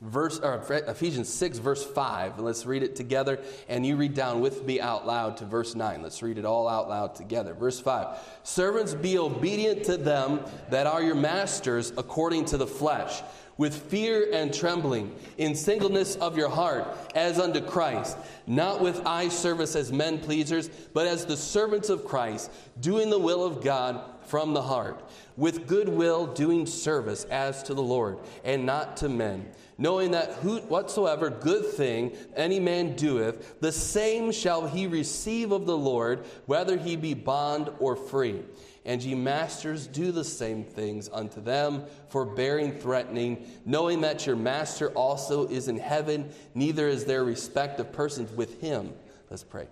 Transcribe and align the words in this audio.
verse 0.00 0.38
or 0.38 0.62
Ephesians 0.86 1.28
6 1.32 1.58
verse 1.58 1.84
5. 1.84 2.38
Let's 2.38 2.66
read 2.66 2.82
it 2.82 2.94
together 2.94 3.40
and 3.68 3.84
you 3.84 3.96
read 3.96 4.14
down 4.14 4.40
with 4.40 4.64
me 4.64 4.80
out 4.80 5.06
loud 5.06 5.36
to 5.38 5.44
verse 5.44 5.74
9. 5.74 6.02
Let's 6.02 6.22
read 6.22 6.38
it 6.38 6.44
all 6.44 6.68
out 6.68 6.88
loud 6.88 7.14
together. 7.14 7.54
Verse 7.54 7.80
5. 7.80 8.18
Servants 8.42 8.94
be 8.94 9.18
obedient 9.18 9.84
to 9.84 9.96
them 9.96 10.40
that 10.70 10.86
are 10.86 11.02
your 11.02 11.14
masters 11.14 11.92
according 11.96 12.44
to 12.46 12.56
the 12.56 12.66
flesh 12.66 13.22
with 13.58 13.90
fear 13.90 14.28
and 14.32 14.54
trembling, 14.54 15.12
in 15.36 15.54
singleness 15.54 16.14
of 16.16 16.38
your 16.38 16.48
heart, 16.48 16.86
as 17.16 17.40
unto 17.40 17.60
Christ, 17.60 18.16
not 18.46 18.80
with 18.80 19.04
eye 19.04 19.28
service 19.28 19.74
as 19.74 19.92
men 19.92 20.20
pleasers, 20.20 20.68
but 20.94 21.08
as 21.08 21.26
the 21.26 21.36
servants 21.36 21.88
of 21.88 22.04
Christ, 22.04 22.52
doing 22.80 23.10
the 23.10 23.18
will 23.18 23.44
of 23.44 23.62
God 23.62 24.00
from 24.26 24.54
the 24.54 24.62
heart, 24.62 25.02
with 25.36 25.66
good 25.66 25.88
will 25.88 26.26
doing 26.26 26.66
service 26.66 27.24
as 27.24 27.64
to 27.64 27.74
the 27.74 27.82
Lord, 27.82 28.18
and 28.44 28.64
not 28.64 28.96
to 28.98 29.08
men 29.08 29.44
knowing 29.78 30.10
that 30.10 30.32
whatsoever 30.68 31.30
good 31.30 31.64
thing 31.64 32.14
any 32.34 32.58
man 32.58 32.96
doeth, 32.96 33.60
the 33.60 33.72
same 33.72 34.32
shall 34.32 34.66
he 34.66 34.86
receive 34.88 35.52
of 35.52 35.66
the 35.66 35.78
Lord, 35.78 36.26
whether 36.46 36.76
he 36.76 36.96
be 36.96 37.14
bond 37.14 37.70
or 37.78 37.94
free. 37.94 38.42
And 38.84 39.02
ye 39.02 39.14
masters, 39.14 39.86
do 39.86 40.12
the 40.12 40.24
same 40.24 40.64
things 40.64 41.08
unto 41.12 41.40
them, 41.40 41.84
forbearing 42.08 42.72
threatening, 42.72 43.46
knowing 43.64 44.00
that 44.00 44.26
your 44.26 44.36
master 44.36 44.90
also 44.90 45.46
is 45.46 45.68
in 45.68 45.78
heaven, 45.78 46.30
neither 46.54 46.88
is 46.88 47.04
there 47.04 47.22
respect 47.22 47.78
of 47.80 47.92
persons 47.92 48.32
with 48.32 48.60
him. 48.60 48.94
Let's 49.30 49.44
pray. 49.44 49.68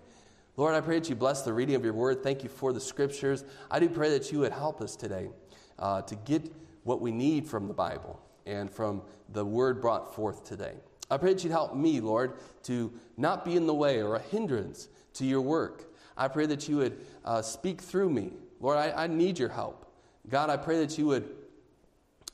Lord, 0.57 0.75
I 0.75 0.81
pray 0.81 0.99
that 0.99 1.09
you 1.09 1.17
bless 1.17 1.43
the 1.43 1.53
reading 1.53 1.75
of 1.75 1.85
your 1.85 1.95
word. 1.95 2.23
Thank 2.23 2.43
you 2.43 2.49
for 2.49 2.73
the 2.73 2.81
scriptures. 2.81 3.45
I 3.71 3.81
do 3.81 3.89
pray 3.89 4.11
that 4.11 4.31
you 4.33 4.41
would 4.41 4.53
help 4.53 4.81
us 4.81 4.97
today 4.97 5.31
uh, 5.79 6.03
to 6.03 6.15
get 6.15 6.53
what 6.85 7.01
we 7.01 7.11
need 7.11 7.47
from 7.47 7.69
the 7.69 7.75
Bible 7.75 8.21
and 8.47 8.71
from 8.71 9.03
the 9.31 9.45
word 9.45 9.81
brought 9.81 10.15
forth 10.15 10.45
today. 10.45 10.75
I 11.11 11.17
pray 11.19 11.35
that 11.35 11.45
you'd 11.45 11.53
help 11.53 11.75
me, 11.75 12.01
Lord, 12.01 12.35
to 12.65 12.93
not 13.17 13.45
be 13.45 13.57
in 13.57 13.67
the 13.67 13.75
way 13.75 14.03
or 14.03 14.17
a 14.17 14.21
hindrance 14.21 14.89
to 15.15 15.25
your 15.25 15.41
work. 15.41 15.93
I 16.17 16.29
pray 16.29 16.47
that 16.47 16.69
you 16.69 16.79
would 16.79 16.99
uh, 17.25 17.43
speak 17.43 17.81
through 17.81 18.11
me. 18.11 18.33
Lord, 18.61 18.79
I, 18.79 19.05
I, 19.05 19.07
need 19.07 19.39
your 19.39 19.51
help. 19.51 19.93
God, 20.29 20.49
I 20.49 20.57
pray 20.57 20.79
that 20.79 20.97
you 20.97 21.07
would 21.07 21.29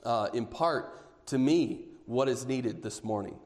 uh, 0.05 0.29
impart 0.33 1.27
to 1.27 1.39
me 1.39 1.87
what 2.07 2.29
is 2.29 2.47
needed 2.47 2.83
this 2.83 3.03
morning. 3.03 3.37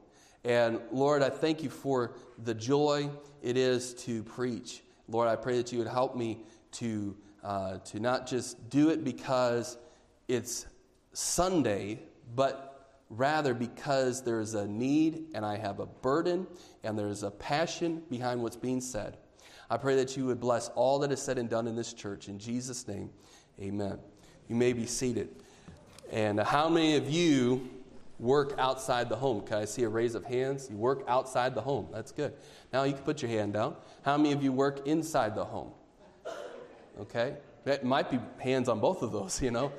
And 0.43 0.79
Lord, 0.91 1.23
I 1.23 1.29
thank 1.29 1.63
you 1.63 1.69
for 1.69 2.13
the 2.43 2.53
joy 2.53 3.09
it 3.41 3.57
is 3.57 3.93
to 4.05 4.23
preach. 4.23 4.81
Lord, 5.09 5.27
I 5.27 5.35
pray 5.35 5.57
that 5.57 5.71
you 5.71 5.79
would 5.79 5.87
help 5.87 6.15
me 6.15 6.39
to, 6.73 7.15
uh, 7.43 7.77
to 7.77 7.99
not 7.99 8.27
just 8.27 8.69
do 8.69 8.89
it 8.89 9.03
because 9.03 9.77
it's 10.27 10.67
Sunday, 11.13 11.99
but 12.35 13.03
rather 13.09 13.53
because 13.53 14.23
there's 14.23 14.53
a 14.53 14.67
need 14.67 15.27
and 15.33 15.45
I 15.45 15.57
have 15.57 15.79
a 15.79 15.85
burden 15.85 16.47
and 16.83 16.97
there's 16.97 17.23
a 17.23 17.31
passion 17.31 18.03
behind 18.09 18.41
what's 18.41 18.55
being 18.55 18.81
said. 18.81 19.17
I 19.69 19.77
pray 19.77 19.95
that 19.97 20.15
you 20.15 20.25
would 20.25 20.39
bless 20.39 20.69
all 20.69 20.99
that 20.99 21.11
is 21.11 21.21
said 21.21 21.37
and 21.37 21.49
done 21.49 21.67
in 21.67 21.75
this 21.75 21.93
church. 21.93 22.29
In 22.29 22.39
Jesus' 22.39 22.87
name, 22.87 23.09
amen. 23.59 23.99
You 24.47 24.55
may 24.55 24.73
be 24.73 24.85
seated. 24.85 25.29
And 26.11 26.39
how 26.39 26.69
many 26.69 26.95
of 26.95 27.09
you 27.09 27.69
work 28.19 28.55
outside 28.57 29.09
the 29.09 29.15
home? 29.15 29.41
Can 29.41 29.57
I 29.57 29.65
see 29.65 29.83
a 29.83 29.89
raise 29.89 30.15
of 30.15 30.23
hands? 30.23 30.69
You 30.69 30.77
work 30.77 31.03
outside 31.07 31.53
the 31.53 31.61
home. 31.61 31.87
That's 31.91 32.11
good. 32.11 32.33
Now 32.71 32.83
you 32.83 32.93
can 32.93 33.03
put 33.03 33.21
your 33.21 33.29
hand 33.29 33.53
down. 33.53 33.75
How 34.03 34.17
many 34.17 34.31
of 34.31 34.41
you 34.41 34.53
work 34.53 34.87
inside 34.87 35.35
the 35.35 35.45
home? 35.45 35.71
Okay? 36.99 37.35
That 37.65 37.83
might 37.83 38.09
be 38.09 38.19
hands 38.39 38.69
on 38.69 38.79
both 38.79 39.01
of 39.01 39.11
those, 39.11 39.41
you 39.41 39.51
know. 39.51 39.71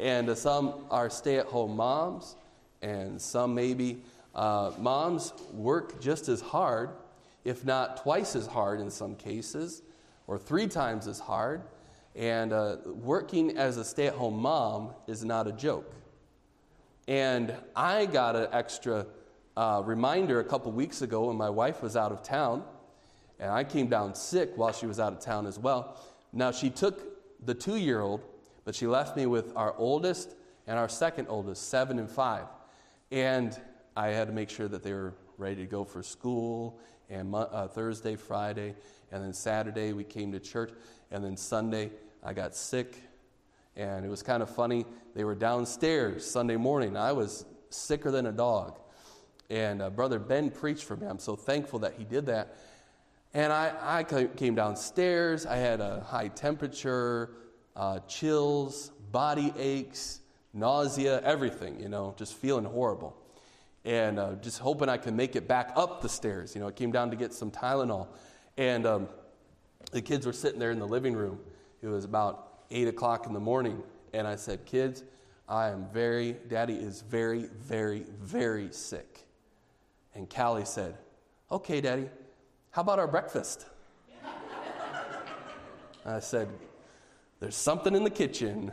And 0.00 0.28
uh, 0.28 0.34
some 0.34 0.86
are 0.90 1.08
stay 1.08 1.38
at 1.38 1.46
home 1.46 1.76
moms, 1.76 2.36
and 2.82 3.20
some 3.20 3.54
maybe 3.54 4.02
uh, 4.34 4.72
moms 4.78 5.32
work 5.52 6.00
just 6.00 6.28
as 6.28 6.40
hard, 6.40 6.90
if 7.44 7.64
not 7.64 8.02
twice 8.02 8.34
as 8.34 8.46
hard 8.46 8.80
in 8.80 8.90
some 8.90 9.14
cases, 9.14 9.82
or 10.26 10.38
three 10.38 10.66
times 10.66 11.06
as 11.06 11.20
hard. 11.20 11.62
And 12.16 12.52
uh, 12.52 12.76
working 12.84 13.56
as 13.56 13.76
a 13.76 13.84
stay 13.84 14.06
at 14.06 14.14
home 14.14 14.38
mom 14.38 14.90
is 15.06 15.24
not 15.24 15.46
a 15.46 15.52
joke. 15.52 15.94
And 17.06 17.54
I 17.76 18.06
got 18.06 18.34
an 18.34 18.48
extra 18.52 19.06
uh, 19.56 19.82
reminder 19.84 20.40
a 20.40 20.44
couple 20.44 20.72
weeks 20.72 21.02
ago 21.02 21.26
when 21.26 21.36
my 21.36 21.50
wife 21.50 21.82
was 21.82 21.96
out 21.96 22.12
of 22.12 22.22
town, 22.22 22.64
and 23.38 23.50
I 23.50 23.62
came 23.62 23.88
down 23.88 24.14
sick 24.14 24.52
while 24.56 24.72
she 24.72 24.86
was 24.86 24.98
out 24.98 25.12
of 25.12 25.20
town 25.20 25.46
as 25.46 25.58
well. 25.58 26.00
Now, 26.32 26.50
she 26.50 26.70
took 26.70 27.44
the 27.44 27.54
two 27.54 27.76
year 27.76 28.00
old 28.00 28.20
but 28.64 28.74
she 28.74 28.86
left 28.86 29.16
me 29.16 29.26
with 29.26 29.52
our 29.56 29.74
oldest 29.76 30.34
and 30.66 30.78
our 30.78 30.88
second 30.88 31.26
oldest, 31.28 31.68
seven 31.68 31.98
and 31.98 32.10
five. 32.10 32.46
And 33.10 33.58
I 33.96 34.08
had 34.08 34.28
to 34.28 34.32
make 34.32 34.50
sure 34.50 34.68
that 34.68 34.82
they 34.82 34.92
were 34.92 35.14
ready 35.38 35.56
to 35.56 35.66
go 35.66 35.84
for 35.84 36.02
school. 36.02 36.78
And 37.10 37.34
uh, 37.34 37.68
Thursday, 37.68 38.16
Friday, 38.16 38.74
and 39.12 39.22
then 39.22 39.34
Saturday 39.34 39.92
we 39.92 40.04
came 40.04 40.32
to 40.32 40.40
church. 40.40 40.72
And 41.10 41.22
then 41.22 41.36
Sunday 41.36 41.90
I 42.22 42.32
got 42.32 42.56
sick. 42.56 42.96
And 43.76 44.04
it 44.04 44.08
was 44.08 44.22
kind 44.22 44.42
of 44.42 44.48
funny. 44.48 44.86
They 45.14 45.24
were 45.24 45.34
downstairs 45.34 46.28
Sunday 46.28 46.56
morning. 46.56 46.96
I 46.96 47.12
was 47.12 47.44
sicker 47.70 48.10
than 48.10 48.26
a 48.26 48.32
dog. 48.32 48.78
And 49.50 49.82
uh, 49.82 49.90
Brother 49.90 50.18
Ben 50.18 50.50
preached 50.50 50.84
for 50.84 50.96
me. 50.96 51.06
I'm 51.06 51.18
so 51.18 51.36
thankful 51.36 51.80
that 51.80 51.94
he 51.98 52.04
did 52.04 52.26
that. 52.26 52.56
And 53.34 53.52
I, 53.52 53.72
I 53.82 54.04
came 54.04 54.54
downstairs. 54.54 55.44
I 55.44 55.56
had 55.56 55.80
a 55.80 56.00
high 56.00 56.28
temperature, 56.28 57.30
uh, 57.76 58.00
chills, 58.00 58.90
body 59.10 59.52
aches, 59.58 60.20
nausea, 60.52 61.20
everything, 61.22 61.80
you 61.80 61.88
know, 61.88 62.14
just 62.16 62.34
feeling 62.34 62.64
horrible. 62.64 63.16
And 63.84 64.18
uh, 64.18 64.34
just 64.40 64.60
hoping 64.60 64.88
I 64.88 64.96
could 64.96 65.14
make 65.14 65.36
it 65.36 65.46
back 65.46 65.72
up 65.76 66.00
the 66.00 66.08
stairs. 66.08 66.54
You 66.54 66.60
know, 66.60 66.68
I 66.68 66.72
came 66.72 66.90
down 66.90 67.10
to 67.10 67.16
get 67.16 67.34
some 67.34 67.50
Tylenol. 67.50 68.08
And 68.56 68.86
um, 68.86 69.08
the 69.92 70.00
kids 70.00 70.24
were 70.24 70.32
sitting 70.32 70.58
there 70.58 70.70
in 70.70 70.78
the 70.78 70.86
living 70.86 71.14
room. 71.14 71.38
It 71.82 71.88
was 71.88 72.04
about 72.04 72.62
8 72.70 72.88
o'clock 72.88 73.26
in 73.26 73.34
the 73.34 73.40
morning. 73.40 73.82
And 74.14 74.26
I 74.26 74.36
said, 74.36 74.64
Kids, 74.64 75.02
I 75.48 75.68
am 75.68 75.86
very, 75.92 76.36
Daddy 76.48 76.74
is 76.74 77.02
very, 77.02 77.48
very, 77.58 78.06
very 78.20 78.72
sick. 78.72 79.26
And 80.14 80.30
Callie 80.30 80.64
said, 80.64 80.96
Okay, 81.50 81.80
Daddy, 81.80 82.08
how 82.70 82.82
about 82.82 82.98
our 82.98 83.08
breakfast? 83.08 83.66
I 86.06 86.20
said, 86.20 86.48
there's 87.40 87.56
something 87.56 87.94
in 87.94 88.04
the 88.04 88.10
kitchen. 88.10 88.70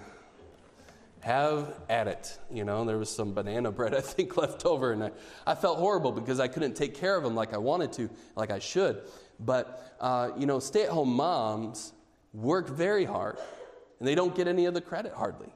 Have 1.21 1.75
at 1.87 2.07
it. 2.07 2.39
You 2.51 2.63
know, 2.63 2.83
there 2.83 2.97
was 2.97 3.09
some 3.09 3.33
banana 3.33 3.71
bread, 3.73 3.93
I 3.93 4.01
think, 4.01 4.37
left 4.37 4.65
over. 4.65 4.91
And 4.91 5.03
I, 5.03 5.11
I 5.45 5.55
felt 5.55 5.77
horrible 5.77 6.11
because 6.11 6.39
I 6.39 6.47
couldn't 6.47 6.75
take 6.75 6.95
care 6.95 7.15
of 7.15 7.23
them 7.23 7.35
like 7.35 7.53
I 7.53 7.57
wanted 7.57 7.93
to, 7.93 8.09
like 8.35 8.49
I 8.49 8.59
should. 8.59 9.01
But, 9.39 9.95
uh, 9.99 10.31
you 10.37 10.45
know, 10.45 10.59
stay 10.59 10.83
at 10.83 10.89
home 10.89 11.13
moms 11.13 11.93
work 12.33 12.69
very 12.69 13.05
hard, 13.05 13.37
and 13.99 14.07
they 14.07 14.15
don't 14.15 14.35
get 14.35 14.47
any 14.47 14.65
of 14.65 14.73
the 14.73 14.81
credit 14.81 15.13
hardly. 15.13 15.53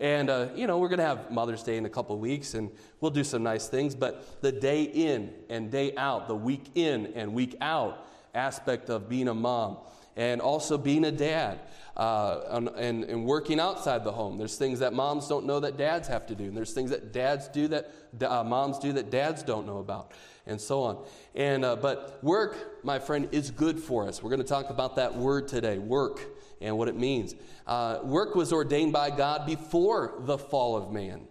And, 0.00 0.30
uh, 0.30 0.48
you 0.54 0.66
know, 0.66 0.78
we're 0.78 0.88
going 0.88 1.00
to 1.00 1.04
have 1.04 1.30
Mother's 1.30 1.62
Day 1.62 1.76
in 1.76 1.84
a 1.84 1.90
couple 1.90 2.16
weeks, 2.18 2.54
and 2.54 2.70
we'll 3.00 3.10
do 3.10 3.24
some 3.24 3.42
nice 3.42 3.66
things. 3.66 3.96
But 3.96 4.40
the 4.42 4.52
day 4.52 4.82
in 4.82 5.32
and 5.48 5.70
day 5.70 5.94
out, 5.96 6.28
the 6.28 6.36
week 6.36 6.70
in 6.76 7.06
and 7.14 7.34
week 7.34 7.56
out 7.60 8.06
aspect 8.32 8.90
of 8.90 9.08
being 9.08 9.26
a 9.26 9.34
mom, 9.34 9.78
and 10.18 10.40
also 10.40 10.76
being 10.76 11.04
a 11.04 11.12
dad 11.12 11.60
uh, 11.96 12.60
and, 12.76 13.04
and 13.04 13.24
working 13.24 13.58
outside 13.60 14.04
the 14.04 14.12
home. 14.12 14.36
There's 14.36 14.56
things 14.56 14.80
that 14.80 14.92
moms 14.92 15.28
don't 15.28 15.46
know 15.46 15.60
that 15.60 15.78
dads 15.78 16.08
have 16.08 16.26
to 16.26 16.34
do, 16.34 16.44
and 16.44 16.56
there's 16.56 16.72
things 16.72 16.90
that 16.90 17.12
dads 17.12 17.48
do 17.48 17.68
that 17.68 17.90
uh, 18.20 18.44
moms 18.44 18.78
do 18.78 18.92
that 18.92 19.10
dads 19.10 19.42
don't 19.42 19.64
know 19.64 19.78
about, 19.78 20.12
and 20.46 20.60
so 20.60 20.82
on. 20.82 21.04
And 21.34 21.64
uh, 21.64 21.76
but 21.76 22.18
work, 22.22 22.84
my 22.84 22.98
friend, 22.98 23.28
is 23.32 23.50
good 23.50 23.78
for 23.78 24.08
us. 24.08 24.22
We're 24.22 24.30
going 24.30 24.42
to 24.42 24.48
talk 24.48 24.70
about 24.70 24.96
that 24.96 25.14
word 25.14 25.46
today, 25.46 25.78
work, 25.78 26.20
and 26.60 26.76
what 26.76 26.88
it 26.88 26.96
means. 26.96 27.34
Uh, 27.66 28.00
work 28.02 28.34
was 28.34 28.52
ordained 28.52 28.92
by 28.92 29.10
God 29.10 29.46
before 29.46 30.14
the 30.18 30.36
fall 30.36 30.76
of 30.76 30.92
man. 30.92 31.28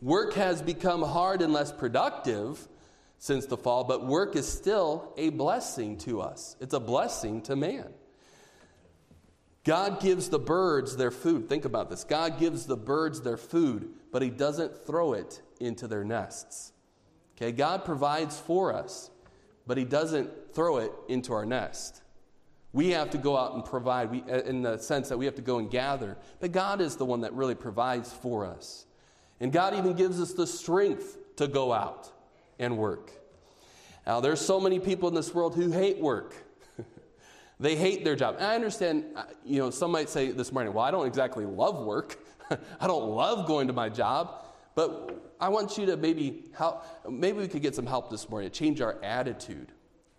Work 0.00 0.32
has 0.34 0.62
become 0.62 1.02
hard 1.02 1.42
and 1.42 1.52
less 1.52 1.72
productive 1.72 2.68
since 3.18 3.46
the 3.46 3.56
fall, 3.56 3.84
but 3.84 4.04
work 4.06 4.34
is 4.34 4.46
still 4.46 5.12
a 5.16 5.30
blessing 5.30 5.96
to 5.98 6.20
us. 6.20 6.56
It's 6.60 6.74
a 6.74 6.80
blessing 6.80 7.42
to 7.42 7.56
man. 7.56 7.88
God 9.64 10.00
gives 10.00 10.28
the 10.28 10.38
birds 10.38 10.96
their 10.96 11.10
food. 11.10 11.48
Think 11.48 11.64
about 11.64 11.88
this. 11.88 12.04
God 12.04 12.38
gives 12.38 12.66
the 12.66 12.76
birds 12.76 13.22
their 13.22 13.38
food, 13.38 13.88
but 14.12 14.20
He 14.20 14.30
doesn't 14.30 14.86
throw 14.86 15.14
it 15.14 15.40
into 15.58 15.88
their 15.88 16.04
nests. 16.04 16.72
Okay, 17.36 17.50
God 17.50 17.84
provides 17.84 18.38
for 18.38 18.74
us, 18.74 19.10
but 19.66 19.78
He 19.78 19.84
doesn't 19.84 20.30
throw 20.54 20.76
it 20.76 20.92
into 21.08 21.32
our 21.32 21.46
nest. 21.46 22.02
We 22.74 22.90
have 22.90 23.10
to 23.10 23.18
go 23.18 23.36
out 23.36 23.54
and 23.54 23.64
provide, 23.64 24.10
we, 24.10 24.22
uh, 24.22 24.42
in 24.42 24.62
the 24.62 24.78
sense 24.78 25.08
that 25.08 25.16
we 25.16 25.24
have 25.24 25.36
to 25.36 25.42
go 25.42 25.58
and 25.58 25.70
gather. 25.70 26.18
But 26.40 26.52
God 26.52 26.80
is 26.80 26.96
the 26.96 27.04
one 27.04 27.22
that 27.22 27.32
really 27.32 27.54
provides 27.54 28.12
for 28.12 28.44
us. 28.44 28.84
And 29.40 29.52
God 29.52 29.74
even 29.74 29.94
gives 29.94 30.20
us 30.20 30.32
the 30.32 30.46
strength 30.46 31.16
to 31.36 31.46
go 31.46 31.72
out 31.72 32.10
and 32.58 32.76
work. 32.76 33.12
Now, 34.06 34.20
there's 34.20 34.40
so 34.40 34.60
many 34.60 34.78
people 34.78 35.08
in 35.08 35.14
this 35.14 35.32
world 35.32 35.54
who 35.54 35.70
hate 35.70 35.98
work. 35.98 36.34
They 37.60 37.76
hate 37.76 38.04
their 38.04 38.16
job. 38.16 38.36
And 38.38 38.46
I 38.46 38.54
understand, 38.54 39.04
uh, 39.14 39.24
you 39.44 39.58
know, 39.58 39.70
some 39.70 39.90
might 39.90 40.08
say 40.08 40.32
this 40.32 40.52
morning, 40.52 40.72
well, 40.72 40.84
I 40.84 40.90
don't 40.90 41.06
exactly 41.06 41.44
love 41.44 41.84
work. 41.84 42.18
I 42.80 42.86
don't 42.86 43.10
love 43.10 43.46
going 43.46 43.68
to 43.68 43.72
my 43.72 43.88
job. 43.88 44.44
But 44.74 45.34
I 45.40 45.48
want 45.48 45.78
you 45.78 45.86
to 45.86 45.96
maybe 45.96 46.44
help, 46.52 46.84
maybe 47.08 47.38
we 47.38 47.48
could 47.48 47.62
get 47.62 47.74
some 47.74 47.86
help 47.86 48.10
this 48.10 48.28
morning 48.28 48.50
to 48.50 48.58
change 48.58 48.80
our 48.80 48.96
attitude 49.02 49.68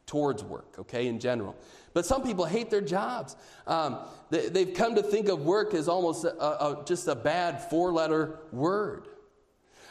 towards 0.06 0.44
work, 0.44 0.76
okay, 0.80 1.08
in 1.08 1.20
general. 1.20 1.56
But 1.94 2.06
some 2.06 2.24
people 2.24 2.46
hate 2.46 2.70
their 2.70 2.82
jobs. 2.82 3.36
Um, 3.68 4.00
they, 4.30 4.66
have 4.66 4.74
come 4.74 4.96
to 4.96 5.04
think 5.04 5.28
of 5.28 5.42
work 5.42 5.74
as 5.74 5.88
almost 5.88 6.26
a, 6.26 6.36
a, 6.42 6.84
just 6.86 7.08
a 7.08 7.16
bad 7.16 7.70
four 7.70 7.92
letter 7.92 8.40
word. 8.52 9.08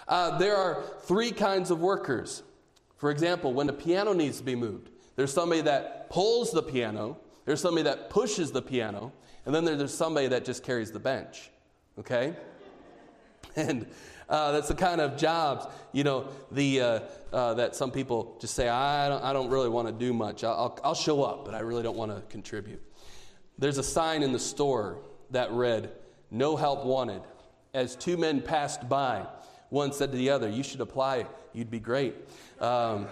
Uh, 0.06 0.38
there 0.38 0.56
are 0.56 0.82
three 1.00 1.31
kinds 1.31 1.70
of 1.70 1.81
workers. 1.81 2.43
For 2.96 3.11
example, 3.11 3.52
when 3.52 3.69
a 3.69 3.73
piano 3.73 4.12
needs 4.12 4.38
to 4.38 4.44
be 4.44 4.55
moved, 4.55 4.91
there's 5.17 5.32
somebody 5.32 5.62
that 5.62 6.11
pulls 6.11 6.52
the 6.52 6.62
piano, 6.62 7.19
there's 7.44 7.61
somebody 7.61 7.85
that 7.85 8.11
pushes 8.11 8.52
the 8.52 8.62
piano, 8.62 9.12
and 9.46 9.55
then 9.55 9.64
there's 9.64 9.94
somebody 9.94 10.29
that 10.29 10.44
just 10.44 10.62
carries 10.62 10.91
the 10.91 11.00
bench, 11.00 11.50
okay? 11.99 12.35
And 13.56 13.87
uh, 14.29 14.50
that's 14.52 14.67
the 14.67 14.75
kind 14.75 15.00
of 15.00 15.17
jobs, 15.17 15.67
you 15.93 16.02
know, 16.02 16.29
the, 16.50 16.81
uh, 16.81 17.00
uh, 17.32 17.55
that 17.55 17.76
some 17.76 17.91
people 17.91 18.37
just 18.41 18.55
say, 18.55 18.69
I 18.69 19.08
don't, 19.08 19.23
I 19.23 19.32
don't 19.32 19.49
really 19.49 19.69
want 19.69 19.87
to 19.87 19.93
do 19.93 20.12
much. 20.12 20.43
I'll, 20.43 20.79
I'll 20.82 20.94
show 20.94 21.23
up, 21.23 21.44
but 21.44 21.55
I 21.55 21.61
really 21.61 21.82
don't 21.82 21.96
want 21.96 22.14
to 22.14 22.23
contribute. 22.32 22.82
There's 23.58 23.79
a 23.79 23.82
sign 23.82 24.23
in 24.23 24.32
the 24.32 24.38
store 24.38 24.99
that 25.31 25.52
read, 25.52 25.93
No 26.31 26.56
help 26.56 26.85
wanted. 26.85 27.23
As 27.75 27.94
two 27.96 28.17
men 28.17 28.41
passed 28.41 28.88
by, 28.88 29.26
one 29.69 29.93
said 29.93 30.11
to 30.12 30.17
the 30.17 30.31
other, 30.31 30.49
You 30.49 30.62
should 30.62 30.81
apply, 30.81 31.26
you'd 31.52 31.70
be 31.70 31.81
great. 31.81 32.14
Um, 32.61 33.06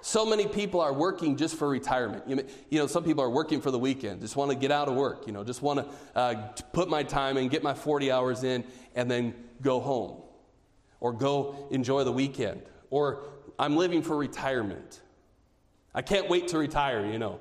so 0.00 0.24
many 0.24 0.46
people 0.46 0.80
are 0.80 0.92
working 0.92 1.36
just 1.36 1.56
for 1.56 1.68
retirement. 1.68 2.24
You, 2.26 2.44
you 2.70 2.78
know, 2.78 2.86
some 2.86 3.04
people 3.04 3.22
are 3.22 3.30
working 3.30 3.60
for 3.60 3.70
the 3.70 3.78
weekend, 3.78 4.20
just 4.20 4.36
want 4.36 4.50
to 4.50 4.56
get 4.56 4.70
out 4.70 4.88
of 4.88 4.94
work, 4.94 5.26
you 5.26 5.32
know, 5.32 5.44
just 5.44 5.62
want 5.62 5.80
to 5.80 6.18
uh, 6.18 6.34
put 6.72 6.88
my 6.88 7.02
time 7.02 7.36
in, 7.36 7.48
get 7.48 7.62
my 7.62 7.74
40 7.74 8.10
hours 8.10 8.44
in, 8.44 8.64
and 8.94 9.10
then 9.10 9.34
go 9.62 9.80
home 9.80 10.22
or 11.00 11.12
go 11.12 11.68
enjoy 11.70 12.04
the 12.04 12.12
weekend. 12.12 12.62
Or 12.90 13.24
I'm 13.58 13.76
living 13.76 14.02
for 14.02 14.16
retirement. 14.16 15.00
I 15.94 16.02
can't 16.02 16.28
wait 16.28 16.48
to 16.48 16.58
retire, 16.58 17.06
you 17.06 17.18
know. 17.18 17.40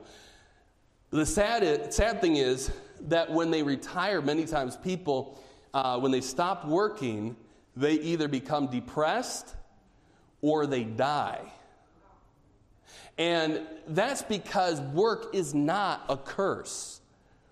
The 1.09 1.25
sad, 1.25 1.93
sad 1.93 2.21
thing 2.21 2.35
is 2.35 2.71
that 3.01 3.31
when 3.31 3.51
they 3.51 3.63
retire, 3.63 4.21
many 4.21 4.45
times 4.45 4.75
people, 4.75 5.39
uh, 5.73 5.99
when 5.99 6.11
they 6.11 6.21
stop 6.21 6.65
working, 6.65 7.35
they 7.75 7.93
either 7.93 8.27
become 8.27 8.67
depressed 8.67 9.55
or 10.41 10.65
they 10.65 10.83
die. 10.83 11.51
And 13.17 13.61
that's 13.87 14.21
because 14.21 14.79
work 14.79 15.33
is 15.33 15.53
not 15.53 16.05
a 16.09 16.17
curse. 16.17 17.01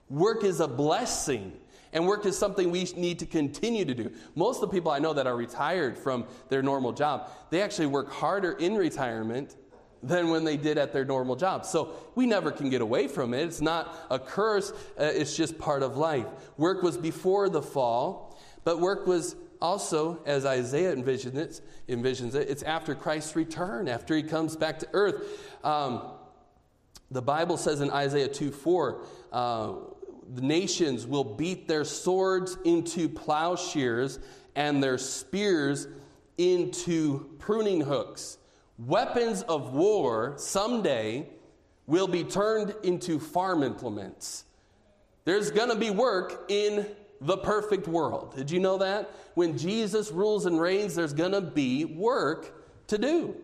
Work 0.09 0.44
is 0.44 0.59
a 0.59 0.67
blessing. 0.67 1.53
And 1.91 2.06
work 2.06 2.25
is 2.25 2.38
something 2.38 2.71
we 2.71 2.83
need 2.97 3.19
to 3.19 3.25
continue 3.25 3.85
to 3.85 3.94
do. 3.94 4.12
Most 4.35 4.62
of 4.62 4.69
the 4.69 4.75
people 4.75 4.91
I 4.91 5.00
know 5.00 5.13
that 5.13 5.27
are 5.27 5.35
retired 5.35 5.97
from 5.97 6.25
their 6.50 6.62
normal 6.62 6.91
job, 6.91 7.31
they 7.50 7.62
actually 7.62 7.88
work 7.88 8.12
harder 8.12 8.51
in 8.51 8.75
retirement 8.75 9.56
than 10.03 10.29
when 10.29 10.44
they 10.44 10.57
did 10.57 10.77
at 10.77 10.94
their 10.94 11.06
normal 11.06 11.35
job. 11.35 11.65
So 11.65 11.95
we 12.13 12.27
never 12.27 12.51
can 12.51 12.69
get 12.69 12.81
away 12.81 13.07
from 13.07 13.33
it. 13.33 13.44
It's 13.44 13.61
not 13.61 13.95
a 14.11 14.19
curse, 14.19 14.71
uh, 15.00 15.03
it's 15.06 15.35
just 15.35 15.57
part 15.57 15.81
of 15.81 15.97
life. 15.97 16.27
Work 16.57 16.83
was 16.83 16.97
before 16.97 17.50
the 17.50 17.61
fall, 17.61 18.38
but 18.63 18.79
work 18.79 19.07
was 19.07 19.35
also, 19.62 20.22
as 20.25 20.46
Isaiah 20.46 20.96
envisions 20.96 21.36
it, 21.36 21.62
envisions 21.88 22.36
it, 22.36 22.50
it's 22.50 22.63
after 22.63 22.96
Christ's 22.96 23.36
return, 23.36 23.88
after 23.88 24.16
he 24.16 24.24
comes 24.24 24.56
back 24.56 24.80
to 24.80 24.88
earth. 24.94 25.24
Um, 25.63 26.02
the 27.12 27.22
Bible 27.22 27.57
says 27.57 27.81
in 27.81 27.92
Isaiah 27.92 28.28
2 28.28 28.52
4, 28.52 29.02
uh, 29.31 29.74
the 30.34 30.42
nations 30.42 31.06
will 31.06 31.24
beat 31.24 31.68
their 31.68 31.86
swords 31.86 32.57
into 32.66 33.07
plowshares 33.07 34.19
and 34.56 34.81
their 34.81 34.98
spears 34.98 35.88
into 36.38 37.30
pruning 37.40 37.81
hooks. 37.81 38.38
Weapons 38.78 39.44
of 39.44 39.74
war 39.74 40.34
someday 40.38 41.30
will 41.88 42.07
be 42.07 42.24
turned 42.24 42.74
into 42.84 43.19
farm 43.19 43.63
implements. 43.63 44.46
There's 45.24 45.52
going 45.52 45.69
to 45.69 45.75
be 45.75 45.90
work 45.90 46.46
in 46.50 46.86
the 47.21 47.38
perfect 47.38 47.88
world. 47.88 48.35
Did 48.35 48.51
you 48.51 48.59
know 48.59 48.77
that? 48.77 49.12
When 49.35 49.57
Jesus 49.57 50.12
rules 50.12 50.45
and 50.45 50.59
reigns, 50.59 50.95
there's 50.95 51.13
going 51.13 51.31
to 51.31 51.41
be 51.41 51.85
work 51.85 52.88
to 52.88 52.97
do. 52.97 53.35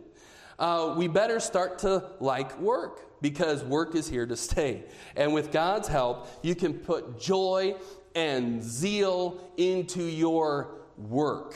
Uh, 0.60 0.94
we 0.98 1.08
better 1.08 1.40
start 1.40 1.80
to 1.80 2.04
like 2.20 2.60
work 2.60 3.22
because 3.22 3.64
work 3.64 3.96
is 3.96 4.08
here 4.08 4.26
to 4.26 4.36
stay. 4.36 4.84
And 5.16 5.34
with 5.34 5.52
God's 5.52 5.88
help, 5.88 6.28
you 6.44 6.54
can 6.54 6.74
put 6.74 7.20
joy 7.20 7.76
and 8.14 8.62
zeal 8.62 9.52
into 9.58 10.04
your 10.04 10.76
work. 10.98 11.56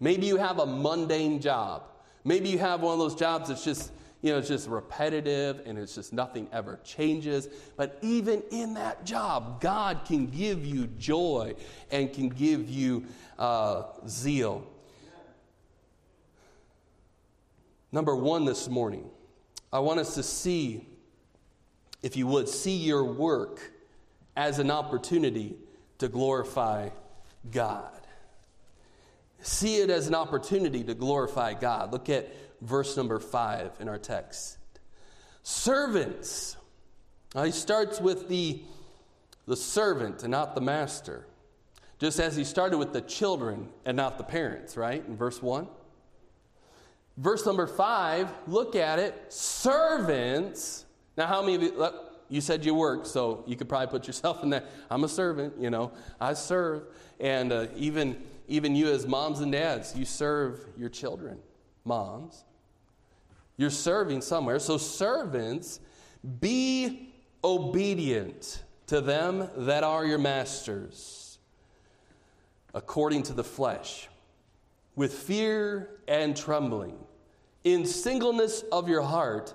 Maybe 0.00 0.26
you 0.26 0.36
have 0.36 0.58
a 0.58 0.66
mundane 0.66 1.40
job. 1.40 1.84
Maybe 2.24 2.48
you 2.48 2.58
have 2.58 2.80
one 2.80 2.94
of 2.94 2.98
those 2.98 3.14
jobs 3.14 3.48
that's 3.48 3.64
just, 3.64 3.92
you 4.24 4.32
know, 4.32 4.38
it's 4.38 4.48
just 4.48 4.70
repetitive 4.70 5.60
and 5.66 5.78
it's 5.78 5.94
just 5.94 6.14
nothing 6.14 6.48
ever 6.50 6.80
changes. 6.82 7.46
But 7.76 7.98
even 8.00 8.42
in 8.50 8.72
that 8.72 9.04
job, 9.04 9.60
God 9.60 10.06
can 10.06 10.28
give 10.28 10.64
you 10.64 10.86
joy 10.86 11.56
and 11.90 12.10
can 12.10 12.30
give 12.30 12.70
you 12.70 13.04
uh, 13.38 13.82
zeal. 14.08 14.66
Number 17.92 18.16
one 18.16 18.46
this 18.46 18.66
morning 18.66 19.10
I 19.70 19.80
want 19.80 20.00
us 20.00 20.14
to 20.14 20.22
see, 20.22 20.88
if 22.02 22.16
you 22.16 22.26
would, 22.26 22.48
see 22.48 22.76
your 22.76 23.04
work 23.04 23.72
as 24.36 24.58
an 24.58 24.70
opportunity 24.70 25.54
to 25.98 26.08
glorify 26.08 26.88
God. 27.52 27.90
See 29.40 29.76
it 29.76 29.90
as 29.90 30.06
an 30.06 30.14
opportunity 30.14 30.82
to 30.84 30.94
glorify 30.94 31.52
God. 31.52 31.92
Look 31.92 32.08
at 32.08 32.34
verse 32.64 32.96
number 32.96 33.18
five 33.18 33.72
in 33.78 33.88
our 33.88 33.98
text. 33.98 34.58
Servants. 35.42 36.56
Now 37.34 37.44
he 37.44 37.52
starts 37.52 38.00
with 38.00 38.28
the, 38.28 38.62
the 39.46 39.56
servant 39.56 40.22
and 40.22 40.30
not 40.30 40.54
the 40.54 40.60
master. 40.60 41.26
Just 41.98 42.18
as 42.18 42.34
he 42.36 42.44
started 42.44 42.78
with 42.78 42.92
the 42.92 43.00
children 43.00 43.68
and 43.84 43.96
not 43.96 44.18
the 44.18 44.24
parents, 44.24 44.76
right? 44.76 45.04
In 45.06 45.16
verse 45.16 45.40
1. 45.40 45.68
Verse 47.16 47.46
number 47.46 47.68
five, 47.68 48.28
look 48.48 48.74
at 48.74 48.98
it. 48.98 49.32
Servants. 49.32 50.84
Now, 51.16 51.26
how 51.26 51.42
many 51.42 51.54
of 51.54 51.62
you, 51.62 51.90
you 52.28 52.40
said 52.40 52.64
you 52.64 52.74
work, 52.74 53.06
so 53.06 53.44
you 53.46 53.54
could 53.54 53.68
probably 53.68 53.86
put 53.86 54.06
yourself 54.08 54.42
in 54.42 54.50
that. 54.50 54.68
I'm 54.90 55.04
a 55.04 55.08
servant, 55.08 55.54
you 55.60 55.70
know, 55.70 55.92
I 56.20 56.34
serve. 56.34 56.82
And 57.20 57.52
uh, 57.52 57.66
even, 57.76 58.20
even 58.48 58.74
you, 58.74 58.88
as 58.88 59.06
moms 59.06 59.40
and 59.40 59.52
dads, 59.52 59.94
you 59.94 60.04
serve 60.04 60.66
your 60.76 60.88
children. 60.88 61.38
Moms, 61.84 62.44
you're 63.56 63.70
serving 63.70 64.20
somewhere. 64.20 64.58
So, 64.58 64.78
servants, 64.78 65.80
be 66.40 67.14
obedient 67.42 68.64
to 68.86 69.00
them 69.00 69.48
that 69.56 69.84
are 69.84 70.04
your 70.04 70.18
masters, 70.18 71.38
according 72.72 73.22
to 73.24 73.32
the 73.32 73.44
flesh 73.44 74.08
with 74.96 75.12
fear 75.12 76.00
and 76.06 76.36
trembling, 76.36 76.96
in 77.64 77.84
singleness 77.84 78.62
of 78.70 78.88
your 78.88 79.02
heart, 79.02 79.54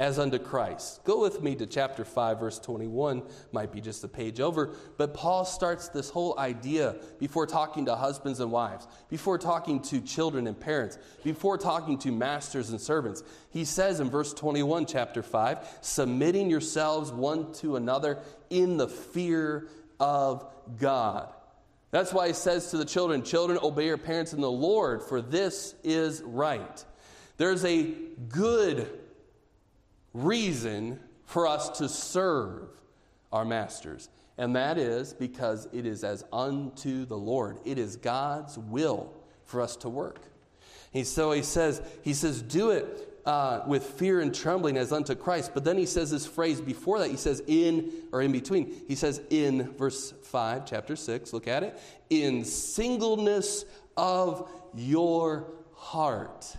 as 0.00 0.18
unto 0.18 0.38
Christ. 0.38 1.04
Go 1.04 1.20
with 1.20 1.42
me 1.42 1.54
to 1.56 1.66
chapter 1.66 2.06
5, 2.06 2.40
verse 2.40 2.58
21. 2.58 3.22
Might 3.52 3.70
be 3.70 3.82
just 3.82 4.02
a 4.02 4.08
page 4.08 4.40
over, 4.40 4.70
but 4.96 5.12
Paul 5.12 5.44
starts 5.44 5.88
this 5.88 6.08
whole 6.08 6.38
idea 6.38 6.96
before 7.18 7.46
talking 7.46 7.84
to 7.84 7.94
husbands 7.94 8.40
and 8.40 8.50
wives, 8.50 8.88
before 9.10 9.36
talking 9.36 9.82
to 9.82 10.00
children 10.00 10.46
and 10.46 10.58
parents, 10.58 10.96
before 11.22 11.58
talking 11.58 11.98
to 11.98 12.12
masters 12.12 12.70
and 12.70 12.80
servants. 12.80 13.22
He 13.50 13.66
says 13.66 14.00
in 14.00 14.08
verse 14.08 14.32
21, 14.32 14.86
chapter 14.86 15.22
5, 15.22 15.68
submitting 15.82 16.48
yourselves 16.48 17.12
one 17.12 17.52
to 17.56 17.76
another 17.76 18.20
in 18.48 18.78
the 18.78 18.88
fear 18.88 19.68
of 20.00 20.50
God. 20.78 21.28
That's 21.90 22.14
why 22.14 22.28
he 22.28 22.32
says 22.32 22.70
to 22.70 22.78
the 22.78 22.86
children, 22.86 23.22
Children, 23.22 23.58
obey 23.62 23.84
your 23.84 23.98
parents 23.98 24.32
in 24.32 24.40
the 24.40 24.50
Lord, 24.50 25.02
for 25.02 25.20
this 25.20 25.74
is 25.84 26.22
right. 26.22 26.84
There's 27.36 27.66
a 27.66 27.82
good 28.28 28.99
reason 30.12 31.00
for 31.24 31.46
us 31.46 31.68
to 31.78 31.88
serve 31.88 32.68
our 33.32 33.44
masters, 33.44 34.08
and 34.38 34.56
that 34.56 34.78
is 34.78 35.12
because 35.12 35.68
it 35.72 35.86
is 35.86 36.02
as 36.02 36.24
unto 36.32 37.04
the 37.04 37.16
Lord. 37.16 37.58
It 37.64 37.78
is 37.78 37.96
God's 37.96 38.58
will 38.58 39.12
for 39.44 39.60
us 39.60 39.76
to 39.76 39.88
work. 39.88 40.20
And 40.92 41.06
so 41.06 41.32
he 41.32 41.42
says, 41.42 41.80
he 42.02 42.14
says, 42.14 42.42
do 42.42 42.70
it 42.70 43.10
uh, 43.24 43.62
with 43.66 43.84
fear 43.84 44.20
and 44.20 44.34
trembling 44.34 44.76
as 44.76 44.92
unto 44.92 45.14
Christ. 45.14 45.52
But 45.54 45.64
then 45.64 45.78
he 45.78 45.86
says 45.86 46.10
this 46.10 46.26
phrase 46.26 46.60
before 46.60 46.98
that. 46.98 47.10
He 47.10 47.16
says 47.16 47.42
in 47.46 47.92
or 48.12 48.22
in 48.22 48.32
between. 48.32 48.74
He 48.88 48.94
says 48.94 49.20
in 49.30 49.72
verse 49.74 50.12
5, 50.24 50.66
chapter 50.66 50.96
6, 50.96 51.32
look 51.32 51.46
at 51.46 51.62
it, 51.62 51.78
in 52.08 52.44
singleness 52.44 53.64
of 53.96 54.50
your 54.74 55.52
heart. 55.74 56.56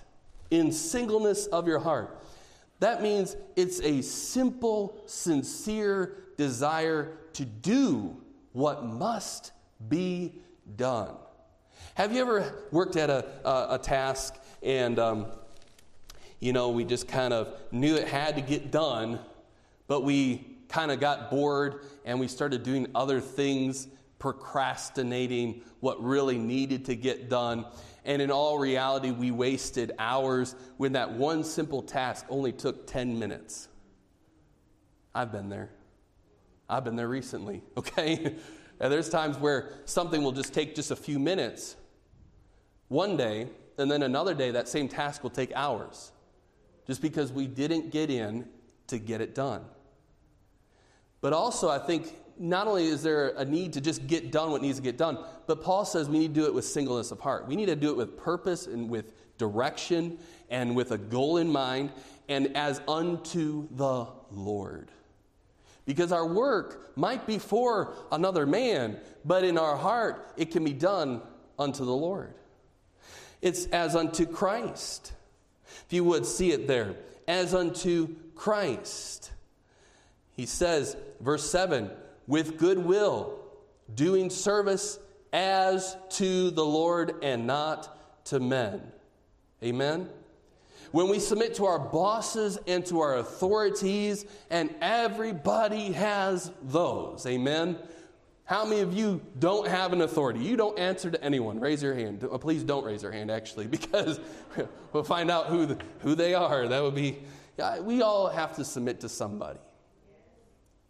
In 0.50 0.72
singleness 0.72 1.48
of 1.48 1.68
your 1.68 1.80
heart. 1.80 2.21
That 2.82 3.04
means 3.04 3.38
it's 3.56 3.80
a 3.82 4.02
simple, 4.02 5.00
sincere 5.06 6.18
desire 6.36 7.16
to 7.34 7.46
do 7.46 8.18
what 8.54 8.84
must 8.84 9.52
be 9.88 10.42
done. 10.76 11.16
Have 11.94 12.12
you 12.12 12.22
ever 12.22 12.66
worked 12.72 12.96
at 12.96 13.12
a, 13.12 13.24
a, 13.48 13.76
a 13.76 13.78
task 13.78 14.36
and, 14.64 14.98
um, 14.98 15.28
you 16.40 16.54
know, 16.54 16.70
we 16.70 16.84
just 16.84 17.08
kind 17.08 17.34
of 17.34 17.56
knew 17.72 17.96
it 17.96 18.08
had 18.08 18.36
to 18.38 18.42
get 18.42 18.72
done, 18.72 19.20
but 19.88 20.04
we 20.04 20.58
kind 20.68 20.90
of 20.90 21.00
got 21.00 21.30
bored 21.30 21.86
and 22.04 22.20
we 22.20 22.28
started 22.28 22.64
doing 22.64 22.88
other 22.96 23.22
things, 23.22 23.90
procrastinating 24.18 25.62
what 25.82 26.04
really 26.04 26.40
needed 26.40 26.86
to 26.86 26.96
get 26.96 27.30
done. 27.30 27.64
And 28.04 28.22
in 28.22 28.32
all 28.32 28.58
reality, 28.58 29.12
we 29.12 29.32
wasted 29.32 29.92
hours 30.00 30.56
when 30.78 30.94
that 30.94 31.12
one 31.12 31.44
simple 31.44 31.82
task 31.82 32.26
only 32.30 32.52
took 32.52 32.88
10 32.88 33.20
minutes. 33.20 33.68
I've 35.14 35.32
been 35.32 35.50
there. 35.50 35.70
I've 36.68 36.84
been 36.84 36.96
there 36.96 37.08
recently, 37.08 37.62
okay? 37.78 38.36
and 38.80 38.92
there's 38.92 39.10
times 39.10 39.38
where 39.38 39.74
something 39.86 40.24
will 40.24 40.32
just 40.32 40.54
take 40.54 40.74
just 40.74 40.90
a 40.90 40.96
few 40.96 41.20
minutes 41.20 41.76
one 42.88 43.16
day, 43.16 43.48
and 43.78 43.90
then 43.90 44.04
another 44.04 44.34
day, 44.34 44.52
that 44.52 44.68
same 44.68 44.90
task 44.90 45.24
will 45.24 45.30
take 45.30 45.52
hours 45.56 46.12
just 46.88 47.02
because 47.02 47.32
we 47.32 47.48
didn't 47.48 47.90
get 47.90 48.10
in 48.10 48.48
to 48.88 48.98
get 48.98 49.22
it 49.22 49.34
done. 49.34 49.64
But 51.22 51.32
also, 51.32 51.70
I 51.70 51.80
think 51.80 52.14
not 52.42 52.68
only 52.68 52.88
is 52.88 53.04
there 53.04 53.30
a 53.38 53.46
need 53.46 53.74
to 53.74 53.82
just 53.82 54.08
get 54.08 54.32
done 54.32 54.52
what 54.52 54.64
needs 54.64 54.78
to 54.78 54.84
get 54.84 54.98
done, 54.98 55.20
but 55.46 55.62
Paul 55.62 55.86
says 55.86 56.10
we 56.10 56.18
need 56.18 56.34
to 56.34 56.42
do 56.42 56.46
it 56.48 56.54
with 56.54 56.66
singleness 56.66 57.12
of 57.12 57.20
heart. 57.20 57.48
We 57.48 57.56
need 57.56 57.68
to 57.68 57.76
do 57.76 57.92
it 57.92 57.98
with 57.98 58.18
purpose 58.18 58.66
and 58.66 58.90
with 58.90 59.14
direction 59.38 60.18
and 60.50 60.76
with 60.76 60.92
a 60.92 60.98
goal 60.98 61.38
in 61.38 61.52
mind 61.52 61.92
and 62.28 62.58
as 62.58 62.82
unto 62.88 63.68
the 63.72 64.08
Lord. 64.32 64.90
Because 65.86 66.12
our 66.12 66.26
work 66.26 66.98
might 66.98 67.28
be 67.28 67.38
for 67.38 67.94
another 68.12 68.48
man, 68.48 69.00
but 69.24 69.44
in 69.44 69.58
our 69.58 69.78
heart 69.78 70.34
it 70.36 70.52
can 70.52 70.64
be 70.64 70.74
done 70.74 71.22
unto 71.60 71.86
the 71.86 71.96
Lord. 71.96 72.34
It's 73.42 73.68
as 73.68 73.96
unto 73.96 74.26
Christ. 74.26 75.14
If 75.86 75.94
you 75.94 76.04
would 76.06 76.26
see 76.26 76.52
it 76.52 76.68
there, 76.68 76.96
as 77.28 77.54
unto 77.54 78.16
Christ. 78.34 79.32
He 80.36 80.48
says, 80.48 80.96
verse 81.20 81.48
7 81.50 81.92
with 82.32 82.58
goodwill, 82.58 83.38
doing 83.94 84.30
service 84.30 84.98
as 85.34 85.98
to 86.10 86.50
the 86.52 86.64
Lord 86.64 87.14
and 87.22 87.46
not 87.46 88.24
to 88.28 88.40
men. 88.40 88.82
Amen? 89.62 90.08
When 90.94 91.10
we 91.10 91.20
submit 91.20 91.56
to 91.56 91.66
our 91.66 91.78
bosses 91.78 92.58
and 92.68 92.86
to 92.86 93.02
our 93.02 93.18
authorities, 93.18 94.26
and 94.50 94.74
everybody 94.80 95.92
has 95.92 96.54
those. 96.64 97.26
Amen? 97.26 97.78
How 98.46 98.64
many 98.64 98.80
of 98.80 98.94
you 98.94 99.20
don't 99.38 99.68
have 99.68 99.92
an 99.92 100.00
authority? 100.00 100.40
You 100.40 100.56
don't 100.56 100.80
answer 100.80 101.12
to 101.12 101.22
anyone. 101.22 101.60
Raise 101.60 101.84
your 101.84 101.96
hand. 101.96 102.24
Uh, 102.24 102.38
please 102.38 102.64
don't 102.64 102.86
raise 102.86 103.04
your 103.04 103.12
hand, 103.12 103.30
actually, 103.30 103.68
because 103.78 104.22
we'll 104.94 105.04
find 105.04 105.30
out 105.30 105.48
who, 105.48 105.66
the, 105.66 105.78
who 106.00 106.16
they 106.16 106.34
are. 106.34 106.66
That 106.70 106.82
would 106.82 106.96
be, 106.96 107.24
we 107.82 108.02
all 108.02 108.30
have 108.30 108.56
to 108.56 108.64
submit 108.64 109.02
to 109.02 109.10
somebody. 109.10 109.60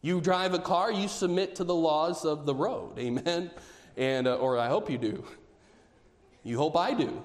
You 0.02 0.20
drive 0.20 0.56
a 0.56 0.60
car, 0.60 0.92
you 0.92 1.08
submit 1.08 1.56
to 1.56 1.64
the 1.64 1.76
laws 1.76 2.26
of 2.26 2.46
the 2.46 2.56
road. 2.56 2.98
Amen? 2.98 3.52
And, 3.96 4.28
uh, 4.28 4.36
or 4.36 4.58
I 4.58 4.68
hope 4.68 4.90
you 4.90 4.98
do. 4.98 5.24
You 6.44 6.58
hope 6.58 6.76
I 6.76 6.94
do. 6.94 7.22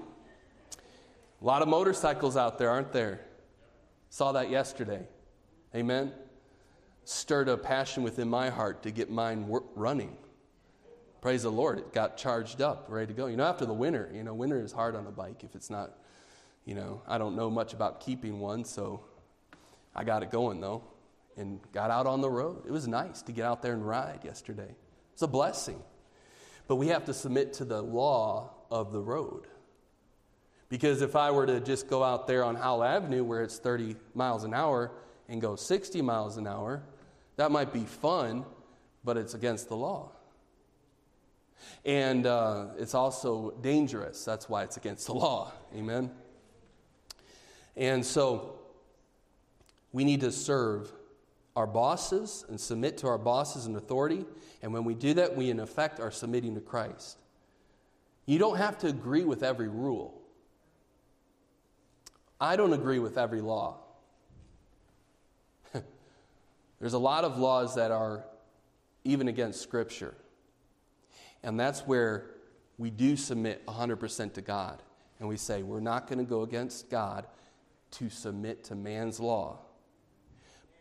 A 1.41 1.45
lot 1.45 1.61
of 1.63 1.67
motorcycles 1.67 2.37
out 2.37 2.59
there, 2.59 2.69
aren't 2.69 2.91
there? 2.91 3.21
Saw 4.09 4.31
that 4.33 4.51
yesterday. 4.51 5.07
Amen? 5.75 6.11
Stirred 7.03 7.49
a 7.49 7.57
passion 7.57 8.03
within 8.03 8.29
my 8.29 8.49
heart 8.49 8.83
to 8.83 8.91
get 8.91 9.09
mine 9.09 9.47
running. 9.75 10.15
Praise 11.21 11.43
the 11.43 11.51
Lord. 11.51 11.79
It 11.79 11.93
got 11.93 12.15
charged 12.15 12.61
up, 12.61 12.85
ready 12.89 13.07
to 13.07 13.13
go. 13.13 13.25
You 13.25 13.37
know, 13.37 13.45
after 13.45 13.65
the 13.65 13.73
winter, 13.73 14.11
you 14.13 14.23
know, 14.23 14.35
winter 14.35 14.61
is 14.61 14.71
hard 14.71 14.95
on 14.95 15.07
a 15.07 15.11
bike 15.11 15.43
if 15.43 15.55
it's 15.55 15.71
not, 15.71 15.97
you 16.63 16.75
know, 16.75 17.01
I 17.07 17.17
don't 17.17 17.35
know 17.35 17.49
much 17.49 17.73
about 17.73 18.01
keeping 18.01 18.39
one, 18.39 18.65
so 18.65 19.01
I 19.95 20.03
got 20.03 20.21
it 20.21 20.29
going 20.29 20.61
though 20.61 20.83
and 21.37 21.59
got 21.71 21.91
out 21.91 22.07
on 22.07 22.21
the 22.21 22.29
road. 22.29 22.63
It 22.65 22.71
was 22.71 22.87
nice 22.87 23.21
to 23.23 23.31
get 23.31 23.45
out 23.45 23.61
there 23.61 23.73
and 23.73 23.87
ride 23.87 24.21
yesterday. 24.23 24.75
It's 25.13 25.21
a 25.21 25.27
blessing. 25.27 25.81
But 26.67 26.75
we 26.75 26.87
have 26.87 27.05
to 27.05 27.13
submit 27.13 27.53
to 27.53 27.65
the 27.65 27.81
law 27.81 28.51
of 28.69 28.91
the 28.91 29.01
road. 29.01 29.47
Because 30.69 31.01
if 31.01 31.15
I 31.15 31.31
were 31.31 31.45
to 31.45 31.59
just 31.61 31.87
go 31.87 32.03
out 32.03 32.27
there 32.27 32.43
on 32.43 32.55
Howell 32.55 32.83
Avenue 32.83 33.23
where 33.23 33.41
it's 33.41 33.57
30 33.57 33.95
miles 34.13 34.43
an 34.43 34.53
hour 34.53 34.91
and 35.29 35.39
go 35.41 35.55
60 35.55 36.01
miles 36.01 36.37
an 36.37 36.45
hour, 36.45 36.83
that 37.37 37.51
might 37.51 37.71
be 37.71 37.85
fun, 37.85 38.45
but 39.03 39.15
it's 39.15 39.33
against 39.33 39.69
the 39.69 39.77
law. 39.77 40.11
And 41.85 42.25
uh, 42.25 42.67
it's 42.77 42.93
also 42.93 43.51
dangerous. 43.61 44.25
That's 44.25 44.49
why 44.49 44.63
it's 44.63 44.77
against 44.77 45.07
the 45.07 45.13
law. 45.13 45.53
Amen? 45.73 46.11
And 47.77 48.05
so 48.05 48.59
we 49.93 50.03
need 50.03 50.21
to 50.21 50.31
serve 50.31 50.91
our 51.57 51.65
bosses 51.65 52.45
and 52.49 52.61
submit 52.61 52.99
to 52.99 53.07
our 53.07 53.17
bosses 53.17 53.65
and 53.65 53.75
authority. 53.75 54.23
And 54.61 54.71
when 54.71 54.83
we 54.83 54.93
do 54.93 55.15
that, 55.15 55.35
we 55.35 55.49
in 55.49 55.59
effect 55.59 55.99
are 55.99 56.11
submitting 56.11 56.53
to 56.53 56.61
Christ. 56.61 57.17
You 58.27 58.37
don't 58.37 58.57
have 58.57 58.77
to 58.79 58.87
agree 58.87 59.23
with 59.23 59.41
every 59.41 59.67
rule. 59.67 60.21
I 62.39 62.57
don't 62.57 62.73
agree 62.73 62.99
with 62.99 63.17
every 63.17 63.41
law. 63.41 63.77
There's 66.79 66.93
a 66.93 66.99
lot 66.99 67.23
of 67.23 67.39
laws 67.39 67.73
that 67.73 67.89
are 67.89 68.23
even 69.03 69.27
against 69.27 69.59
Scripture. 69.59 70.13
And 71.41 71.59
that's 71.59 71.81
where 71.87 72.35
we 72.77 72.91
do 72.91 73.17
submit 73.17 73.65
100% 73.65 74.33
to 74.33 74.41
God. 74.41 74.83
And 75.19 75.27
we 75.27 75.37
say, 75.37 75.63
we're 75.63 75.79
not 75.79 76.05
going 76.05 76.19
to 76.19 76.29
go 76.29 76.43
against 76.43 76.91
God 76.91 77.25
to 77.93 78.11
submit 78.11 78.65
to 78.65 78.75
man's 78.75 79.19
law. 79.19 79.57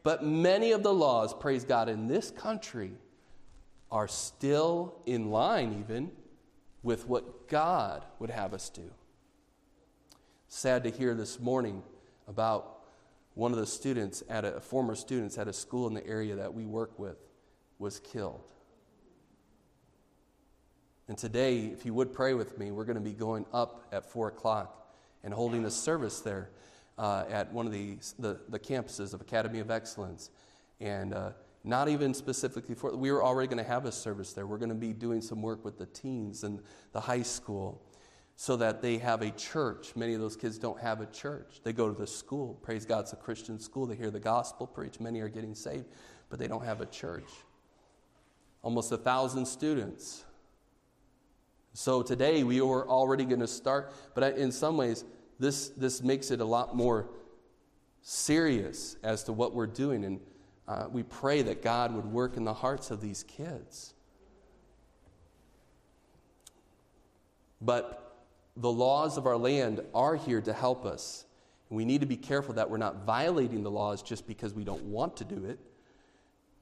But 0.07 0.23
many 0.23 0.71
of 0.71 0.85
the 0.85 0.95
laws, 0.95 1.35
praise 1.35 1.65
God, 1.65 1.89
in 1.89 2.07
this 2.07 2.31
country 2.31 2.93
are 3.91 4.07
still 4.07 4.95
in 5.05 5.33
line, 5.33 5.81
even 5.81 6.13
with 6.85 7.09
what 7.09 7.49
God 7.49 8.05
would 8.21 8.31
have 8.31 8.55
us 8.55 8.71
do. 8.71 8.89
Sad 10.47 10.85
to 10.85 10.91
hear 10.91 11.13
this 11.13 11.41
morning 11.41 11.83
about 12.29 12.85
one 13.35 13.51
of 13.51 13.59
the 13.59 13.67
students 13.67 14.23
at 14.29 14.45
a 14.45 14.61
former 14.61 14.95
students 14.95 15.39
at 15.39 15.49
a 15.49 15.53
school 15.53 15.89
in 15.89 15.95
the 15.95 16.07
area 16.07 16.37
that 16.37 16.55
we 16.55 16.67
work 16.67 16.97
with 17.01 17.19
was 17.81 17.99
killed. 17.99 18.45
And 21.09 21.19
today, 21.19 21.65
if 21.65 21.85
you 21.85 21.93
would 21.95 22.13
pray 22.13 22.33
with 22.33 22.57
me, 22.59 22.71
we're 22.71 22.85
going 22.85 22.95
to 22.95 23.01
be 23.01 23.13
going 23.13 23.45
up 23.53 23.89
at 23.91 24.09
4 24.09 24.29
o'clock 24.29 24.89
and 25.25 25.35
holding 25.35 25.65
a 25.65 25.71
service 25.73 26.21
there 26.21 26.51
uh, 26.99 27.25
at 27.31 27.53
one 27.53 27.67
of 27.67 27.73
the, 27.73 27.99
the, 28.19 28.41
the, 28.49 28.59
campuses 28.59 29.13
of 29.13 29.21
Academy 29.21 29.61
of 29.61 29.71
Excellence. 29.71 30.31
And 30.81 31.13
uh, 31.13 31.31
not 31.65 31.89
even 31.89 32.15
specifically 32.15 32.75
for, 32.75 32.97
we 32.97 33.11
were 33.11 33.23
already 33.23 33.49
going 33.49 33.63
to 33.63 33.69
have 33.69 33.85
a 33.85 33.93
service 33.93 34.33
there. 34.33 34.47
We're 34.47 34.59
going 34.59 34.71
to 34.71 34.75
be 34.75 34.93
doing 34.93 35.21
some 35.21 35.43
work 35.43 35.65
with 35.65 35.79
the 35.79 35.87
teens 35.87 36.45
and 36.45 36.61
the 36.93 37.01
high 37.01 37.23
school 37.23 37.83
so 38.37 38.57
that 38.57 38.83
they 38.83 38.99
have 38.99 39.23
a 39.23 39.31
church. 39.31 39.97
Many 39.97 40.15
of 40.15 40.21
those 40.21 40.37
kids 40.37 40.59
don't 40.59 40.81
have 40.81 41.01
a 41.01 41.07
church. 41.07 41.61
They 41.65 41.73
go 41.73 41.91
to 41.91 41.99
the 41.99 42.07
school. 42.07 42.55
Praise 42.63 42.85
God, 42.85 43.01
it's 43.01 43.13
a 43.13 43.17
Christian 43.17 43.59
school. 43.59 43.87
They 43.87 43.97
hear 43.97 44.11
the 44.11 44.21
gospel 44.21 44.67
preached. 44.67 45.01
Many 45.01 45.21
are 45.21 45.29
getting 45.29 45.55
saved, 45.55 45.87
but 46.29 46.39
they 46.39 46.47
don't 46.47 46.65
have 46.65 46.81
a 46.81 46.87
church. 46.87 47.29
Almost 48.63 48.93
a 48.93 48.99
thousand 48.99 49.47
students. 49.47 50.25
So 51.73 52.03
today 52.03 52.43
we 52.43 52.61
were 52.61 52.89
already 52.89 53.25
going 53.25 53.41
to 53.41 53.49
start, 53.49 53.93
but 54.15 54.39
in 54.39 54.51
some 54.51 54.77
ways, 54.77 55.05
this, 55.39 55.69
this 55.71 56.03
makes 56.03 56.31
it 56.31 56.41
a 56.41 56.45
lot 56.45 56.77
more 56.77 57.09
serious 58.03 58.97
as 59.03 59.25
to 59.25 59.33
what 59.33 59.55
we're 59.55 59.67
doing. 59.67 60.05
And 60.05 60.21
uh, 60.69 60.87
we 60.91 61.03
pray 61.03 61.43
that 61.43 61.63
God 61.63 61.95
would 61.95 62.07
work 62.07 62.37
in 62.37 62.45
the 62.45 62.55
hearts 62.55 62.91
of 62.91 63.01
these 63.01 63.23
kids. 63.25 63.95
But 67.61 68.17
the 68.57 68.71
laws 68.71 69.19
of 69.19 69.27
our 69.27 69.37
land 69.37 69.81
are 69.95 70.17
here 70.17 70.41
to 70.41 70.53
help 70.53 70.87
us. 70.87 71.27
We 71.69 71.85
need 71.85 72.01
to 72.01 72.07
be 72.07 72.17
careful 72.17 72.55
that 72.55 72.71
we're 72.71 72.77
not 72.77 73.05
violating 73.05 73.63
the 73.63 73.71
laws 73.71 74.03
just 74.03 74.27
because 74.27 74.55
we 74.55 74.65
don't 74.65 74.85
want 74.85 75.17
to 75.17 75.25
do 75.25 75.45
it. 75.45 75.59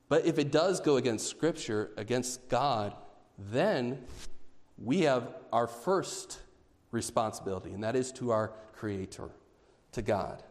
But 0.08 0.26
if 0.26 0.38
it 0.38 0.50
does 0.50 0.80
go 0.80 0.96
against 0.96 1.28
Scripture, 1.28 1.90
against 1.96 2.48
God, 2.48 2.94
then 3.38 4.02
we 4.78 5.02
have 5.02 5.34
our 5.52 5.66
first 5.66 6.38
responsibility, 6.94 7.72
and 7.72 7.84
that 7.84 7.96
is 7.96 8.12
to 8.12 8.30
our 8.30 8.52
Creator, 8.72 9.30
to 9.92 10.02
God. 10.02 10.42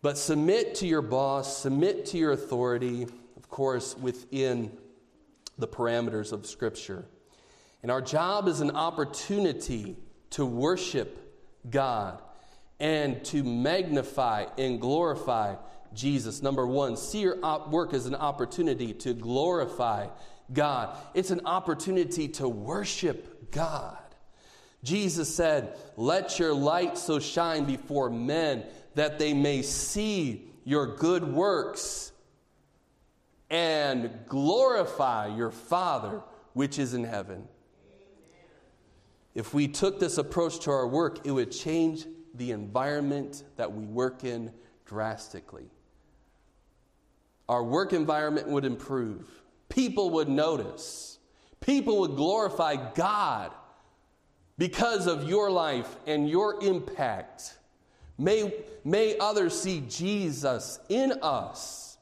But 0.00 0.16
submit 0.16 0.76
to 0.76 0.86
your 0.86 1.02
boss, 1.02 1.58
submit 1.58 2.06
to 2.06 2.18
your 2.18 2.32
authority, 2.32 3.02
of 3.36 3.48
course, 3.48 3.96
within 3.96 4.72
the 5.58 5.68
parameters 5.68 6.32
of 6.32 6.46
Scripture. 6.46 7.04
And 7.82 7.90
our 7.90 8.00
job 8.00 8.48
is 8.48 8.60
an 8.60 8.70
opportunity 8.70 9.96
to 10.30 10.46
worship 10.46 11.18
God 11.68 12.22
and 12.80 13.24
to 13.26 13.42
magnify 13.42 14.46
and 14.56 14.80
glorify 14.80 15.56
Jesus. 15.94 16.42
Number 16.42 16.66
one, 16.66 16.96
see 16.96 17.20
your 17.20 17.36
work 17.68 17.94
as 17.94 18.06
an 18.06 18.14
opportunity 18.14 18.92
to 18.94 19.14
glorify 19.14 20.06
God. 20.52 20.96
It's 21.14 21.30
an 21.30 21.42
opportunity 21.44 22.28
to 22.28 22.48
worship 22.48 23.50
God. 23.50 23.98
Jesus 24.82 25.34
said, 25.34 25.76
Let 25.96 26.38
your 26.38 26.54
light 26.54 26.96
so 26.96 27.18
shine 27.18 27.64
before 27.64 28.10
men 28.10 28.64
that 28.94 29.18
they 29.18 29.34
may 29.34 29.62
see 29.62 30.50
your 30.64 30.96
good 30.96 31.24
works 31.24 32.12
and 33.50 34.10
glorify 34.26 35.28
your 35.28 35.50
Father 35.50 36.22
which 36.52 36.78
is 36.78 36.94
in 36.94 37.04
heaven. 37.04 37.46
If 39.34 39.54
we 39.54 39.68
took 39.68 40.00
this 40.00 40.18
approach 40.18 40.58
to 40.60 40.70
our 40.70 40.86
work, 40.86 41.26
it 41.26 41.30
would 41.30 41.52
change 41.52 42.06
the 42.34 42.50
environment 42.50 43.44
that 43.56 43.72
we 43.72 43.84
work 43.84 44.24
in 44.24 44.52
drastically. 44.84 45.70
Our 47.48 47.62
work 47.62 47.92
environment 47.92 48.48
would 48.48 48.64
improve. 48.64 49.30
People 49.68 50.10
would 50.10 50.28
notice. 50.28 51.18
People 51.60 52.00
would 52.00 52.16
glorify 52.16 52.76
God 52.94 53.52
because 54.56 55.06
of 55.06 55.28
your 55.28 55.50
life 55.50 55.96
and 56.06 56.28
your 56.28 56.62
impact. 56.62 57.56
May, 58.16 58.52
may 58.84 59.16
others 59.18 59.58
see 59.58 59.84
Jesus 59.88 60.80
in 60.88 61.12
us. 61.22 61.98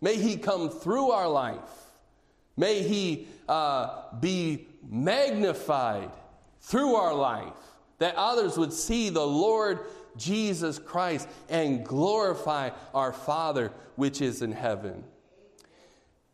May 0.00 0.16
He 0.16 0.36
come 0.36 0.70
through 0.70 1.10
our 1.10 1.28
life. 1.28 1.58
May 2.56 2.82
He 2.82 3.28
uh, 3.48 4.02
be 4.20 4.66
magnified 4.88 6.10
through 6.60 6.94
our 6.94 7.14
life, 7.14 7.52
that 7.98 8.14
others 8.16 8.56
would 8.56 8.72
see 8.72 9.10
the 9.10 9.26
Lord 9.26 9.80
Jesus 10.16 10.78
Christ 10.78 11.28
and 11.48 11.84
glorify 11.84 12.70
our 12.94 13.12
Father 13.12 13.72
which 13.96 14.22
is 14.22 14.40
in 14.40 14.52
heaven. 14.52 15.04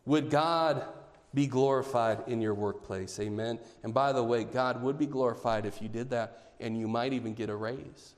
Would 0.05 0.29
God 0.29 0.83
be 1.33 1.47
glorified 1.47 2.23
in 2.27 2.41
your 2.41 2.53
workplace? 2.53 3.19
Amen. 3.19 3.59
And 3.83 3.93
by 3.93 4.11
the 4.11 4.23
way, 4.23 4.43
God 4.43 4.81
would 4.81 4.97
be 4.97 5.05
glorified 5.05 5.65
if 5.65 5.81
you 5.81 5.87
did 5.87 6.09
that, 6.09 6.53
and 6.59 6.77
you 6.77 6.87
might 6.87 7.13
even 7.13 7.33
get 7.33 7.49
a 7.49 7.55
raise. 7.55 8.15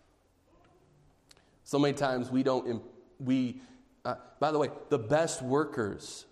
So 1.64 1.80
many 1.80 1.94
times 1.94 2.30
we 2.30 2.44
don't, 2.44 2.82
we, 3.20 3.62
uh, 4.06 4.16
by 4.40 4.52
the 4.52 4.60
way, 4.60 4.70
the 4.90 5.00
best 5.00 5.42
workers 5.42 6.26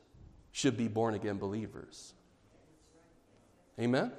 should 0.51 0.77
be 0.77 0.87
born 0.87 1.13
again 1.13 1.37
believers. 1.37 2.13
Amen? 3.79 4.11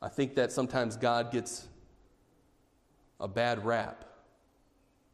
I 0.00 0.08
think 0.08 0.34
that 0.34 0.52
sometimes 0.52 0.96
God 0.96 1.30
gets 1.30 1.66
a 3.20 3.28
bad 3.28 3.64
rap. 3.64 4.04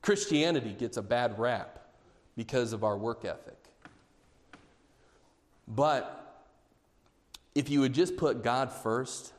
Christianity 0.02 0.72
gets 0.72 0.96
a 0.96 1.02
bad 1.02 1.38
rap 1.38 1.78
because 2.36 2.72
of 2.72 2.84
our 2.84 2.96
work 2.96 3.24
ethic. 3.24 3.59
But 5.70 6.44
if 7.54 7.70
you 7.70 7.80
would 7.80 7.94
just 7.94 8.16
put 8.16 8.42
God 8.42 8.72
first, 8.72 9.32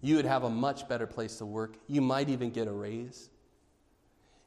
you 0.00 0.16
would 0.16 0.24
have 0.24 0.42
a 0.44 0.50
much 0.50 0.88
better 0.88 1.06
place 1.06 1.36
to 1.36 1.46
work. 1.46 1.76
You 1.86 2.00
might 2.00 2.30
even 2.30 2.50
get 2.50 2.66
a 2.66 2.72
raise. 2.72 3.28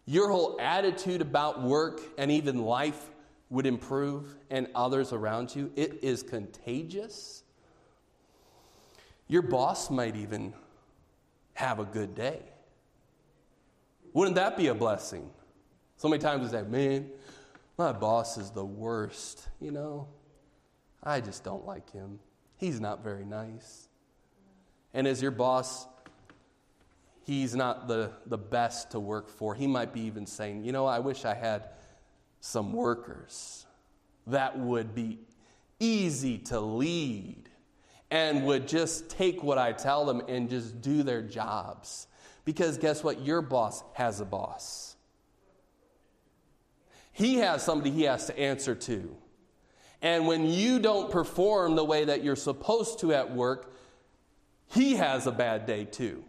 Your 0.05 0.29
whole 0.29 0.59
attitude 0.59 1.21
about 1.21 1.61
work 1.61 2.01
and 2.17 2.31
even 2.31 2.63
life 2.63 3.11
would 3.53 3.67
improve, 3.67 4.35
and 4.49 4.67
others 4.73 5.13
around 5.13 5.55
you. 5.55 5.71
It 5.75 5.99
is 6.01 6.23
contagious. 6.23 7.43
Your 9.27 9.43
boss 9.43 9.91
might 9.91 10.15
even 10.15 10.55
have 11.53 11.77
a 11.79 11.85
good 11.85 12.15
day. 12.15 12.39
Wouldn't 14.11 14.37
that 14.37 14.57
be 14.57 14.67
a 14.67 14.73
blessing? 14.73 15.29
So 15.97 16.07
many 16.07 16.19
times 16.19 16.41
we 16.41 16.49
say, 16.49 16.63
man, 16.63 17.11
my 17.77 17.91
boss 17.91 18.39
is 18.39 18.49
the 18.49 18.65
worst, 18.65 19.47
you 19.61 19.69
know. 19.69 20.07
I 21.03 21.21
just 21.21 21.43
don't 21.43 21.65
like 21.65 21.91
him. 21.91 22.19
He's 22.57 22.79
not 22.79 23.03
very 23.03 23.25
nice. 23.25 23.89
And 24.93 25.07
as 25.07 25.21
your 25.21 25.31
boss, 25.31 25.87
he's 27.23 27.55
not 27.55 27.87
the, 27.87 28.11
the 28.25 28.37
best 28.37 28.91
to 28.91 28.99
work 28.99 29.29
for. 29.29 29.53
He 29.55 29.67
might 29.67 29.93
be 29.93 30.01
even 30.01 30.25
saying, 30.25 30.63
you 30.63 30.71
know, 30.71 30.85
I 30.85 30.99
wish 30.99 31.25
I 31.25 31.33
had 31.33 31.69
some 32.39 32.73
workers 32.73 33.65
that 34.27 34.57
would 34.57 34.95
be 34.95 35.19
easy 35.79 36.37
to 36.37 36.59
lead 36.59 37.49
and 38.11 38.45
would 38.45 38.67
just 38.67 39.09
take 39.09 39.43
what 39.43 39.57
I 39.57 39.73
tell 39.73 40.05
them 40.05 40.21
and 40.27 40.49
just 40.49 40.81
do 40.81 41.03
their 41.03 41.21
jobs. 41.21 42.07
Because 42.45 42.77
guess 42.77 43.03
what? 43.03 43.21
Your 43.21 43.41
boss 43.41 43.83
has 43.93 44.19
a 44.19 44.25
boss. 44.25 44.95
He 47.11 47.37
has 47.37 47.63
somebody 47.63 47.91
he 47.91 48.03
has 48.03 48.27
to 48.27 48.37
answer 48.37 48.75
to. 48.75 49.15
And 50.03 50.27
when 50.27 50.45
you 50.45 50.79
don't 50.79 51.09
perform 51.09 51.75
the 51.75 51.83
way 51.83 52.05
that 52.05 52.23
you're 52.23 52.35
supposed 52.35 52.99
to 52.99 53.13
at 53.13 53.33
work, 53.33 53.73
he 54.67 54.95
has 54.95 55.25
a 55.25 55.31
bad 55.31 55.65
day 55.65 55.85
too. 55.85 56.23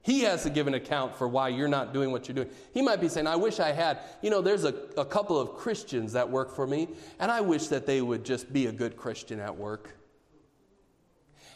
He 0.00 0.20
has 0.20 0.44
to 0.44 0.50
give 0.50 0.66
an 0.66 0.74
account 0.74 1.16
for 1.16 1.28
why 1.28 1.48
you're 1.48 1.68
not 1.68 1.92
doing 1.92 2.12
what 2.12 2.28
you're 2.28 2.34
doing. 2.34 2.50
He 2.72 2.80
might 2.80 3.00
be 3.00 3.08
saying, 3.08 3.26
I 3.26 3.36
wish 3.36 3.60
I 3.60 3.72
had, 3.72 3.98
you 4.22 4.30
know, 4.30 4.40
there's 4.40 4.64
a, 4.64 4.74
a 4.96 5.04
couple 5.04 5.38
of 5.38 5.56
Christians 5.56 6.12
that 6.12 6.30
work 6.30 6.54
for 6.54 6.66
me, 6.66 6.88
and 7.18 7.30
I 7.30 7.42
wish 7.42 7.68
that 7.68 7.86
they 7.86 8.00
would 8.00 8.24
just 8.24 8.52
be 8.52 8.66
a 8.66 8.72
good 8.72 8.96
Christian 8.96 9.40
at 9.40 9.56
work. 9.56 9.96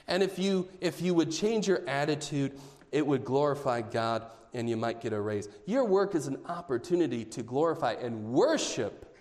And 0.07 0.23
if 0.23 0.39
you 0.39 0.69
if 0.81 1.03
you 1.03 1.15
would 1.15 1.31
change 1.31 1.69
your 1.69 1.87
attitude 1.87 2.59
it 2.93 3.07
would 3.07 3.25
glorify 3.25 3.83
God 3.83 4.27
and 4.55 4.69
you 4.69 4.77
might 4.77 5.01
get 5.01 5.13
a 5.13 5.21
raise. 5.21 5.49
Your 5.67 5.85
work 5.85 6.15
is 6.15 6.27
an 6.27 6.39
opportunity 6.47 7.25
to 7.27 7.43
glorify 7.43 7.93
and 7.93 8.33
worship 8.33 9.15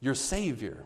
your 0.00 0.14
Savior. 0.14 0.84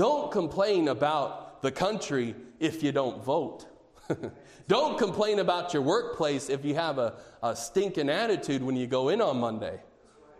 Don't 0.00 0.32
complain 0.32 0.88
about 0.88 1.60
the 1.60 1.70
country 1.70 2.34
if 2.58 2.82
you 2.82 2.90
don't 2.90 3.22
vote. 3.22 3.66
don't 4.66 4.96
complain 4.96 5.40
about 5.40 5.74
your 5.74 5.82
workplace 5.82 6.48
if 6.48 6.64
you 6.64 6.74
have 6.74 6.96
a, 6.96 7.16
a 7.42 7.54
stinking 7.54 8.08
attitude 8.08 8.62
when 8.62 8.76
you 8.76 8.86
go 8.86 9.10
in 9.10 9.20
on 9.20 9.38
Monday. 9.38 9.78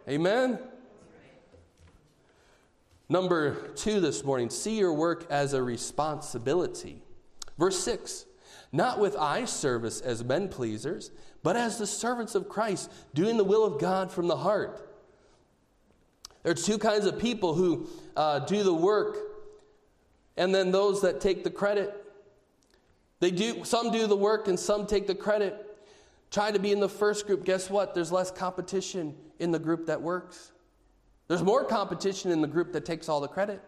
Amen? 0.08 0.58
Number 3.10 3.68
two 3.74 4.00
this 4.00 4.24
morning 4.24 4.48
see 4.48 4.78
your 4.78 4.94
work 4.94 5.26
as 5.28 5.52
a 5.52 5.62
responsibility. 5.62 7.02
Verse 7.58 7.78
6 7.80 8.24
not 8.72 8.98
with 8.98 9.14
eye 9.14 9.44
service 9.44 10.00
as 10.00 10.24
men 10.24 10.48
pleasers, 10.48 11.10
but 11.42 11.56
as 11.56 11.76
the 11.76 11.86
servants 11.86 12.34
of 12.34 12.48
Christ, 12.48 12.90
doing 13.12 13.36
the 13.36 13.44
will 13.44 13.66
of 13.66 13.78
God 13.78 14.10
from 14.10 14.26
the 14.26 14.38
heart. 14.38 14.90
There 16.44 16.52
are 16.52 16.54
two 16.54 16.78
kinds 16.78 17.04
of 17.04 17.18
people 17.18 17.52
who 17.52 17.88
uh, 18.16 18.38
do 18.38 18.62
the 18.62 18.72
work, 18.72 19.29
and 20.36 20.54
then 20.54 20.70
those 20.70 21.02
that 21.02 21.20
take 21.20 21.44
the 21.44 21.50
credit. 21.50 21.94
They 23.20 23.30
do 23.30 23.64
some 23.64 23.90
do 23.90 24.06
the 24.06 24.16
work 24.16 24.48
and 24.48 24.58
some 24.58 24.86
take 24.86 25.06
the 25.06 25.14
credit. 25.14 25.66
Try 26.30 26.50
to 26.52 26.58
be 26.58 26.72
in 26.72 26.80
the 26.80 26.88
first 26.88 27.26
group. 27.26 27.44
Guess 27.44 27.68
what? 27.68 27.94
There's 27.94 28.12
less 28.12 28.30
competition 28.30 29.16
in 29.38 29.50
the 29.50 29.58
group 29.58 29.86
that 29.86 30.00
works. 30.00 30.52
There's 31.28 31.42
more 31.42 31.64
competition 31.64 32.30
in 32.30 32.40
the 32.40 32.48
group 32.48 32.72
that 32.72 32.84
takes 32.84 33.08
all 33.08 33.20
the 33.20 33.28
credit. 33.28 33.60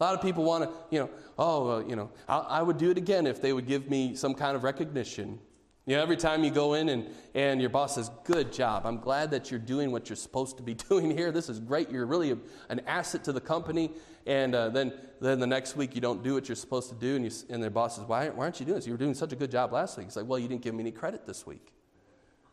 A 0.00 0.04
lot 0.04 0.14
of 0.14 0.22
people 0.22 0.44
want 0.44 0.64
to, 0.64 0.70
you 0.90 1.00
know, 1.00 1.10
oh, 1.38 1.68
uh, 1.70 1.84
you 1.86 1.96
know, 1.96 2.10
I, 2.28 2.38
I, 2.38 2.62
would 2.62 2.78
do 2.78 2.90
it 2.90 2.98
again 2.98 3.26
if 3.26 3.42
they 3.42 3.52
would 3.52 3.66
give 3.66 3.90
me 3.90 4.14
some 4.14 4.32
kind 4.32 4.54
of 4.54 4.62
recognition. 4.62 5.40
You 5.86 5.96
know, 5.96 6.02
every 6.02 6.16
time 6.16 6.44
you 6.44 6.50
go 6.50 6.74
in 6.74 6.90
and, 6.90 7.08
and 7.34 7.60
your 7.60 7.70
boss 7.70 7.94
says, 7.96 8.10
Good 8.24 8.52
job. 8.52 8.86
I'm 8.86 8.98
glad 8.98 9.30
that 9.32 9.50
you're 9.50 9.58
doing 9.58 9.90
what 9.90 10.08
you're 10.08 10.16
supposed 10.16 10.58
to 10.58 10.62
be 10.62 10.74
doing 10.88 11.10
here. 11.10 11.32
This 11.32 11.48
is 11.48 11.58
great. 11.58 11.90
You're 11.90 12.06
really 12.06 12.30
a, 12.30 12.38
an 12.68 12.80
asset 12.86 13.24
to 13.24 13.32
the 13.32 13.40
company. 13.40 13.90
And 14.28 14.54
uh, 14.54 14.68
then, 14.68 14.92
then 15.22 15.40
the 15.40 15.46
next 15.46 15.74
week 15.74 15.94
you 15.94 16.02
don't 16.02 16.22
do 16.22 16.34
what 16.34 16.50
you're 16.50 16.56
supposed 16.56 16.90
to 16.90 16.94
do. 16.94 17.16
And, 17.16 17.24
you, 17.24 17.30
and 17.48 17.62
their 17.62 17.70
boss 17.70 17.96
says, 17.96 18.04
why, 18.04 18.28
why 18.28 18.44
aren't 18.44 18.60
you 18.60 18.66
doing 18.66 18.76
this? 18.76 18.86
You 18.86 18.92
were 18.92 18.98
doing 18.98 19.14
such 19.14 19.32
a 19.32 19.36
good 19.36 19.50
job 19.50 19.72
last 19.72 19.96
week. 19.96 20.06
It's 20.06 20.16
like, 20.16 20.28
Well, 20.28 20.38
you 20.38 20.46
didn't 20.46 20.60
give 20.60 20.74
me 20.74 20.82
any 20.82 20.92
credit 20.92 21.26
this 21.26 21.46
week. 21.46 21.72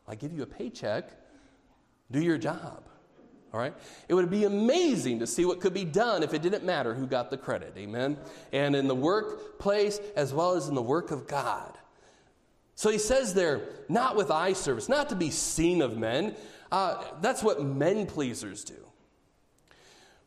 I 0.08 0.16
give 0.16 0.32
you 0.32 0.42
a 0.42 0.48
paycheck. 0.48 1.12
Do 2.10 2.22
your 2.22 2.38
job. 2.38 2.88
All 3.54 3.60
right? 3.60 3.74
It 4.08 4.14
would 4.14 4.30
be 4.32 4.46
amazing 4.46 5.20
to 5.20 5.28
see 5.28 5.44
what 5.44 5.60
could 5.60 5.74
be 5.74 5.84
done 5.84 6.24
if 6.24 6.34
it 6.34 6.42
didn't 6.42 6.64
matter 6.64 6.94
who 6.94 7.08
got 7.08 7.30
the 7.30 7.38
credit. 7.38 7.74
Amen? 7.78 8.18
And 8.54 8.74
in 8.74 8.88
the 8.88 8.96
workplace 8.96 10.00
as 10.16 10.34
well 10.34 10.54
as 10.54 10.70
in 10.70 10.76
the 10.76 10.82
work 10.82 11.12
of 11.12 11.28
God. 11.28 11.78
So 12.76 12.90
he 12.90 12.98
says 12.98 13.34
there, 13.34 13.68
not 13.90 14.16
with 14.16 14.32
eye 14.32 14.54
service, 14.54 14.88
not 14.88 15.10
to 15.10 15.16
be 15.16 15.30
seen 15.30 15.82
of 15.82 15.98
men. 15.98 16.36
Uh, 16.72 17.04
that's 17.22 17.44
what 17.44 17.62
men 17.62 18.06
pleasers 18.06 18.64
do. 18.64 18.86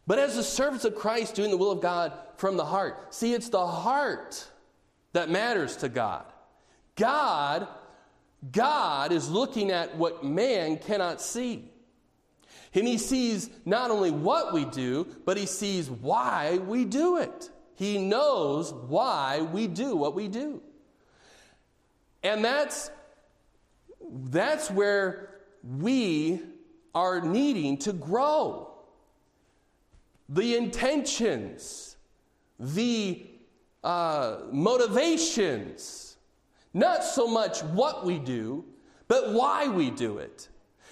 But 0.09 0.19
as 0.19 0.37
the 0.37 0.43
servants 0.43 0.87
of 0.87 0.95
Christ 0.95 1.35
doing 1.35 1.51
the 1.51 1.59
will 1.59 1.71
of 1.71 1.83
God 1.83 2.15
from 2.39 2.57
the 2.57 2.65
heart. 2.65 3.13
See, 3.15 3.35
it's 3.35 3.51
the 3.51 3.67
heart 3.67 4.43
that 5.13 5.29
matters 5.29 5.77
to 5.77 5.91
God. 5.91 6.25
God, 6.97 7.69
God 8.51 9.13
is 9.13 9.29
looking 9.29 9.71
at 9.71 9.99
what 9.99 10.25
man 10.25 10.79
cannot 10.79 11.21
see. 11.21 11.71
And 12.73 12.89
he 12.89 12.97
sees 12.97 13.51
not 13.67 13.91
only 13.91 14.11
what 14.11 14.55
we 14.55 14.65
do, 14.65 15.07
but 15.27 15.37
he 15.37 15.45
sees 15.45 15.91
why 15.91 16.57
we 16.57 16.87
do 16.87 17.19
it. 17.19 17.51
He 17.75 17.99
knows 17.99 18.73
why 18.73 19.43
we 19.43 19.67
do 19.67 19.95
what 19.95 20.15
we 20.15 20.29
do. 20.29 20.63
And 22.23 22.43
that's, 22.43 22.91
that's 24.11 24.71
where 24.71 25.35
we 25.63 26.41
are 26.95 27.21
needing 27.21 27.77
to 27.81 27.93
grow. 27.93 28.68
The 30.29 30.57
intentions, 30.57 31.97
the 32.59 33.27
uh, 33.83 34.39
motivations, 34.53 36.17
not 36.75 37.03
so 37.03 37.27
much 37.27 37.63
what 37.63 38.05
we 38.05 38.19
do, 38.19 38.65
but 39.09 39.33
why 39.33 39.69
we 39.69 39.91
do 39.91 40.19
it. 40.19 40.49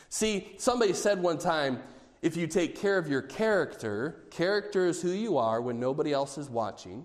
See, 0.08 0.54
somebody 0.56 0.94
said 0.94 1.22
one 1.22 1.38
time 1.38 1.82
if 2.22 2.36
you 2.36 2.46
take 2.46 2.74
care 2.74 2.96
of 2.98 3.08
your 3.08 3.22
character, 3.22 4.24
character 4.30 4.86
is 4.86 5.02
who 5.02 5.10
you 5.10 5.36
are 5.36 5.60
when 5.60 5.78
nobody 5.78 6.12
else 6.12 6.38
is 6.38 6.48
watching. 6.48 7.04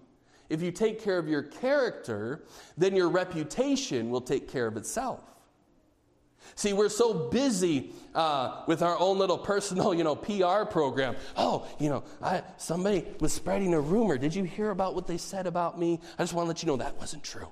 If 0.49 0.61
you 0.61 0.71
take 0.71 1.01
care 1.01 1.17
of 1.17 1.27
your 1.27 1.43
character, 1.43 2.43
then 2.77 2.95
your 2.95 3.09
reputation 3.09 4.09
will 4.09 4.21
take 4.21 4.49
care 4.49 4.67
of 4.67 4.77
itself. 4.77 5.30
See, 6.55 6.73
we're 6.73 6.89
so 6.89 7.29
busy 7.29 7.93
uh, 8.13 8.63
with 8.67 8.81
our 8.81 8.99
own 8.99 9.17
little 9.17 9.37
personal, 9.37 9.93
you 9.93 10.03
know, 10.03 10.15
PR 10.15 10.65
program. 10.69 11.15
Oh, 11.37 11.67
you 11.79 11.89
know, 11.89 12.03
I, 12.21 12.43
somebody 12.57 13.05
was 13.19 13.33
spreading 13.33 13.73
a 13.73 13.79
rumor. 13.79 14.17
Did 14.17 14.35
you 14.35 14.43
hear 14.43 14.69
about 14.69 14.95
what 14.95 15.07
they 15.07 15.17
said 15.17 15.47
about 15.47 15.79
me? 15.79 15.99
I 16.19 16.23
just 16.23 16.33
want 16.33 16.45
to 16.45 16.47
let 16.49 16.61
you 16.61 16.67
know 16.67 16.77
that 16.77 16.97
wasn't 16.97 17.23
true. 17.23 17.47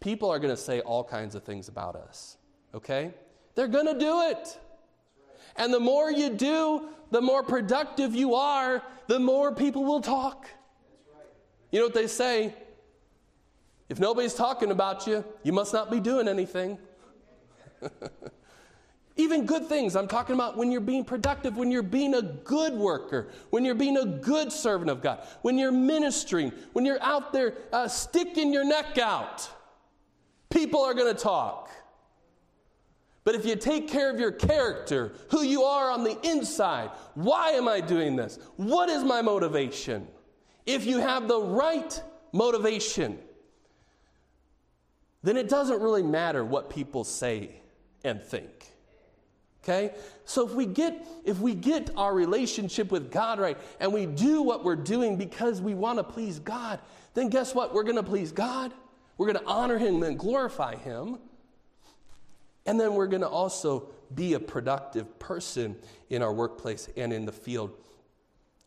People 0.00 0.30
are 0.30 0.38
going 0.38 0.54
to 0.54 0.60
say 0.60 0.80
all 0.80 1.04
kinds 1.04 1.34
of 1.34 1.44
things 1.44 1.68
about 1.68 1.96
us, 1.96 2.36
okay? 2.74 3.14
They're 3.54 3.68
going 3.68 3.86
to 3.86 3.98
do 3.98 4.22
it. 4.22 4.58
And 5.56 5.72
the 5.72 5.80
more 5.80 6.10
you 6.10 6.30
do, 6.30 6.88
the 7.10 7.20
more 7.20 7.42
productive 7.42 8.14
you 8.14 8.34
are, 8.34 8.82
the 9.06 9.18
more 9.18 9.54
people 9.54 9.84
will 9.84 10.00
talk. 10.00 10.48
You 11.70 11.80
know 11.80 11.86
what 11.86 11.94
they 11.94 12.06
say? 12.06 12.54
If 13.92 14.00
nobody's 14.00 14.32
talking 14.32 14.70
about 14.70 15.06
you, 15.06 15.22
you 15.42 15.52
must 15.52 15.74
not 15.74 15.90
be 15.90 16.00
doing 16.00 16.26
anything. 16.26 16.78
Even 19.18 19.44
good 19.44 19.66
things. 19.66 19.96
I'm 19.96 20.08
talking 20.08 20.34
about 20.34 20.56
when 20.56 20.72
you're 20.72 20.80
being 20.80 21.04
productive, 21.04 21.58
when 21.58 21.70
you're 21.70 21.82
being 21.82 22.14
a 22.14 22.22
good 22.22 22.72
worker, 22.72 23.28
when 23.50 23.66
you're 23.66 23.74
being 23.74 23.98
a 23.98 24.06
good 24.06 24.50
servant 24.50 24.88
of 24.88 25.02
God, 25.02 25.22
when 25.42 25.58
you're 25.58 25.70
ministering, 25.70 26.52
when 26.72 26.86
you're 26.86 27.02
out 27.02 27.34
there 27.34 27.52
uh, 27.70 27.86
sticking 27.86 28.50
your 28.50 28.64
neck 28.64 28.96
out. 28.96 29.46
People 30.48 30.80
are 30.80 30.94
going 30.94 31.14
to 31.14 31.22
talk. 31.22 31.70
But 33.24 33.34
if 33.34 33.44
you 33.44 33.56
take 33.56 33.88
care 33.88 34.08
of 34.08 34.18
your 34.18 34.32
character, 34.32 35.12
who 35.28 35.42
you 35.42 35.64
are 35.64 35.90
on 35.90 36.02
the 36.02 36.18
inside, 36.26 36.88
why 37.12 37.50
am 37.50 37.68
I 37.68 37.82
doing 37.82 38.16
this? 38.16 38.38
What 38.56 38.88
is 38.88 39.04
my 39.04 39.20
motivation? 39.20 40.08
If 40.64 40.86
you 40.86 40.98
have 40.98 41.28
the 41.28 41.42
right 41.42 42.02
motivation, 42.32 43.18
then 45.22 45.36
it 45.36 45.48
doesn't 45.48 45.80
really 45.80 46.02
matter 46.02 46.44
what 46.44 46.70
people 46.70 47.04
say 47.04 47.60
and 48.04 48.22
think. 48.22 48.72
Okay? 49.62 49.94
So 50.24 50.46
if 50.46 50.54
we 50.54 50.66
get 50.66 51.06
if 51.24 51.38
we 51.38 51.54
get 51.54 51.90
our 51.96 52.12
relationship 52.12 52.90
with 52.90 53.12
God 53.12 53.38
right 53.38 53.56
and 53.78 53.92
we 53.92 54.06
do 54.06 54.42
what 54.42 54.64
we're 54.64 54.76
doing 54.76 55.16
because 55.16 55.60
we 55.60 55.74
want 55.74 55.98
to 55.98 56.04
please 56.04 56.40
God, 56.40 56.80
then 57.14 57.28
guess 57.28 57.54
what? 57.54 57.72
We're 57.72 57.84
going 57.84 57.96
to 57.96 58.02
please 58.02 58.32
God. 58.32 58.72
We're 59.18 59.32
going 59.32 59.44
to 59.44 59.50
honor 59.50 59.78
him 59.78 60.02
and 60.02 60.18
glorify 60.18 60.76
him. 60.76 61.18
And 62.66 62.78
then 62.78 62.94
we're 62.94 63.06
going 63.06 63.22
to 63.22 63.28
also 63.28 63.88
be 64.14 64.34
a 64.34 64.40
productive 64.40 65.18
person 65.18 65.76
in 66.10 66.22
our 66.22 66.32
workplace 66.32 66.88
and 66.96 67.12
in 67.12 67.24
the 67.24 67.32
field 67.32 67.72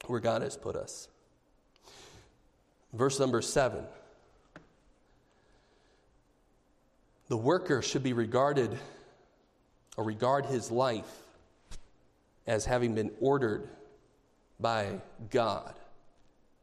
where 0.05 0.19
God 0.19 0.41
has 0.41 0.55
put 0.55 0.75
us. 0.75 1.07
Verse 2.93 3.19
number 3.19 3.41
7. 3.41 3.83
The 7.27 7.37
worker 7.37 7.81
should 7.81 8.03
be 8.03 8.13
regarded 8.13 8.77
or 9.97 10.03
regard 10.03 10.45
his 10.45 10.69
life 10.71 11.11
as 12.45 12.65
having 12.65 12.93
been 12.93 13.11
ordered 13.19 13.67
by 14.59 15.01
God 15.31 15.73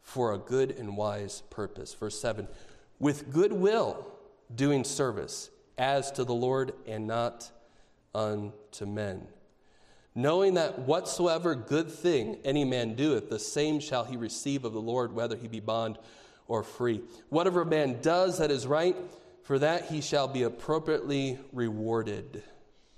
for 0.03 0.33
a 0.33 0.39
good 0.39 0.71
and 0.73 0.97
wise 0.97 1.43
purpose. 1.51 1.95
Verse 1.95 2.21
7 2.21 2.47
with 3.03 3.33
good 3.33 3.53
will 3.53 4.07
doing 4.55 4.85
service 4.85 5.51
as 5.77 6.13
to 6.13 6.23
the 6.23 6.35
Lord 6.35 6.73
and 6.87 7.09
not 7.09 7.51
unto 8.15 8.87
men. 8.87 9.27
Knowing 10.15 10.55
that 10.55 10.79
whatsoever 10.79 11.57
good 11.57 11.91
thing 11.91 12.39
any 12.45 12.65
man 12.65 12.95
doeth, 12.95 13.29
the 13.29 13.41
same 13.41 13.81
shall 13.81 14.05
he 14.05 14.17
receive 14.17 14.65
of 14.65 14.73
the 14.73 14.81
Lord, 14.81 15.13
whether 15.13 15.37
he 15.37 15.49
be 15.49 15.59
bond 15.59 15.99
or 16.47 16.63
free. 16.63 17.01
Whatever 17.29 17.63
a 17.63 17.67
man 17.67 18.01
does 18.03 18.39
that 18.39 18.53
is 18.53 18.69
right, 18.69 18.95
for 19.43 19.59
that 19.59 19.87
he 19.87 20.01
shall 20.01 20.29
be 20.29 20.45
appropriately 20.45 21.39
rewarded. 21.53 22.43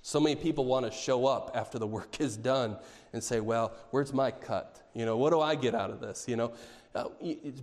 So 0.02 0.20
many 0.20 0.37
people 0.37 0.66
want 0.66 0.85
to 0.85 0.92
show 0.92 1.26
up 1.26 1.52
after 1.54 1.78
the 1.78 1.87
work 1.96 2.20
is 2.20 2.37
done 2.37 2.76
and 3.12 3.22
say, 3.22 3.40
Well, 3.40 3.72
where's 3.90 4.12
my 4.12 4.30
cut? 4.30 4.83
You 4.94 5.07
know, 5.07 5.16
what 5.16 5.30
do 5.30 5.40
I 5.40 5.54
get 5.54 5.74
out 5.74 5.90
of 5.90 6.00
this? 6.00 6.26
You 6.28 6.37
know, 6.37 6.52
uh, 6.94 7.09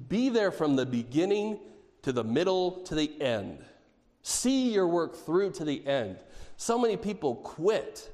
be 0.10 0.30
there 0.30 0.52
from 0.52 0.76
the 0.76 0.86
beginning 0.86 1.60
to 2.02 2.12
the 2.12 2.24
middle 2.24 2.84
to 2.84 2.96
the 2.96 3.22
end. 3.22 3.64
See 4.24 4.72
your 4.74 4.88
work 4.88 5.16
through 5.16 5.52
to 5.54 5.64
the 5.64 5.86
end. 5.88 6.18
So 6.58 6.78
many 6.78 6.98
people 6.98 7.36
quit. 7.36 8.12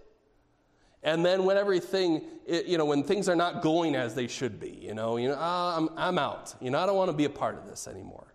And 1.03 1.25
then 1.25 1.45
when 1.45 1.57
everything, 1.57 2.23
you 2.47 2.77
know, 2.77 2.85
when 2.85 3.03
things 3.03 3.29
are 3.29 3.35
not 3.35 3.61
going 3.61 3.95
as 3.95 4.13
they 4.13 4.27
should 4.27 4.59
be, 4.59 4.71
you 4.81 4.93
know, 4.93 5.17
you 5.17 5.29
know, 5.29 5.37
oh, 5.39 5.75
I'm, 5.77 5.89
I'm 5.97 6.17
out. 6.17 6.53
You 6.59 6.71
know, 6.71 6.79
I 6.79 6.85
don't 6.85 6.97
want 6.97 7.09
to 7.09 7.15
be 7.15 7.25
a 7.25 7.29
part 7.29 7.57
of 7.57 7.65
this 7.65 7.87
anymore. 7.87 8.33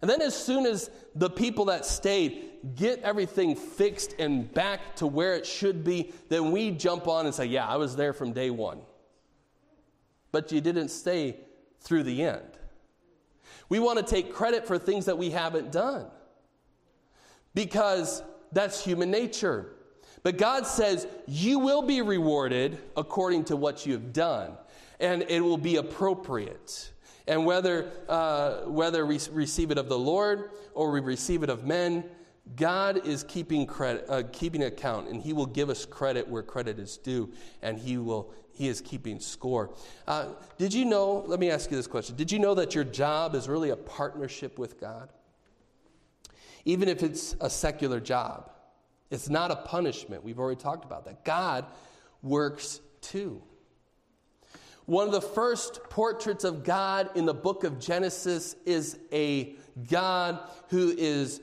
And 0.00 0.10
then 0.10 0.20
as 0.20 0.34
soon 0.34 0.66
as 0.66 0.90
the 1.14 1.30
people 1.30 1.66
that 1.66 1.86
stayed 1.86 2.50
get 2.76 3.00
everything 3.00 3.54
fixed 3.54 4.14
and 4.18 4.52
back 4.52 4.96
to 4.96 5.06
where 5.06 5.34
it 5.34 5.46
should 5.46 5.84
be, 5.84 6.12
then 6.28 6.50
we 6.50 6.70
jump 6.70 7.06
on 7.08 7.26
and 7.26 7.34
say, 7.34 7.46
yeah, 7.46 7.66
I 7.66 7.76
was 7.76 7.96
there 7.96 8.12
from 8.12 8.32
day 8.32 8.50
one. 8.50 8.80
But 10.32 10.50
you 10.50 10.60
didn't 10.60 10.88
stay 10.88 11.36
through 11.80 12.04
the 12.04 12.22
end. 12.22 12.58
We 13.68 13.78
want 13.78 13.98
to 13.98 14.04
take 14.04 14.32
credit 14.32 14.66
for 14.66 14.78
things 14.78 15.06
that 15.06 15.16
we 15.16 15.30
haven't 15.30 15.72
done 15.72 16.06
because 17.54 18.22
that's 18.52 18.84
human 18.84 19.10
nature. 19.10 19.70
But 20.22 20.38
God 20.38 20.66
says, 20.66 21.06
You 21.26 21.58
will 21.58 21.82
be 21.82 22.02
rewarded 22.02 22.78
according 22.96 23.44
to 23.44 23.56
what 23.56 23.86
you 23.86 23.92
have 23.92 24.12
done, 24.12 24.52
and 24.98 25.22
it 25.28 25.40
will 25.40 25.58
be 25.58 25.76
appropriate. 25.76 26.90
And 27.26 27.46
whether, 27.46 27.90
uh, 28.08 28.62
whether 28.62 29.06
we 29.06 29.18
receive 29.32 29.70
it 29.70 29.78
of 29.78 29.88
the 29.88 29.98
Lord 29.98 30.50
or 30.74 30.90
we 30.90 31.00
receive 31.00 31.42
it 31.42 31.50
of 31.50 31.64
men, 31.64 32.04
God 32.56 33.06
is 33.06 33.24
keeping 33.24 33.66
credit, 33.66 34.04
uh, 34.08 34.22
keeping 34.30 34.64
account, 34.64 35.08
and 35.08 35.22
He 35.22 35.32
will 35.32 35.46
give 35.46 35.70
us 35.70 35.86
credit 35.86 36.28
where 36.28 36.42
credit 36.42 36.78
is 36.78 36.98
due, 36.98 37.32
and 37.62 37.78
He 37.78 37.96
will 37.96 38.34
He 38.52 38.68
is 38.68 38.82
keeping 38.82 39.18
score. 39.18 39.70
Uh, 40.06 40.26
did 40.58 40.74
you 40.74 40.84
know? 40.84 41.24
Let 41.26 41.40
me 41.40 41.50
ask 41.50 41.70
you 41.70 41.76
this 41.78 41.86
question: 41.86 42.16
Did 42.16 42.30
you 42.30 42.38
know 42.38 42.54
that 42.54 42.74
your 42.74 42.84
job 42.84 43.34
is 43.34 43.48
really 43.48 43.70
a 43.70 43.76
partnership 43.76 44.58
with 44.58 44.78
God? 44.78 45.08
even 46.64 46.88
if 46.88 47.02
it's 47.02 47.36
a 47.40 47.50
secular 47.50 48.00
job. 48.00 48.50
It's 49.10 49.28
not 49.28 49.50
a 49.50 49.56
punishment. 49.56 50.24
We've 50.24 50.38
already 50.38 50.60
talked 50.60 50.84
about 50.84 51.04
that. 51.04 51.24
God 51.24 51.66
works 52.22 52.80
too. 53.00 53.42
One 54.86 55.06
of 55.06 55.12
the 55.12 55.20
first 55.20 55.82
portraits 55.88 56.44
of 56.44 56.62
God 56.62 57.10
in 57.14 57.24
the 57.24 57.34
book 57.34 57.64
of 57.64 57.78
Genesis 57.78 58.54
is 58.66 58.98
a 59.12 59.54
God 59.88 60.40
who 60.68 60.94
is 60.96 61.40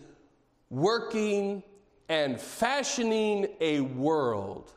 working 0.70 1.64
and 2.08 2.40
fashioning 2.40 3.48
a 3.60 3.82
world 3.82 4.72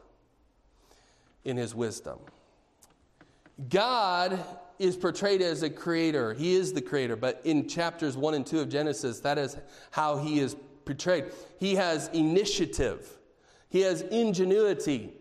in 1.45 1.59
his 1.59 1.75
wisdom. 1.75 2.19
God 3.69 4.43
is 4.79 4.97
portrayed 4.97 5.43
as 5.43 5.63
a 5.63 5.71
creator. 5.71 6.33
He 6.33 6.55
is 6.55 6.73
the 6.73 6.81
creator, 6.81 7.17
but 7.17 7.43
in 7.45 7.69
chapters 7.69 8.17
1 8.17 8.35
and 8.35 8.47
2 8.47 8.61
of 8.61 8.69
Genesis, 8.69 9.21
that 9.21 9.37
is 9.37 9.57
how 9.91 10.17
he 10.17 10.41
is 10.41 10.57
portrayed. 10.85 11.27
He 11.61 11.75
has 11.75 12.09
initiative, 12.09 13.19
he 13.69 13.83
has 13.83 14.03
ingenuity. 14.03 15.13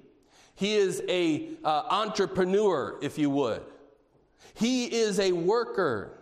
He 0.55 0.75
is 0.75 1.01
a 1.07 1.49
uh, 1.63 1.83
entrepreneur, 1.89 2.97
if 3.01 3.17
you 3.17 3.29
would. 3.29 3.63
He 4.53 4.85
is 4.85 5.19
a 5.19 5.31
worker. 5.31 6.19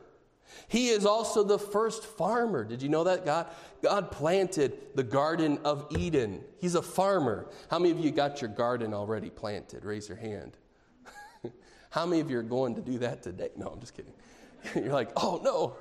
He 0.67 0.89
is 0.89 1.06
also 1.06 1.44
the 1.44 1.60
first 1.60 2.06
farmer. 2.06 2.63
Did 2.63 2.82
you 2.82 2.89
know 2.89 3.04
that? 3.04 3.26
God, 3.26 3.48
God 3.82 4.12
planted 4.12 4.96
the 4.96 5.04
Garden 5.04 5.60
of 5.65 5.88
Eden. 5.91 6.44
He's 6.60 6.76
a 6.76 6.82
farmer. 6.82 7.48
How 7.70 7.78
many 7.80 7.91
of 7.91 8.00
you 8.00 8.12
got 8.12 8.41
your 8.41 8.50
garden 8.50 8.94
already 8.94 9.30
planted? 9.30 9.84
Raise 9.84 10.08
your 10.08 10.17
hand. 10.17 10.58
How 11.89 12.06
many 12.06 12.22
of 12.22 12.32
you 12.32 12.38
are 12.39 12.44
going 12.44 12.76
to 12.76 12.82
do 12.82 13.00
that 13.00 13.22
today? 13.22 13.50
No, 13.58 13.67
I'm 13.67 13.80
just 13.80 13.96
kidding. 13.96 14.13
You're 14.76 14.94
like, 14.94 15.12
oh 15.17 15.41
no. 15.44 15.76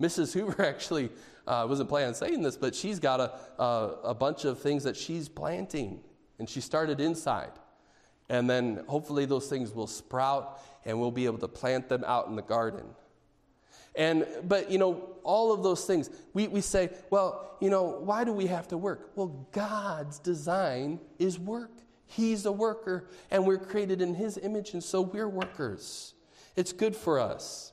Mrs. 0.00 0.34
Hoover 0.34 0.62
actually 0.62 1.10
uh, 1.46 1.66
wasn't 1.68 1.88
planning 1.88 2.08
on 2.08 2.14
saying 2.14 2.42
this, 2.42 2.56
but 2.56 2.74
she's 2.74 2.98
got 2.98 3.18
a, 3.18 3.62
a, 3.62 4.10
a 4.10 4.14
bunch 4.14 4.44
of 4.44 4.60
things 4.60 4.84
that 4.84 4.96
she's 4.96 5.28
planting. 5.28 6.00
And 6.38 6.48
she 6.48 6.60
started 6.60 7.00
inside. 7.00 7.52
And 8.28 8.48
then 8.50 8.84
hopefully 8.86 9.24
those 9.24 9.48
things 9.48 9.72
will 9.72 9.86
sprout 9.86 10.60
and 10.84 10.98
we'll 10.98 11.10
be 11.10 11.26
able 11.26 11.38
to 11.38 11.48
plant 11.48 11.88
them 11.88 12.04
out 12.06 12.28
in 12.28 12.36
the 12.36 12.42
garden. 12.42 12.84
And, 13.94 14.26
but, 14.44 14.70
you 14.70 14.78
know, 14.78 15.16
all 15.22 15.52
of 15.52 15.62
those 15.62 15.84
things, 15.84 16.10
we, 16.34 16.48
we 16.48 16.60
say, 16.60 16.90
well, 17.10 17.56
you 17.60 17.70
know, 17.70 17.84
why 17.84 18.24
do 18.24 18.32
we 18.32 18.46
have 18.46 18.68
to 18.68 18.76
work? 18.76 19.12
Well, 19.16 19.48
God's 19.52 20.18
design 20.18 21.00
is 21.18 21.38
work. 21.38 21.72
He's 22.04 22.46
a 22.46 22.52
worker, 22.52 23.08
and 23.30 23.46
we're 23.46 23.58
created 23.58 24.00
in 24.00 24.14
His 24.14 24.38
image, 24.38 24.74
and 24.74 24.84
so 24.84 25.00
we're 25.00 25.28
workers. 25.28 26.14
It's 26.54 26.72
good 26.72 26.94
for 26.94 27.18
us. 27.18 27.72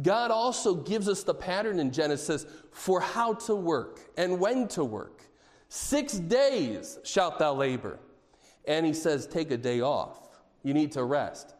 God 0.00 0.30
also 0.30 0.74
gives 0.74 1.08
us 1.08 1.24
the 1.24 1.34
pattern 1.34 1.80
in 1.80 1.90
Genesis 1.90 2.46
for 2.70 3.00
how 3.00 3.34
to 3.34 3.54
work 3.54 4.00
and 4.16 4.38
when 4.38 4.68
to 4.68 4.84
work. 4.84 5.22
Six 5.68 6.14
days 6.14 6.98
shalt 7.04 7.38
thou 7.38 7.54
labor. 7.54 7.98
And 8.66 8.84
he 8.84 8.92
says, 8.92 9.26
take 9.26 9.50
a 9.50 9.56
day 9.56 9.80
off. 9.80 10.28
You 10.62 10.74
need 10.74 10.92
to 10.92 11.04
rest. 11.04 11.54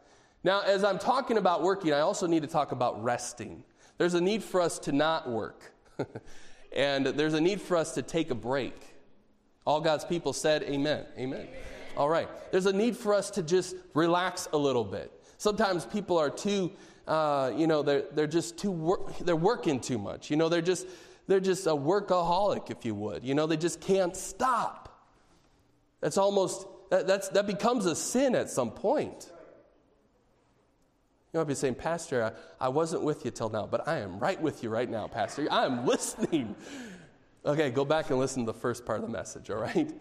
Now, 0.44 0.60
as 0.60 0.84
I'm 0.84 0.98
talking 0.98 1.36
about 1.36 1.62
working, 1.62 1.92
I 1.92 2.00
also 2.00 2.26
need 2.26 2.42
to 2.42 2.48
talk 2.48 2.72
about 2.72 3.02
resting. 3.02 3.64
There's 3.96 4.14
a 4.14 4.20
need 4.20 4.42
for 4.42 4.60
us 4.60 4.78
to 4.80 4.92
not 4.92 5.28
work, 5.28 5.72
and 6.72 7.06
there's 7.06 7.34
a 7.34 7.40
need 7.40 7.60
for 7.60 7.76
us 7.76 7.94
to 7.94 8.02
take 8.02 8.30
a 8.30 8.34
break. 8.34 8.74
All 9.66 9.80
God's 9.80 10.04
people 10.04 10.32
said, 10.32 10.62
Amen. 10.62 11.04
Amen. 11.18 11.40
Amen. 11.40 11.48
All 11.96 12.08
right. 12.08 12.28
There's 12.52 12.66
a 12.66 12.72
need 12.72 12.96
for 12.96 13.12
us 13.12 13.30
to 13.32 13.42
just 13.42 13.74
relax 13.92 14.48
a 14.52 14.56
little 14.56 14.84
bit. 14.84 15.12
Sometimes 15.36 15.84
people 15.84 16.16
are 16.16 16.30
too, 16.30 16.72
uh, 17.06 17.52
you 17.56 17.66
know, 17.66 17.82
they're, 17.82 18.04
they're 18.12 18.26
just 18.28 18.56
too, 18.56 18.70
wor- 18.70 19.12
they're 19.20 19.36
working 19.36 19.80
too 19.80 19.98
much. 19.98 20.30
You 20.30 20.36
know, 20.36 20.48
they're 20.48 20.62
just, 20.62 20.86
they're 21.26 21.40
just 21.40 21.66
a 21.66 21.70
workaholic, 21.70 22.70
if 22.70 22.84
you 22.84 22.94
would. 22.94 23.24
You 23.24 23.34
know, 23.34 23.46
they 23.46 23.56
just 23.56 23.80
can't 23.80 24.16
stop. 24.16 25.06
That's 26.00 26.16
almost, 26.16 26.66
that, 26.90 27.06
that's, 27.06 27.28
that 27.28 27.46
becomes 27.46 27.86
a 27.86 27.94
sin 27.94 28.34
at 28.34 28.50
some 28.50 28.70
point. 28.70 29.30
You 31.32 31.40
might 31.40 31.48
be 31.48 31.54
saying, 31.54 31.74
Pastor, 31.74 32.34
I, 32.60 32.66
I 32.66 32.68
wasn't 32.68 33.02
with 33.02 33.24
you 33.24 33.30
till 33.30 33.50
now, 33.50 33.66
but 33.66 33.86
I 33.86 33.98
am 33.98 34.18
right 34.18 34.40
with 34.40 34.62
you 34.62 34.70
right 34.70 34.88
now, 34.88 35.06
Pastor. 35.08 35.46
I 35.50 35.66
am 35.66 35.86
listening. 35.86 36.56
Okay, 37.44 37.70
go 37.70 37.84
back 37.84 38.10
and 38.10 38.18
listen 38.18 38.46
to 38.46 38.52
the 38.52 38.58
first 38.58 38.86
part 38.86 39.00
of 39.00 39.06
the 39.06 39.12
message, 39.12 39.50
all 39.50 39.60
right? 39.60 39.92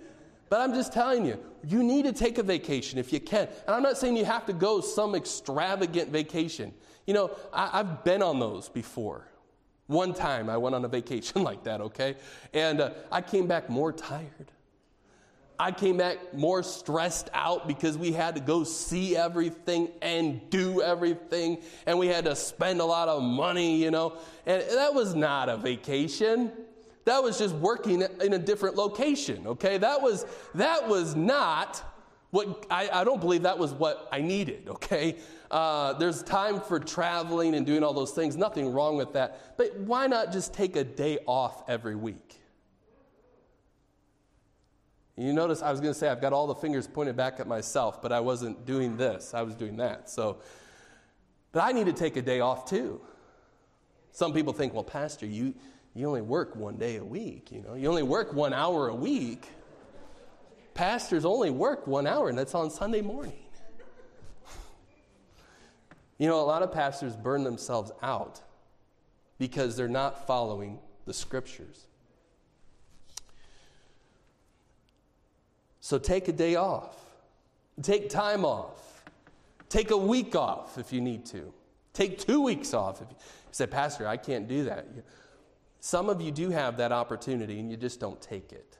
But 0.50 0.62
I'm 0.62 0.74
just 0.74 0.94
telling 0.94 1.26
you, 1.26 1.38
you 1.66 1.84
need 1.84 2.06
to 2.06 2.14
take 2.14 2.38
a 2.38 2.44
vacation 2.44 2.98
if 2.98 3.12
you 3.12 3.20
can. 3.20 3.48
And 3.66 3.76
I'm 3.76 3.84
not 3.84 3.98
saying 3.98 4.16
you 4.16 4.26
have 4.26 4.46
to 4.46 4.54
go 4.54 4.80
some 4.80 5.16
extravagant 5.16 6.10
vacation. 6.10 6.74
You 7.06 7.14
know, 7.14 7.32
I, 7.52 7.68
have 7.78 8.04
been 8.06 8.22
on 8.22 8.40
those 8.40 8.70
before. 8.70 9.28
One 9.88 10.14
time 10.14 10.50
I 10.50 10.58
went 10.58 10.76
on 10.76 10.86
a 10.86 10.88
vacation 10.88 11.44
like 11.44 11.64
that, 11.64 11.82
okay? 11.82 12.16
And 12.54 12.80
uh, 12.80 12.92
I 13.12 13.22
came 13.22 13.48
back 13.48 13.70
more 13.70 13.92
tired. 13.92 14.52
I 15.60 15.72
came 15.72 15.98
back 15.98 16.34
more 16.34 16.62
stressed 16.62 17.30
out 17.34 17.68
because 17.68 17.98
we 17.98 18.12
had 18.12 18.36
to 18.36 18.42
go 18.42 18.64
see 18.64 19.18
everything 19.18 19.90
and 20.02 20.48
do 20.50 20.82
everything, 20.82 21.64
and 21.86 21.98
we 21.98 22.08
had 22.08 22.26
to 22.26 22.36
spend 22.36 22.80
a 22.80 22.86
lot 22.86 23.08
of 23.08 23.24
money, 23.24 23.82
you 23.82 23.90
know. 23.90 24.18
And 24.46 24.62
that 24.62 24.94
was 24.94 25.16
not 25.16 25.50
a 25.50 25.58
vacation. 25.58 26.52
That 27.06 27.24
was 27.24 27.40
just 27.40 27.56
working 27.56 28.04
in 28.22 28.34
a 28.34 28.38
different 28.38 28.76
location, 28.76 29.48
okay? 29.48 29.78
That 29.78 30.02
was, 30.02 30.26
that 30.54 30.88
was 30.88 31.16
not 31.16 31.84
what, 32.32 32.66
I, 32.70 32.90
I 32.92 33.04
don't 33.04 33.22
believe 33.22 33.44
that 33.44 33.58
was 33.58 33.74
what 33.74 34.10
I 34.12 34.22
needed, 34.22 34.68
okay? 34.68 35.16
Uh, 35.50 35.94
there's 35.94 36.22
time 36.22 36.60
for 36.60 36.80
traveling 36.80 37.56
and 37.56 37.66
doing 37.66 37.84
all 37.84 37.94
those 37.94 38.12
things, 38.12 38.36
nothing 38.36 38.74
wrong 38.74 38.98
with 38.98 39.14
that. 39.14 39.58
But 39.58 39.76
why 39.78 40.08
not 40.08 40.34
just 40.34 40.54
take 40.54 40.76
a 40.76 40.84
day 40.84 41.20
off 41.26 41.64
every 41.70 41.96
week? 41.96 42.42
You 45.18 45.34
notice 45.34 45.64
I 45.64 45.72
was 45.72 45.82
going 45.82 45.94
to 45.94 46.00
say 46.00 46.10
I've 46.10 46.22
got 46.22 46.32
all 46.32 46.46
the 46.46 46.56
fingers 46.56 46.88
pointed 46.88 47.18
back 47.18 47.40
at 47.40 47.48
myself, 47.48 48.02
but 48.04 48.12
I 48.12 48.20
wasn't 48.20 48.66
doing 48.66 48.98
this. 48.98 49.34
I 49.34 49.42
was 49.42 49.56
doing 49.56 49.78
that. 49.78 50.10
So, 50.12 50.38
but 51.52 51.64
I 51.64 51.72
need 51.72 51.88
to 51.88 51.94
take 51.94 52.18
a 52.18 52.22
day 52.22 52.40
off 52.40 52.70
too. 52.70 53.02
Some 54.12 54.32
people 54.32 54.54
think, 54.54 54.76
well, 54.76 54.84
Pastor, 54.84 55.26
you, 55.26 55.56
you 55.96 56.08
only 56.08 56.22
work 56.22 56.56
one 56.56 56.78
day 56.78 56.98
a 56.98 57.04
week. 57.04 57.52
You 57.52 57.64
know, 57.64 57.74
you 57.74 57.90
only 57.90 58.04
work 58.04 58.32
one 58.34 58.54
hour 58.54 58.90
a 58.90 58.96
week. 58.96 59.48
Pastors 60.76 61.26
only 61.26 61.50
work 61.50 61.88
one 61.88 62.06
hour, 62.06 62.30
and 62.30 62.38
that's 62.38 62.54
on 62.54 62.70
Sunday 62.70 63.02
morning. 63.02 63.40
You 66.20 66.28
know, 66.28 66.40
a 66.40 66.46
lot 66.46 66.62
of 66.62 66.72
pastors 66.72 67.16
burn 67.16 67.44
themselves 67.44 67.92
out 68.02 68.42
because 69.40 69.76
they're 69.76 69.88
not 69.88 70.28
following 70.28 70.80
the 71.06 71.14
scriptures. 71.14 71.88
So 75.88 75.98
take 75.98 76.28
a 76.28 76.34
day 76.34 76.56
off. 76.56 76.98
Take 77.82 78.10
time 78.10 78.44
off. 78.44 79.06
Take 79.70 79.92
a 79.92 79.96
week 79.96 80.36
off 80.36 80.78
if 80.78 80.92
you 80.92 81.00
need 81.00 81.26
to. 81.28 81.54
Take 81.94 82.20
two 82.20 82.42
weeks 82.42 82.74
off. 82.74 83.02
If 83.02 83.08
you 83.10 83.16
say, 83.52 83.68
Pastor, 83.68 84.06
I 84.06 84.18
can't 84.18 84.50
do 84.50 84.66
that. 84.66 84.86
Some 85.80 86.10
of 86.10 86.20
you 86.20 86.30
do 86.30 86.50
have 86.50 86.76
that 86.76 86.92
opportunity 86.92 87.62
and 87.62 87.72
you 87.72 87.78
just 87.78 88.02
don't 88.02 88.22
take 88.22 88.52
it. 88.52 88.78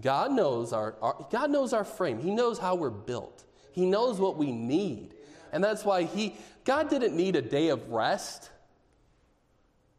God 0.00 0.32
knows 0.32 0.72
our, 0.72 0.94
our, 1.02 1.26
God 1.30 1.50
knows 1.50 1.74
our 1.74 1.84
frame. 1.84 2.18
He 2.18 2.30
knows 2.30 2.58
how 2.58 2.74
we're 2.74 2.88
built. 2.88 3.44
He 3.72 3.84
knows 3.84 4.18
what 4.18 4.38
we 4.38 4.50
need. 4.50 5.12
And 5.52 5.62
that's 5.62 5.84
why 5.84 6.04
he 6.04 6.36
God 6.64 6.88
didn't 6.88 7.14
need 7.14 7.36
a 7.36 7.42
day 7.42 7.68
of 7.68 7.90
rest. 7.90 8.48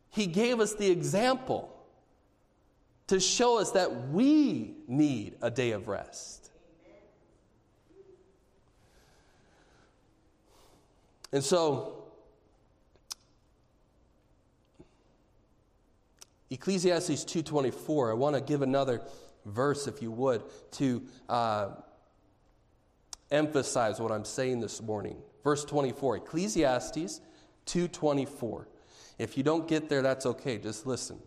He 0.10 0.26
gave 0.26 0.60
us 0.60 0.74
the 0.74 0.90
example 0.90 1.73
to 3.08 3.20
show 3.20 3.60
us 3.60 3.72
that 3.72 4.10
we 4.10 4.76
need 4.88 5.36
a 5.42 5.52
day 5.52 5.72
of 5.72 5.88
rest. 5.88 6.52
And 11.32 11.44
so, 11.44 12.04
Ecclesiastes 16.52 17.26
2.24, 17.26 18.12
I 18.12 18.14
want 18.14 18.36
to 18.36 18.42
give 18.42 18.62
another 18.62 19.02
verse, 19.46 19.88
if 19.88 20.02
you 20.02 20.12
would, 20.12 20.44
to 20.74 21.02
uh, 21.28 21.70
emphasize 23.32 24.00
what 24.00 24.12
I'm 24.12 24.26
saying 24.26 24.60
this 24.60 24.80
morning. 24.80 25.18
Verse 25.44 25.66
24, 25.66 26.18
Ecclesiastes 26.18 27.22
2.24. 27.66 28.66
If 29.18 29.36
you 29.36 29.44
don't 29.44 29.68
get 29.68 29.90
there, 29.90 30.04
that's 30.04 30.28
okay. 30.28 30.60
Just 30.60 30.86
listen. 30.86 31.20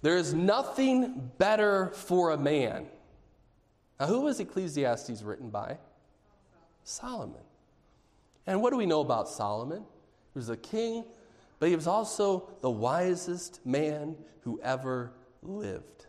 There 0.00 0.16
is 0.16 0.32
nothing 0.32 1.30
better 1.38 1.88
for 1.88 2.30
a 2.30 2.38
man. 2.38 2.86
Now, 3.98 4.06
who 4.06 4.20
was 4.20 4.38
Ecclesiastes 4.38 5.22
written 5.22 5.50
by? 5.50 5.78
Solomon. 6.84 7.42
And 8.46 8.62
what 8.62 8.70
do 8.70 8.76
we 8.76 8.86
know 8.86 9.00
about 9.00 9.28
Solomon? 9.28 9.84
He 10.32 10.38
was 10.38 10.48
a 10.48 10.56
king, 10.56 11.04
but 11.58 11.68
he 11.68 11.76
was 11.76 11.86
also 11.86 12.48
the 12.60 12.70
wisest 12.70 13.64
man 13.66 14.16
who 14.42 14.60
ever 14.62 15.12
lived. 15.42 16.06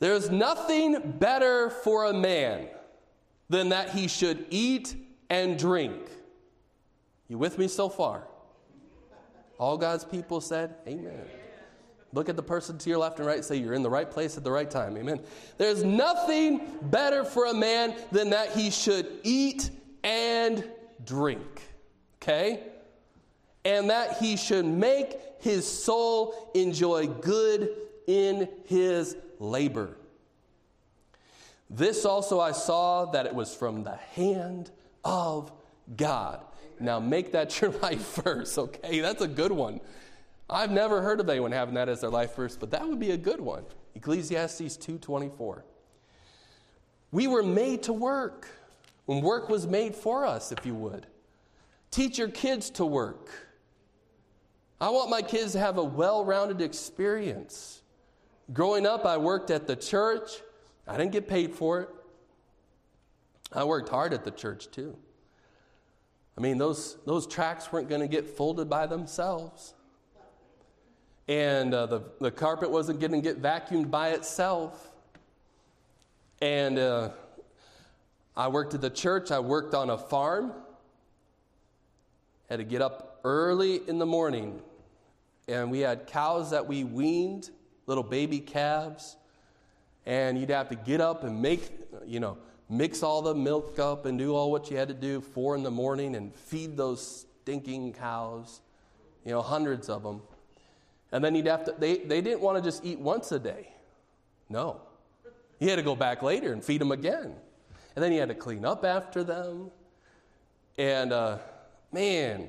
There 0.00 0.14
is 0.14 0.30
nothing 0.30 1.14
better 1.18 1.70
for 1.70 2.06
a 2.06 2.12
man 2.12 2.66
than 3.48 3.68
that 3.68 3.90
he 3.90 4.08
should 4.08 4.46
eat 4.50 4.96
and 5.30 5.56
drink. 5.56 6.10
You 7.28 7.38
with 7.38 7.56
me 7.56 7.68
so 7.68 7.88
far? 7.88 8.26
All 9.62 9.78
God's 9.78 10.04
people 10.04 10.40
said, 10.40 10.74
Amen. 10.88 11.22
Look 12.12 12.28
at 12.28 12.34
the 12.34 12.42
person 12.42 12.78
to 12.78 12.90
your 12.90 12.98
left 12.98 13.20
and 13.20 13.28
right 13.28 13.44
say, 13.44 13.54
You're 13.54 13.74
in 13.74 13.84
the 13.84 13.90
right 13.90 14.10
place 14.10 14.36
at 14.36 14.42
the 14.42 14.50
right 14.50 14.68
time. 14.68 14.96
Amen. 14.96 15.20
There's 15.56 15.84
nothing 15.84 16.62
better 16.82 17.22
for 17.24 17.46
a 17.46 17.54
man 17.54 17.94
than 18.10 18.30
that 18.30 18.50
he 18.50 18.72
should 18.72 19.06
eat 19.22 19.70
and 20.02 20.68
drink. 21.04 21.62
Okay? 22.20 22.64
And 23.64 23.88
that 23.90 24.18
he 24.18 24.36
should 24.36 24.64
make 24.64 25.16
his 25.38 25.64
soul 25.64 26.50
enjoy 26.56 27.06
good 27.06 27.70
in 28.08 28.48
his 28.64 29.16
labor. 29.38 29.96
This 31.70 32.04
also 32.04 32.40
I 32.40 32.50
saw 32.50 33.12
that 33.12 33.26
it 33.26 33.34
was 33.36 33.54
from 33.54 33.84
the 33.84 33.94
hand 33.94 34.72
of 35.04 35.52
God. 35.96 36.44
Now 36.82 37.00
make 37.00 37.32
that 37.32 37.60
your 37.60 37.70
life 37.70 38.22
verse, 38.22 38.58
okay? 38.58 39.00
That's 39.00 39.22
a 39.22 39.28
good 39.28 39.52
one. 39.52 39.80
I've 40.50 40.70
never 40.70 41.00
heard 41.00 41.20
of 41.20 41.28
anyone 41.30 41.52
having 41.52 41.74
that 41.74 41.88
as 41.88 42.02
their 42.02 42.10
life 42.10 42.36
verse, 42.36 42.56
but 42.56 42.70
that 42.72 42.86
would 42.86 42.98
be 42.98 43.12
a 43.12 43.16
good 43.16 43.40
one. 43.40 43.64
Ecclesiastes 43.94 44.76
2:24. 44.76 45.62
We 47.10 47.26
were 47.26 47.42
made 47.42 47.82
to 47.84 47.92
work. 47.92 48.48
When 49.06 49.20
work 49.20 49.48
was 49.48 49.66
made 49.66 49.94
for 49.94 50.24
us, 50.24 50.52
if 50.52 50.64
you 50.64 50.74
would. 50.74 51.06
Teach 51.90 52.18
your 52.18 52.28
kids 52.28 52.70
to 52.70 52.86
work. 52.86 53.30
I 54.80 54.88
want 54.90 55.10
my 55.10 55.22
kids 55.22 55.52
to 55.52 55.58
have 55.58 55.76
a 55.78 55.84
well-rounded 55.84 56.60
experience. 56.60 57.82
Growing 58.52 58.86
up, 58.86 59.04
I 59.04 59.16
worked 59.16 59.50
at 59.50 59.66
the 59.66 59.76
church. 59.76 60.40
I 60.86 60.96
didn't 60.96 61.12
get 61.12 61.28
paid 61.28 61.54
for 61.54 61.80
it. 61.82 61.88
I 63.52 63.64
worked 63.64 63.90
hard 63.90 64.14
at 64.14 64.24
the 64.24 64.30
church 64.30 64.70
too. 64.70 64.96
I 66.36 66.40
mean, 66.40 66.58
those, 66.58 66.96
those 67.04 67.26
tracts 67.26 67.72
weren't 67.72 67.88
going 67.88 68.00
to 68.00 68.08
get 68.08 68.26
folded 68.26 68.68
by 68.68 68.86
themselves. 68.86 69.74
And 71.28 71.72
uh, 71.72 71.86
the, 71.86 72.02
the 72.20 72.30
carpet 72.30 72.70
wasn't 72.70 73.00
going 73.00 73.12
to 73.12 73.20
get 73.20 73.40
vacuumed 73.40 73.90
by 73.90 74.10
itself. 74.10 74.88
And 76.40 76.78
uh, 76.78 77.10
I 78.36 78.48
worked 78.48 78.74
at 78.74 78.80
the 78.80 78.90
church, 78.90 79.30
I 79.30 79.38
worked 79.38 79.74
on 79.74 79.90
a 79.90 79.98
farm. 79.98 80.52
Had 82.48 82.58
to 82.58 82.64
get 82.64 82.82
up 82.82 83.20
early 83.24 83.80
in 83.88 83.98
the 83.98 84.06
morning. 84.06 84.60
And 85.48 85.70
we 85.70 85.80
had 85.80 86.06
cows 86.06 86.50
that 86.50 86.66
we 86.66 86.84
weaned, 86.84 87.50
little 87.86 88.02
baby 88.02 88.40
calves. 88.40 89.16
And 90.06 90.38
you'd 90.38 90.50
have 90.50 90.68
to 90.70 90.74
get 90.74 91.00
up 91.00 91.24
and 91.24 91.40
make, 91.40 91.70
you 92.06 92.20
know, 92.20 92.38
mix 92.72 93.02
all 93.02 93.20
the 93.20 93.34
milk 93.34 93.78
up 93.78 94.06
and 94.06 94.18
do 94.18 94.34
all 94.34 94.50
what 94.50 94.70
you 94.70 94.76
had 94.78 94.88
to 94.88 94.94
do 94.94 95.20
four 95.20 95.54
in 95.54 95.62
the 95.62 95.70
morning 95.70 96.16
and 96.16 96.34
feed 96.34 96.76
those 96.76 97.26
stinking 97.42 97.92
cows, 97.92 98.60
you 99.24 99.30
know, 99.30 99.42
hundreds 99.42 99.90
of 99.90 100.02
them. 100.02 100.22
And 101.12 101.22
then 101.22 101.34
you'd 101.34 101.46
have 101.46 101.64
to, 101.66 101.74
they, 101.78 101.98
they 101.98 102.22
didn't 102.22 102.40
want 102.40 102.56
to 102.56 102.64
just 102.64 102.82
eat 102.84 102.98
once 102.98 103.30
a 103.30 103.38
day. 103.38 103.68
No. 104.48 104.80
You 105.58 105.68
had 105.68 105.76
to 105.76 105.82
go 105.82 105.94
back 105.94 106.22
later 106.22 106.52
and 106.54 106.64
feed 106.64 106.80
them 106.80 106.92
again. 106.92 107.34
And 107.94 108.02
then 108.02 108.10
you 108.10 108.20
had 108.20 108.30
to 108.30 108.34
clean 108.34 108.64
up 108.64 108.84
after 108.86 109.22
them. 109.22 109.70
And 110.78 111.12
uh, 111.12 111.38
man, 111.92 112.48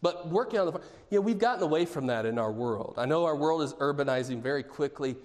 but 0.00 0.28
working 0.28 0.60
on 0.60 0.66
the 0.66 0.72
farm, 0.72 0.84
you 1.10 1.18
know, 1.18 1.22
we've 1.22 1.38
gotten 1.38 1.64
away 1.64 1.86
from 1.86 2.06
that 2.06 2.24
in 2.24 2.38
our 2.38 2.52
world. 2.52 2.94
I 2.98 3.06
know 3.06 3.24
our 3.24 3.34
world 3.34 3.62
is 3.62 3.74
urbanizing 3.74 4.40
very 4.40 4.62
quickly, 4.62 5.16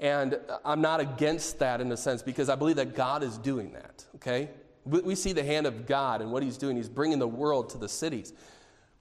and 0.00 0.40
I'm 0.64 0.80
not 0.80 1.00
against 1.00 1.58
that 1.58 1.82
in 1.82 1.92
a 1.92 1.96
sense 1.96 2.22
because 2.22 2.48
I 2.48 2.54
believe 2.54 2.76
that 2.76 2.94
God 2.96 3.22
is 3.22 3.36
doing 3.36 3.72
that, 3.72 4.04
okay? 4.16 4.48
We, 4.86 5.14
see 5.14 5.34
the 5.34 5.44
hand 5.44 5.66
of 5.66 5.86
God 5.86 6.22
and 6.22 6.32
what 6.32 6.42
He's 6.42 6.56
doing. 6.56 6.76
He's 6.76 6.88
bringing 6.88 7.18
the 7.18 7.28
world 7.28 7.70
to 7.70 7.78
the 7.78 7.88
cities. 7.88 8.32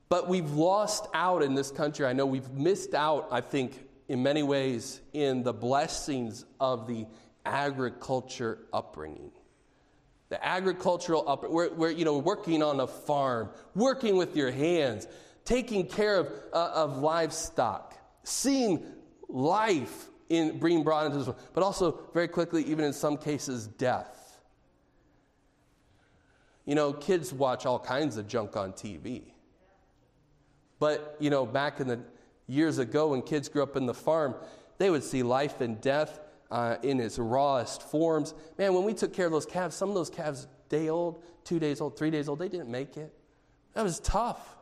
But 0.09 0.27
we've 0.27 0.51
lost 0.51 1.07
out 1.13 1.41
in 1.41 1.55
this 1.55 1.71
country. 1.71 2.05
I 2.05 2.12
know 2.12 2.25
we've 2.25 2.51
missed 2.51 2.93
out, 2.93 3.29
I 3.31 3.39
think, 3.39 3.88
in 4.09 4.21
many 4.23 4.43
ways, 4.43 4.99
in 5.13 5.43
the 5.43 5.53
blessings 5.53 6.45
of 6.59 6.85
the 6.85 7.05
agriculture 7.45 8.59
upbringing. 8.73 9.31
The 10.27 10.45
agricultural 10.45 11.23
upbringing, 11.29 11.55
where, 11.55 11.69
where 11.69 11.91
you 11.91 12.03
know, 12.03 12.17
working 12.17 12.62
on 12.62 12.81
a 12.81 12.88
farm, 12.88 13.51
working 13.73 14.17
with 14.17 14.35
your 14.35 14.51
hands, 14.51 15.07
taking 15.45 15.88
care 15.88 16.17
of, 16.17 16.27
uh, 16.51 16.71
of 16.73 16.97
livestock, 16.97 17.95
seeing 18.23 18.83
life 19.29 20.09
in 20.30 20.60
being 20.60 20.84
brought 20.84 21.06
into 21.08 21.18
this 21.18 21.28
world, 21.28 21.39
but 21.54 21.63
also 21.63 22.00
very 22.13 22.28
quickly, 22.28 22.63
even 22.63 22.86
in 22.86 22.94
some 22.94 23.18
cases, 23.18 23.68
death. 23.68 24.39
You 26.65 26.76
know, 26.76 26.94
kids 26.94 27.34
watch 27.34 27.65
all 27.65 27.80
kinds 27.80 28.18
of 28.18 28.28
junk 28.28 28.56
on 28.56 28.74
TV. 28.74 29.24
But, 30.80 31.18
you 31.20 31.30
know, 31.30 31.46
back 31.46 31.80
in 31.80 31.88
the 31.88 32.00
years 32.48 32.78
ago 32.78 33.10
when 33.10 33.22
kids 33.24 33.50
grew 33.50 33.63
up 33.63 33.76
in 33.76 33.88
the 33.88 33.94
farm, 33.94 34.36
they 34.78 34.89
would 34.89 35.04
see 35.04 35.24
life 35.24 35.62
and 35.62 35.82
death 35.82 36.20
uh, 36.52 36.78
in 36.84 37.00
its 37.00 37.18
rawest 37.18 37.84
forms. 37.84 38.34
Man, 38.58 38.74
when 38.74 38.84
we 38.84 38.94
took 38.94 39.13
care 39.13 39.26
of 39.26 39.32
those 39.32 39.46
calves, 39.46 39.76
some 39.76 39.89
of 39.89 39.96
those 39.96 40.10
calves, 40.10 40.48
day 40.70 40.89
old, 40.89 41.24
two 41.44 41.60
days 41.60 41.82
old, 41.82 41.98
three 41.98 42.12
days 42.12 42.30
old, 42.30 42.39
they 42.39 42.50
didn't 42.50 42.70
make 42.70 42.98
it. 42.98 43.13
That 43.74 43.84
was 43.84 44.00
tough. 44.00 44.58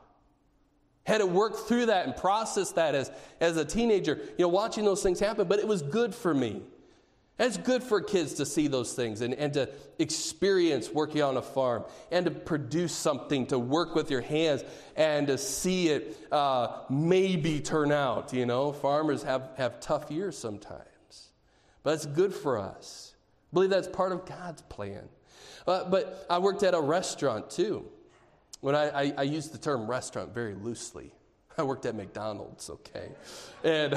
Had 1.08 1.20
to 1.20 1.26
work 1.26 1.56
through 1.56 1.86
that 1.86 2.06
and 2.06 2.14
process 2.14 2.74
that 2.74 2.94
as, 2.94 3.10
as 3.40 3.56
a 3.56 3.64
teenager, 3.64 4.20
you 4.38 4.44
know, 4.44 4.50
watching 4.50 4.84
those 4.84 5.02
things 5.02 5.22
happen, 5.22 5.48
but 5.48 5.58
it 5.58 5.66
was 5.66 5.82
good 5.82 6.14
for 6.14 6.34
me. 6.34 6.62
it's 7.40 7.56
good 7.56 7.82
for 7.82 8.02
kids 8.02 8.34
to 8.34 8.46
see 8.46 8.68
those 8.68 8.92
things 8.92 9.22
and, 9.22 9.34
and 9.34 9.54
to 9.54 9.70
experience 10.00 10.90
working 10.92 11.22
on 11.22 11.38
a 11.38 11.42
farm 11.42 11.86
and 12.12 12.26
to 12.26 12.32
produce 12.32 12.92
something, 12.92 13.46
to 13.46 13.58
work 13.58 13.96
with 13.96 14.12
your 14.12 14.20
hands 14.20 14.66
and 14.98 15.28
to 15.28 15.38
see 15.38 15.88
it 15.88 16.18
uh, 16.30 16.80
maybe 16.90 17.62
turn 17.62 17.94
out. 17.94 18.34
You 18.34 18.46
know, 18.46 18.74
farmers 18.74 19.24
have, 19.24 19.52
have 19.56 19.80
tough 19.80 20.12
years 20.12 20.38
sometimes. 20.38 21.30
But 21.84 21.94
it's 21.94 22.06
good 22.06 22.34
for 22.34 22.58
us. 22.58 23.14
I 23.16 23.54
believe 23.54 23.70
that's 23.70 23.88
part 23.88 24.12
of 24.12 24.26
God's 24.26 24.62
plan. 24.64 25.08
Uh, 25.66 25.86
but 25.86 26.26
I 26.30 26.40
worked 26.40 26.64
at 26.64 26.74
a 26.74 26.82
restaurant 26.82 27.50
too. 27.50 27.86
When 28.62 28.76
I, 28.76 28.90
I, 28.90 29.14
I 29.18 29.24
use 29.24 29.50
the 29.50 29.58
term 29.58 29.88
restaurant 29.88 30.34
very 30.34 30.56
loosely. 30.56 31.14
I 31.58 31.64
worked 31.64 31.86
at 31.86 31.96
McDonald's, 31.96 32.70
okay? 32.70 33.10
And 33.64 33.94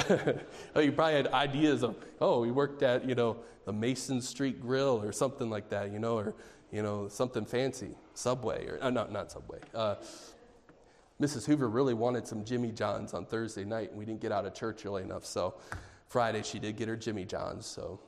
oh, 0.75 0.81
you 0.81 0.93
probably 0.93 1.15
had 1.15 1.27
ideas 1.29 1.83
of, 1.83 1.97
oh, 2.21 2.41
we 2.41 2.51
worked 2.51 2.83
at, 2.83 3.07
you 3.07 3.15
know, 3.15 3.37
the 3.67 3.73
Mason 3.73 4.23
Street 4.23 4.61
Grill 4.61 5.03
or 5.03 5.13
something 5.13 5.51
like 5.51 5.69
that, 5.69 5.93
you 5.93 5.99
know, 5.99 6.17
or, 6.17 6.35
you 6.73 6.83
know, 6.83 7.09
something 7.09 7.45
fancy, 7.45 7.91
Subway, 8.15 8.67
or, 8.67 8.79
uh, 8.81 8.89
not, 8.89 9.13
not 9.13 9.31
Subway. 9.31 9.59
Uh, 9.75 9.97
Mrs. 11.21 11.45
Hoover 11.45 11.69
really 11.69 11.93
wanted 11.93 12.27
some 12.27 12.45
Jimmy 12.45 12.73
John's 12.73 13.13
on 13.13 13.27
Thursday 13.27 13.65
night, 13.65 13.91
and 13.91 13.99
we 13.99 14.07
didn't 14.07 14.23
get 14.23 14.33
out 14.33 14.47
of 14.47 14.55
church 14.55 14.87
early 14.87 15.03
enough, 15.03 15.27
so 15.27 15.55
Friday 16.09 16.43
she 16.43 16.59
did 16.59 16.77
get 16.77 16.89
her 16.89 16.97
Jimmy 16.97 17.27
John's. 17.27 17.67
So, 17.67 18.01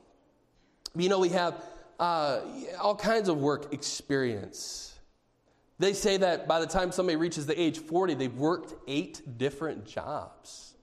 you 0.95 1.09
know, 1.09 1.19
we 1.19 1.29
have 1.29 1.63
uh, 1.99 2.41
all 2.81 2.95
kinds 2.95 3.29
of 3.29 3.37
work 3.37 3.71
experience. 3.71 4.92
They 5.79 5.93
say 5.93 6.17
that 6.17 6.47
by 6.47 6.59
the 6.59 6.67
time 6.67 6.91
somebody 6.91 7.15
reaches 7.15 7.45
the 7.45 7.59
age 7.59 7.79
40, 7.79 8.13
they've 8.13 8.33
worked 8.35 8.73
eight 8.87 9.37
different 9.37 9.85
jobs. 9.85 10.73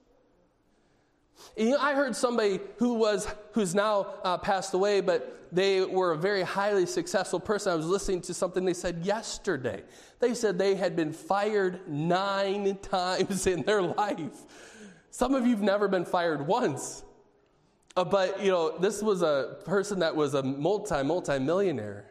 You 1.57 1.71
know, 1.71 1.77
I 1.79 1.93
heard 1.93 2.15
somebody 2.15 2.59
who 2.77 2.93
was 2.93 3.27
who's 3.53 3.73
now 3.73 4.13
uh, 4.23 4.37
passed 4.37 4.73
away, 4.73 5.01
but 5.01 5.47
they 5.51 5.81
were 5.81 6.11
a 6.11 6.17
very 6.17 6.43
highly 6.43 6.85
successful 6.85 7.39
person. 7.39 7.73
I 7.73 7.75
was 7.75 7.85
listening 7.85 8.21
to 8.21 8.33
something 8.33 8.63
they 8.63 8.73
said 8.73 9.05
yesterday. 9.05 9.83
They 10.19 10.33
said 10.33 10.57
they 10.57 10.75
had 10.75 10.95
been 10.95 11.11
fired 11.11 11.87
nine 11.87 12.77
times 12.81 13.47
in 13.47 13.63
their 13.63 13.81
life. 13.81 14.45
Some 15.09 15.35
of 15.35 15.45
you've 15.45 15.61
never 15.61 15.87
been 15.87 16.05
fired 16.05 16.47
once. 16.47 17.03
Uh, 17.97 18.05
but, 18.05 18.41
you 18.41 18.49
know, 18.49 18.77
this 18.77 19.03
was 19.03 19.21
a 19.21 19.57
person 19.65 19.99
that 19.99 20.15
was 20.15 20.33
a 20.33 20.41
multi, 20.41 21.03
multi 21.03 21.37
millionaire, 21.39 22.09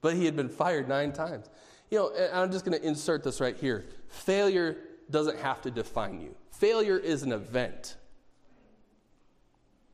but 0.00 0.14
he 0.14 0.24
had 0.24 0.34
been 0.34 0.48
fired 0.48 0.88
nine 0.88 1.12
times. 1.12 1.48
You 1.90 1.98
know, 1.98 2.28
I'm 2.32 2.52
just 2.52 2.64
going 2.64 2.78
to 2.78 2.86
insert 2.86 3.24
this 3.24 3.40
right 3.40 3.56
here. 3.56 3.86
Failure 4.08 4.76
doesn't 5.10 5.38
have 5.38 5.62
to 5.62 5.70
define 5.70 6.20
you, 6.20 6.34
failure 6.52 6.98
is 6.98 7.22
an 7.22 7.32
event. 7.32 7.96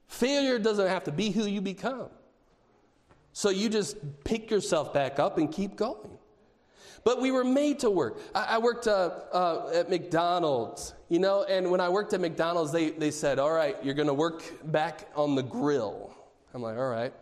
Failure 0.07 0.61
doesn't 0.61 0.87
have 0.87 1.05
to 1.05 1.13
be 1.13 1.31
who 1.31 1.45
you 1.45 1.61
become. 1.61 2.09
So 3.33 3.51
you 3.51 3.69
just 3.69 3.97
pick 4.23 4.49
yourself 4.49 4.95
back 4.95 5.19
up 5.19 5.39
and 5.39 5.51
keep 5.51 5.75
going. 5.75 6.19
But 7.03 7.21
we 7.21 7.33
were 7.33 7.43
made 7.43 7.81
to 7.81 7.91
work. 7.91 8.21
I, 8.33 8.45
I 8.51 8.59
worked 8.59 8.87
uh, 8.87 9.11
uh, 9.33 9.73
at 9.75 9.91
McDonald's, 9.91 10.95
you 11.09 11.19
know, 11.19 11.43
and 11.43 11.71
when 11.71 11.81
I 11.81 11.89
worked 11.89 12.13
at 12.15 12.21
McDonald's, 12.21 12.71
they, 12.71 12.91
they 12.91 13.11
said, 13.11 13.41
All 13.41 13.51
right, 13.51 13.77
you're 13.83 13.95
going 13.95 14.07
to 14.09 14.15
work 14.15 14.43
back 14.71 15.11
on 15.17 15.35
the 15.35 15.43
grill. 15.43 16.15
I'm 16.55 16.63
like, 16.63 16.79
All 16.79 16.89
right. 16.89 17.13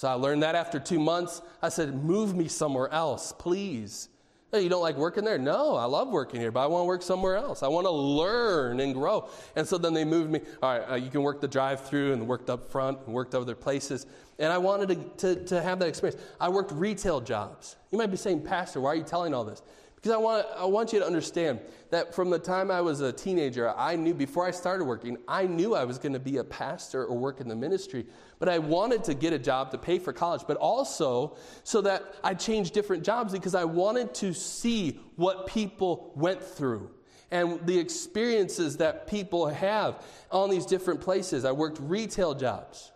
So 0.00 0.08
I 0.08 0.14
learned 0.14 0.44
that 0.44 0.54
after 0.54 0.80
two 0.80 0.98
months. 0.98 1.42
I 1.60 1.68
said, 1.68 2.02
Move 2.02 2.34
me 2.34 2.48
somewhere 2.48 2.90
else, 2.90 3.34
please. 3.38 4.08
Hey, 4.50 4.62
you 4.62 4.70
don't 4.70 4.80
like 4.80 4.96
working 4.96 5.24
there? 5.24 5.36
No, 5.36 5.76
I 5.76 5.84
love 5.84 6.08
working 6.08 6.40
here, 6.40 6.50
but 6.50 6.60
I 6.60 6.68
want 6.68 6.84
to 6.84 6.86
work 6.86 7.02
somewhere 7.02 7.36
else. 7.36 7.62
I 7.62 7.68
want 7.68 7.84
to 7.86 7.90
learn 7.90 8.80
and 8.80 8.94
grow. 8.94 9.28
And 9.56 9.68
so 9.68 9.76
then 9.76 9.92
they 9.92 10.06
moved 10.06 10.30
me. 10.30 10.40
All 10.62 10.78
right, 10.78 10.90
uh, 10.92 10.94
you 10.94 11.10
can 11.10 11.22
work 11.22 11.42
the 11.42 11.48
drive 11.48 11.84
through 11.84 12.14
and 12.14 12.26
worked 12.26 12.48
up 12.48 12.72
front 12.72 12.98
and 13.04 13.14
worked 13.14 13.34
other 13.34 13.54
places. 13.54 14.06
And 14.38 14.50
I 14.50 14.56
wanted 14.56 14.88
to, 15.18 15.34
to, 15.34 15.44
to 15.44 15.60
have 15.60 15.78
that 15.80 15.88
experience. 15.88 16.18
I 16.40 16.48
worked 16.48 16.72
retail 16.72 17.20
jobs. 17.20 17.76
You 17.92 17.98
might 17.98 18.10
be 18.10 18.16
saying, 18.16 18.40
Pastor, 18.40 18.80
why 18.80 18.92
are 18.92 18.96
you 18.96 19.04
telling 19.04 19.34
all 19.34 19.44
this? 19.44 19.60
Because 20.00 20.14
I 20.14 20.18
want, 20.18 20.46
I 20.56 20.64
want 20.64 20.94
you 20.94 20.98
to 20.98 21.06
understand 21.06 21.60
that 21.90 22.14
from 22.14 22.30
the 22.30 22.38
time 22.38 22.70
I 22.70 22.80
was 22.80 23.02
a 23.02 23.12
teenager, 23.12 23.74
I 23.76 23.96
knew, 23.96 24.14
before 24.14 24.46
I 24.46 24.50
started 24.50 24.84
working, 24.84 25.18
I 25.28 25.46
knew 25.46 25.74
I 25.74 25.84
was 25.84 25.98
going 25.98 26.14
to 26.14 26.18
be 26.18 26.38
a 26.38 26.44
pastor 26.44 27.04
or 27.04 27.18
work 27.18 27.40
in 27.40 27.48
the 27.48 27.56
ministry. 27.56 28.06
But 28.38 28.48
I 28.48 28.60
wanted 28.60 29.04
to 29.04 29.14
get 29.14 29.34
a 29.34 29.38
job 29.38 29.70
to 29.72 29.78
pay 29.78 29.98
for 29.98 30.14
college, 30.14 30.42
but 30.46 30.56
also 30.56 31.36
so 31.64 31.82
that 31.82 32.14
I 32.24 32.32
changed 32.32 32.72
different 32.72 33.04
jobs 33.04 33.32
because 33.32 33.54
I 33.54 33.64
wanted 33.64 34.14
to 34.14 34.32
see 34.32 34.98
what 35.16 35.46
people 35.46 36.12
went 36.14 36.42
through 36.42 36.90
and 37.30 37.64
the 37.66 37.78
experiences 37.78 38.78
that 38.78 39.06
people 39.06 39.48
have 39.48 40.02
on 40.32 40.48
these 40.48 40.64
different 40.64 41.02
places. 41.02 41.44
I 41.44 41.52
worked 41.52 41.78
retail 41.78 42.34
jobs, 42.34 42.90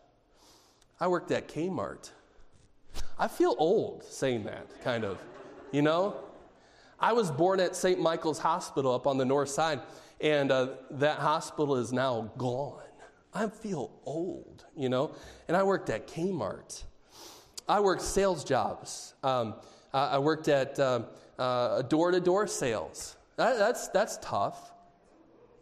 I 0.98 1.08
worked 1.08 1.30
at 1.32 1.48
Kmart. 1.48 2.10
I 3.18 3.28
feel 3.28 3.54
old 3.58 4.04
saying 4.04 4.44
that, 4.44 4.66
kind 4.82 5.04
of, 5.04 5.18
you 5.70 5.82
know? 5.82 6.16
I 7.04 7.12
was 7.12 7.30
born 7.30 7.60
at 7.60 7.76
St. 7.76 8.00
Michael's 8.00 8.38
Hospital 8.38 8.94
up 8.94 9.06
on 9.06 9.18
the 9.18 9.26
north 9.26 9.50
side, 9.50 9.80
and 10.22 10.50
uh, 10.50 10.68
that 10.92 11.18
hospital 11.18 11.76
is 11.76 11.92
now 11.92 12.30
gone. 12.38 12.80
I 13.34 13.48
feel 13.48 13.90
old, 14.06 14.64
you 14.74 14.88
know? 14.88 15.14
And 15.46 15.54
I 15.54 15.64
worked 15.64 15.90
at 15.90 16.08
Kmart. 16.08 16.82
I 17.68 17.80
worked 17.80 18.00
sales 18.00 18.42
jobs. 18.42 19.12
Um, 19.22 19.56
I 19.92 20.18
worked 20.18 20.48
at 20.48 20.76
door 20.76 22.10
to 22.10 22.20
door 22.20 22.46
sales. 22.46 23.16
That, 23.36 23.58
that's, 23.58 23.88
that's 23.88 24.16
tough. 24.22 24.72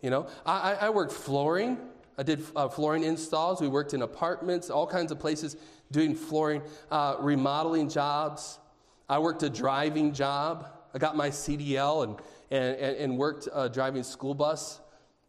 You 0.00 0.10
know, 0.10 0.28
I, 0.46 0.74
I 0.74 0.90
worked 0.90 1.12
flooring. 1.12 1.76
I 2.18 2.22
did 2.22 2.44
uh, 2.54 2.68
flooring 2.68 3.02
installs. 3.02 3.60
We 3.60 3.66
worked 3.66 3.94
in 3.94 4.02
apartments, 4.02 4.70
all 4.70 4.86
kinds 4.86 5.10
of 5.10 5.18
places 5.18 5.56
doing 5.90 6.14
flooring, 6.14 6.62
uh, 6.92 7.16
remodeling 7.18 7.88
jobs. 7.88 8.60
I 9.08 9.18
worked 9.18 9.42
a 9.42 9.50
driving 9.50 10.12
job. 10.12 10.68
I 10.94 10.98
got 10.98 11.16
my 11.16 11.30
CDL 11.30 12.04
and, 12.04 12.16
and, 12.50 12.96
and 12.96 13.18
worked 13.18 13.48
uh, 13.52 13.68
driving 13.68 14.02
school 14.02 14.34
bus 14.34 14.80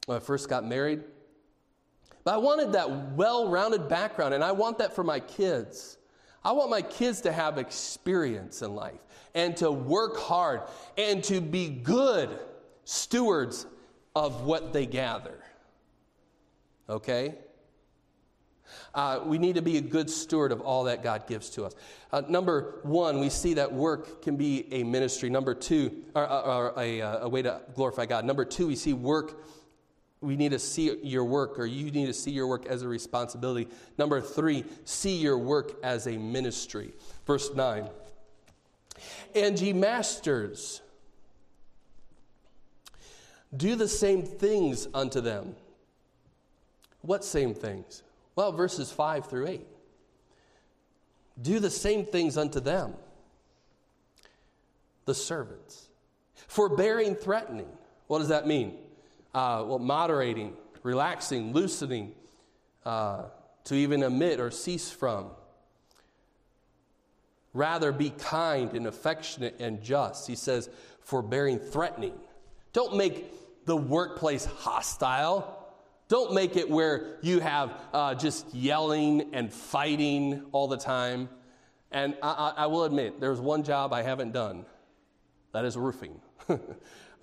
when 0.06 0.18
I 0.18 0.20
first 0.20 0.50
got 0.50 0.66
married. 0.66 1.04
But 2.24 2.36
I 2.36 2.38
wanted 2.38 2.74
that 2.74 3.14
well 3.14 3.50
rounded 3.50 3.88
background, 3.90 4.34
and 4.34 4.44
I 4.44 4.52
want 4.52 4.78
that 4.78 4.96
for 4.96 5.04
my 5.04 5.20
kids. 5.20 5.98
I 6.44 6.52
want 6.52 6.70
my 6.70 6.82
kids 6.82 7.22
to 7.22 7.32
have 7.32 7.58
experience 7.58 8.62
in 8.62 8.76
life 8.76 9.00
and 9.34 9.56
to 9.58 9.72
work 9.72 10.18
hard 10.18 10.62
and 10.98 11.24
to 11.26 11.42
be 11.42 11.70
good 11.70 12.30
stewards 12.84 13.66
of 14.16 14.44
what 14.44 14.74
they 14.74 14.86
gather. 14.86 15.40
Okay? 16.90 17.36
Uh, 18.94 19.20
we 19.26 19.38
need 19.38 19.56
to 19.56 19.62
be 19.62 19.78
a 19.78 19.82
good 19.82 20.10
steward 20.10 20.52
of 20.52 20.62
all 20.62 20.84
that 20.86 21.04
God 21.04 21.28
gives 21.28 21.50
to 21.52 21.66
us. 21.66 21.74
Uh, 22.12 22.22
number 22.28 22.80
one, 22.84 23.20
we 23.20 23.30
see 23.30 23.56
that 23.56 23.72
work 23.72 24.22
can 24.22 24.36
be 24.36 24.72
a 24.74 24.84
ministry. 24.84 25.30
Number 25.30 25.54
two, 25.54 26.04
or, 26.16 26.30
or, 26.30 26.44
or 26.44 26.74
a, 26.78 27.02
uh, 27.02 27.26
a 27.26 27.30
way 27.30 27.42
to 27.42 27.62
glorify 27.76 28.06
God. 28.06 28.26
Number 28.26 28.46
two, 28.46 28.68
we 28.68 28.76
see 28.76 28.94
work 28.94 29.34
we 30.24 30.38
need 30.38 30.52
to 30.52 30.60
see 30.60 30.98
your 31.04 31.26
work, 31.26 31.60
or 31.60 31.66
you 31.66 31.92
need 31.92 32.06
to 32.06 32.14
see 32.14 32.32
your 32.32 32.48
work 32.48 32.66
as 32.66 32.82
a 32.82 32.88
responsibility. 32.88 33.68
Number 33.98 34.22
three, 34.22 34.64
see 34.86 35.18
your 35.18 35.38
work 35.38 35.74
as 35.84 36.08
a 36.08 36.18
ministry. 36.18 36.94
Verse 37.28 37.54
9. 37.54 37.90
And 39.36 39.60
ye 39.60 39.74
masters, 39.74 40.82
do 43.56 43.76
the 43.76 43.88
same 43.88 44.24
things 44.24 44.88
unto 44.94 45.20
them. 45.20 45.56
What 47.02 47.26
same 47.26 47.54
things? 47.54 48.03
Well, 48.36 48.52
verses 48.52 48.92
5 48.92 49.28
through 49.28 49.48
8. 49.48 49.68
Do 51.42 51.60
the 51.60 51.70
same 51.70 52.06
things 52.06 52.38
unto 52.38 52.60
them, 52.60 52.94
the 55.06 55.16
servants, 55.16 55.88
forbearing, 56.48 57.16
threatening. 57.16 57.70
What 58.08 58.20
does 58.20 58.28
that 58.28 58.46
mean? 58.46 58.78
uh, 59.34 59.64
well, 59.66 59.80
moderating, 59.80 60.54
relaxing, 60.84 61.54
loosening, 61.54 62.14
uh, 62.86 63.24
to 63.66 63.76
even 63.76 64.04
omit 64.04 64.40
or 64.40 64.52
cease 64.52 64.92
from. 64.92 65.28
Rather, 67.54 67.92
be 67.92 68.10
kind 68.10 68.74
and 68.74 68.88
affectionate 68.88 69.56
and 69.60 69.82
just. 69.82 70.28
He 70.28 70.36
says, 70.36 70.70
forbearing, 71.02 71.60
threatening. 71.60 72.14
Don't 72.74 72.96
make 72.96 73.66
the 73.66 73.76
workplace 73.76 74.46
hostile. 74.46 75.63
Don't 76.08 76.34
make 76.34 76.56
it 76.58 76.70
where 76.70 77.18
you 77.22 77.40
have 77.40 77.74
uh, 77.94 78.16
just 78.16 78.54
yelling 78.54 79.34
and 79.34 79.52
fighting 79.52 80.44
all 80.52 80.68
the 80.68 80.78
time. 80.78 81.30
And 81.92 82.16
I, 82.22 82.54
I, 82.58 82.64
I 82.64 82.66
will 82.68 82.84
admit, 82.84 83.20
there's 83.20 83.40
one 83.40 83.64
job 83.64 83.94
I 83.94 84.04
haven't 84.04 84.32
done 84.32 84.66
that 85.54 85.66
is 85.66 85.78
roofing. 85.78 86.20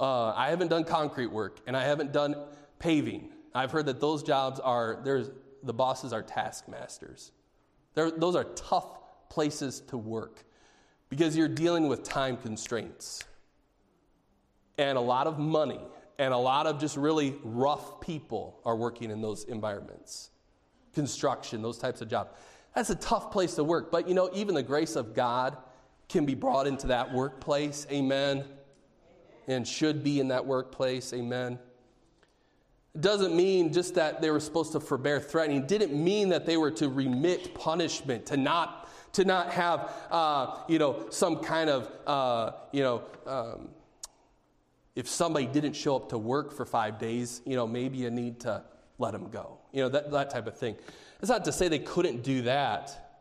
Uh, 0.00 0.32
I 0.34 0.48
haven't 0.48 0.68
done 0.68 0.84
concrete 0.84 1.26
work 1.26 1.60
and 1.66 1.76
I 1.76 1.84
haven't 1.84 2.10
done 2.10 2.34
paving. 2.78 3.28
I've 3.54 3.70
heard 3.70 3.84
that 3.84 4.00
those 4.00 4.22
jobs 4.22 4.58
are, 4.58 4.98
there's, 5.04 5.28
the 5.62 5.74
bosses 5.74 6.14
are 6.14 6.22
taskmasters. 6.22 7.32
They're, 7.92 8.10
those 8.10 8.34
are 8.34 8.44
tough 8.44 8.98
places 9.28 9.80
to 9.88 9.98
work 9.98 10.42
because 11.10 11.36
you're 11.36 11.48
dealing 11.48 11.86
with 11.86 12.02
time 12.02 12.38
constraints 12.38 13.22
and 14.78 14.96
a 14.96 15.02
lot 15.02 15.26
of 15.26 15.38
money 15.38 15.80
and 16.20 16.32
a 16.32 16.36
lot 16.36 16.66
of 16.66 16.78
just 16.78 16.96
really 16.96 17.34
rough 17.42 18.00
people 18.00 18.60
are 18.64 18.76
working 18.76 19.10
in 19.10 19.20
those 19.20 19.44
environments 19.44 20.30
construction 20.94 21.62
those 21.62 21.78
types 21.78 22.00
of 22.00 22.08
jobs 22.08 22.30
that's 22.74 22.90
a 22.90 22.94
tough 22.96 23.32
place 23.32 23.54
to 23.54 23.64
work 23.64 23.90
but 23.90 24.08
you 24.08 24.14
know 24.14 24.30
even 24.32 24.54
the 24.54 24.62
grace 24.62 24.94
of 24.94 25.14
god 25.14 25.56
can 26.08 26.24
be 26.24 26.34
brought 26.34 26.66
into 26.66 26.86
that 26.88 27.12
workplace 27.12 27.86
amen 27.90 28.44
and 29.50 29.66
should 29.66 30.02
be 30.02 30.20
in 30.20 30.28
that 30.28 30.46
workplace. 30.46 31.12
Amen. 31.12 31.58
It 32.94 33.00
doesn't 33.00 33.34
mean 33.34 33.72
just 33.72 33.94
that 33.94 34.20
they 34.20 34.30
were 34.30 34.40
supposed 34.40 34.72
to 34.72 34.80
forbear 34.80 35.20
threatening. 35.20 35.62
It 35.62 35.68
didn't 35.68 35.92
mean 35.92 36.28
that 36.30 36.46
they 36.46 36.56
were 36.56 36.70
to 36.72 36.88
remit 36.88 37.54
punishment, 37.54 38.26
to 38.26 38.36
not, 38.36 38.88
to 39.12 39.24
not 39.24 39.52
have, 39.52 39.92
uh, 40.10 40.58
you 40.68 40.78
know, 40.78 41.06
some 41.10 41.36
kind 41.36 41.70
of, 41.70 41.90
uh, 42.06 42.52
you 42.72 42.82
know, 42.82 43.02
um, 43.26 43.68
if 44.96 45.08
somebody 45.08 45.46
didn't 45.46 45.74
show 45.74 45.96
up 45.96 46.08
to 46.10 46.18
work 46.18 46.52
for 46.52 46.64
five 46.64 46.98
days, 46.98 47.42
you 47.44 47.56
know, 47.56 47.66
maybe 47.66 47.98
you 47.98 48.10
need 48.10 48.40
to 48.40 48.62
let 48.98 49.12
them 49.12 49.30
go. 49.30 49.58
You 49.72 49.82
know, 49.82 49.88
that, 49.90 50.10
that 50.10 50.30
type 50.30 50.46
of 50.46 50.56
thing. 50.56 50.76
It's 51.20 51.28
not 51.28 51.44
to 51.44 51.52
say 51.52 51.68
they 51.68 51.78
couldn't 51.78 52.22
do 52.22 52.42
that. 52.42 53.12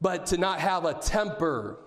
But 0.00 0.26
to 0.26 0.38
not 0.38 0.60
have 0.60 0.84
a 0.84 0.94
temper, 0.94 1.78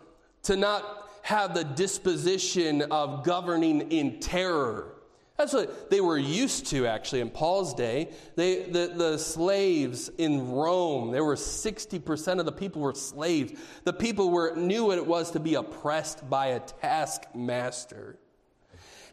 to 0.44 0.56
not 0.56 1.10
have 1.24 1.54
the 1.54 1.64
disposition 1.64 2.84
of 2.84 3.24
governing 3.24 3.92
in 3.92 4.20
terror. 4.20 4.97
That's 5.38 5.54
what 5.54 5.92
they 5.92 6.02
were 6.02 6.18
used 6.18 6.66
to, 6.68 6.88
actually, 6.88 7.22
in 7.22 7.30
Paul's 7.30 7.76
day. 7.76 8.10
They, 8.36 8.64
the, 8.64 8.92
the 8.96 9.18
slaves 9.20 10.10
in 10.18 10.52
Rome, 10.52 11.12
there 11.12 11.24
were 11.24 11.36
60% 11.36 12.40
of 12.40 12.46
the 12.46 12.52
people 12.52 12.82
were 12.82 12.96
slaves. 12.96 13.54
The 13.84 13.94
people 13.94 14.32
were, 14.32 14.56
knew 14.56 14.86
what 14.86 14.98
it 14.98 15.06
was 15.06 15.32
to 15.32 15.40
be 15.40 15.54
oppressed 15.54 16.28
by 16.28 16.48
a 16.48 16.60
taskmaster. 16.60 18.18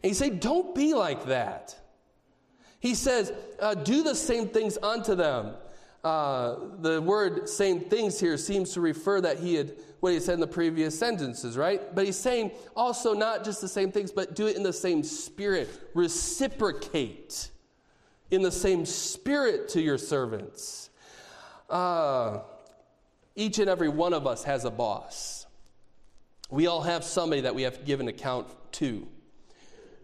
And 0.01 0.09
he 0.09 0.13
said, 0.15 0.39
Don't 0.39 0.73
be 0.73 0.95
like 0.95 1.27
that. 1.27 1.79
He 2.79 2.95
says, 2.95 3.31
uh, 3.59 3.75
Do 3.75 4.01
the 4.01 4.15
same 4.15 4.47
things 4.47 4.79
unto 4.81 5.13
them. 5.13 5.53
Uh, 6.05 6.59
the 6.81 7.01
word 7.01 7.49
same 7.49 7.79
things 7.79 8.19
here 8.19 8.37
seems 8.37 8.71
to 8.71 8.79
refer 8.79 9.19
that 9.19 9.39
he 9.39 9.55
had 9.55 9.73
what 10.01 10.13
he 10.13 10.19
said 10.19 10.35
in 10.35 10.39
the 10.39 10.45
previous 10.45 10.97
sentences, 10.97 11.57
right? 11.57 11.95
But 11.95 12.05
he's 12.05 12.15
saying 12.15 12.51
also 12.75 13.15
not 13.15 13.43
just 13.43 13.59
the 13.59 13.67
same 13.67 13.91
things, 13.91 14.11
but 14.11 14.35
do 14.35 14.45
it 14.45 14.55
in 14.55 14.61
the 14.61 14.71
same 14.71 15.01
spirit. 15.01 15.67
Reciprocate 15.95 17.49
in 18.29 18.43
the 18.43 18.51
same 18.51 18.85
spirit 18.85 19.67
to 19.69 19.81
your 19.81 19.97
servants. 19.97 20.91
Uh, 21.71 22.41
each 23.35 23.57
and 23.57 23.67
every 23.67 23.89
one 23.89 24.13
of 24.13 24.27
us 24.27 24.43
has 24.43 24.63
a 24.63 24.71
boss. 24.71 25.47
We 26.51 26.67
all 26.67 26.83
have 26.83 27.03
somebody 27.03 27.41
that 27.41 27.55
we 27.55 27.63
have 27.63 27.79
to 27.79 27.83
give 27.83 27.99
an 27.99 28.09
account 28.09 28.45
to. 28.73 29.07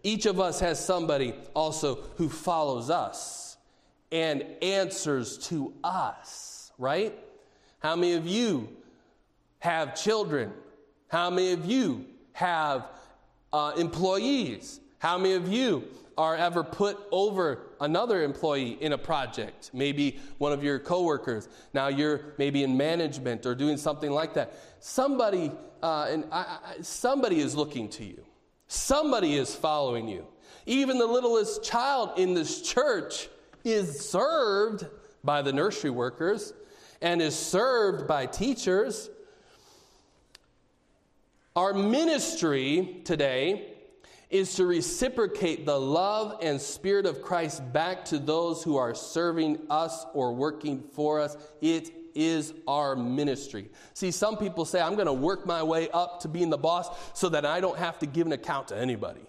Each 0.01 0.25
of 0.25 0.39
us 0.39 0.61
has 0.61 0.83
somebody 0.83 1.35
also 1.53 1.99
who 2.17 2.27
follows 2.27 2.89
us 2.89 3.40
and 4.11 4.43
answers 4.61 5.37
to 5.37 5.73
us, 5.83 6.71
right? 6.77 7.17
How 7.79 7.95
many 7.95 8.13
of 8.13 8.27
you 8.27 8.69
have 9.59 9.95
children? 9.95 10.51
How 11.07 11.29
many 11.29 11.53
of 11.53 11.65
you 11.65 12.05
have 12.33 12.87
uh, 13.53 13.73
employees? 13.77 14.79
How 14.99 15.17
many 15.17 15.33
of 15.33 15.47
you 15.47 15.83
are 16.17 16.35
ever 16.35 16.63
put 16.63 16.99
over 17.11 17.59
another 17.79 18.23
employee 18.23 18.77
in 18.81 18.93
a 18.93 18.97
project? 18.97 19.71
Maybe 19.73 20.19
one 20.37 20.51
of 20.51 20.63
your 20.63 20.77
coworkers. 20.77 21.47
Now 21.73 21.87
you're 21.87 22.33
maybe 22.37 22.63
in 22.63 22.77
management 22.77 23.45
or 23.45 23.55
doing 23.55 23.77
something 23.77 24.11
like 24.11 24.33
that. 24.35 24.53
Somebody, 24.79 25.51
uh, 25.81 26.07
and 26.09 26.25
I, 26.31 26.57
I, 26.77 26.81
somebody 26.81 27.39
is 27.39 27.55
looking 27.55 27.89
to 27.89 28.03
you. 28.03 28.23
Somebody 28.67 29.35
is 29.35 29.55
following 29.55 30.07
you. 30.07 30.27
Even 30.65 30.97
the 30.97 31.05
littlest 31.05 31.63
child 31.63 32.17
in 32.17 32.33
this 32.33 32.61
church 32.61 33.27
is 33.63 33.99
served 33.99 34.87
by 35.23 35.41
the 35.41 35.53
nursery 35.53 35.91
workers 35.91 36.53
and 37.01 37.21
is 37.21 37.35
served 37.35 38.07
by 38.07 38.25
teachers 38.25 39.09
our 41.53 41.73
ministry 41.73 43.01
today 43.03 43.73
is 44.29 44.55
to 44.55 44.65
reciprocate 44.65 45.65
the 45.65 45.77
love 45.77 46.37
and 46.41 46.61
spirit 46.61 47.05
of 47.05 47.21
Christ 47.21 47.73
back 47.73 48.05
to 48.05 48.19
those 48.19 48.63
who 48.63 48.77
are 48.77 48.95
serving 48.95 49.59
us 49.69 50.05
or 50.13 50.33
working 50.33 50.81
for 50.93 51.19
us. 51.19 51.35
It 51.59 51.91
is 52.15 52.53
our 52.69 52.95
ministry. 52.95 53.69
See, 53.93 54.11
some 54.11 54.37
people 54.37 54.63
say, 54.63 54.79
I'm 54.79 54.95
going 54.95 55.07
to 55.07 55.13
work 55.13 55.45
my 55.45 55.61
way 55.61 55.89
up 55.89 56.21
to 56.21 56.29
being 56.29 56.49
the 56.49 56.57
boss 56.57 56.87
so 57.13 57.27
that 57.27 57.45
I 57.45 57.59
don't 57.59 57.77
have 57.77 57.99
to 57.99 58.05
give 58.05 58.27
an 58.27 58.31
account 58.31 58.69
to 58.69 58.77
anybody, 58.77 59.25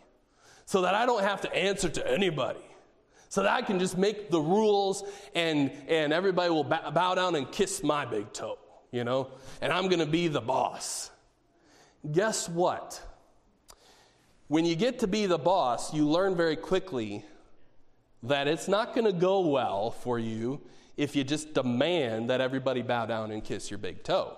so 0.65 0.83
that 0.83 0.95
I 0.95 1.07
don't 1.07 1.25
have 1.25 1.41
to 1.41 1.53
answer 1.53 1.89
to 1.89 2.09
anybody. 2.09 2.61
So 3.33 3.43
that 3.45 3.51
I 3.51 3.63
can 3.63 3.79
just 3.79 3.97
make 3.97 4.31
the 4.31 4.39
rules 4.39 5.05
and, 5.35 5.71
and 5.89 6.13
everybody 6.13 6.51
will 6.51 6.65
bow 6.65 7.15
down 7.15 7.35
and 7.35 7.51
kiss 7.51 7.83
my 7.83 8.05
big 8.05 8.31
toe, 8.35 8.59
you 8.91 9.05
know? 9.05 9.31
And 9.63 9.73
I'm 9.73 9.85
going 9.85 10.01
to 10.01 10.13
be 10.21 10.29
the 10.29 10.43
boss 10.43 11.11
guess 12.13 12.47
what? 12.47 13.01
When 14.49 14.67
you 14.67 14.77
get 14.77 14.99
to 14.99 15.07
be 15.07 15.25
the 15.25 15.39
boss, 15.39 15.95
you 15.95 16.07
learn 16.07 16.37
very 16.37 16.57
quickly 16.57 17.25
that 18.23 18.49
it's 18.49 18.69
not 18.69 18.95
going 18.95 19.07
to 19.07 19.15
go 19.15 19.41
well 19.41 19.93
for 19.93 20.19
you 20.19 20.61
if 20.99 21.17
you 21.17 21.25
just 21.25 21.55
demand 21.55 22.29
that 22.29 22.43
everybody 22.43 22.83
bow 22.83 23.07
down 23.07 23.31
and 23.31 23.43
kiss 23.43 23.71
your 23.71 23.79
big 23.79 24.03
toe. 24.03 24.37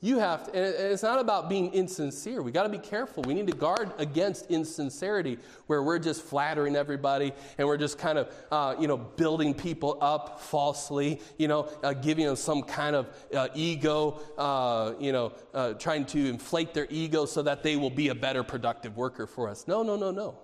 You 0.00 0.20
have 0.20 0.44
to, 0.44 0.54
and 0.54 0.92
it's 0.92 1.02
not 1.02 1.18
about 1.18 1.48
being 1.48 1.72
insincere. 1.72 2.40
We 2.40 2.52
got 2.52 2.62
to 2.62 2.68
be 2.68 2.78
careful. 2.78 3.24
We 3.24 3.34
need 3.34 3.48
to 3.48 3.52
guard 3.52 3.90
against 3.98 4.48
insincerity 4.48 5.38
where 5.66 5.82
we're 5.82 5.98
just 5.98 6.22
flattering 6.22 6.76
everybody 6.76 7.32
and 7.58 7.66
we're 7.66 7.78
just 7.78 7.98
kind 7.98 8.16
of, 8.16 8.32
uh, 8.52 8.76
you 8.78 8.86
know, 8.86 8.96
building 8.96 9.54
people 9.54 9.98
up 10.00 10.40
falsely, 10.40 11.20
you 11.36 11.48
know, 11.48 11.68
uh, 11.82 11.94
giving 11.94 12.26
them 12.26 12.36
some 12.36 12.62
kind 12.62 12.94
of 12.94 13.08
uh, 13.34 13.48
ego, 13.56 14.20
uh, 14.38 14.94
you 15.00 15.10
know, 15.10 15.32
uh, 15.52 15.72
trying 15.74 16.04
to 16.06 16.28
inflate 16.28 16.74
their 16.74 16.86
ego 16.90 17.26
so 17.26 17.42
that 17.42 17.64
they 17.64 17.74
will 17.74 17.90
be 17.90 18.08
a 18.08 18.14
better 18.14 18.44
productive 18.44 18.96
worker 18.96 19.26
for 19.26 19.48
us. 19.48 19.66
No, 19.66 19.82
no, 19.82 19.96
no, 19.96 20.12
no. 20.12 20.38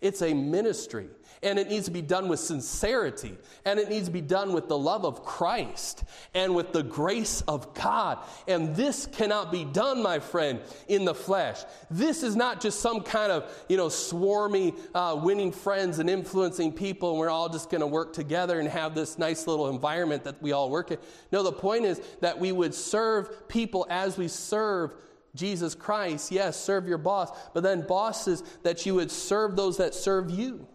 It's 0.00 0.22
a 0.22 0.34
ministry. 0.34 1.08
And 1.42 1.56
it 1.58 1.68
needs 1.68 1.84
to 1.84 1.92
be 1.92 2.02
done 2.02 2.26
with 2.26 2.40
sincerity. 2.40 3.36
And 3.64 3.78
it 3.78 3.88
needs 3.88 4.06
to 4.06 4.12
be 4.12 4.20
done 4.20 4.52
with 4.52 4.68
the 4.68 4.76
love 4.76 5.04
of 5.04 5.24
Christ 5.24 6.02
and 6.34 6.54
with 6.54 6.72
the 6.72 6.82
grace 6.82 7.42
of 7.42 7.74
God. 7.74 8.18
And 8.48 8.74
this 8.74 9.06
cannot 9.06 9.52
be 9.52 9.64
done, 9.64 10.02
my 10.02 10.18
friend, 10.18 10.60
in 10.88 11.04
the 11.04 11.14
flesh. 11.14 11.60
This 11.90 12.24
is 12.24 12.34
not 12.34 12.60
just 12.60 12.80
some 12.80 13.02
kind 13.02 13.30
of, 13.30 13.52
you 13.68 13.76
know, 13.76 13.86
swarmy, 13.86 14.76
uh, 14.94 15.20
winning 15.22 15.52
friends 15.52 16.00
and 16.00 16.10
influencing 16.10 16.72
people, 16.72 17.10
and 17.10 17.18
we're 17.20 17.30
all 17.30 17.48
just 17.48 17.70
going 17.70 17.82
to 17.82 17.86
work 17.86 18.12
together 18.12 18.58
and 18.58 18.68
have 18.68 18.96
this 18.96 19.16
nice 19.16 19.46
little 19.46 19.68
environment 19.68 20.24
that 20.24 20.42
we 20.42 20.50
all 20.50 20.70
work 20.70 20.90
in. 20.90 20.98
No, 21.30 21.44
the 21.44 21.52
point 21.52 21.84
is 21.84 22.00
that 22.20 22.38
we 22.38 22.50
would 22.50 22.74
serve 22.74 23.48
people 23.48 23.86
as 23.90 24.18
we 24.18 24.26
serve 24.26 24.92
Jesus 25.34 25.74
Christ, 25.74 26.32
yes, 26.32 26.58
serve 26.58 26.88
your 26.88 26.98
boss, 26.98 27.30
but 27.54 27.62
then 27.62 27.86
bosses 27.86 28.42
that 28.62 28.86
you 28.86 28.94
would 28.94 29.10
serve 29.10 29.56
those 29.56 29.76
that 29.76 29.94
serve 29.94 30.30
you 30.30 30.66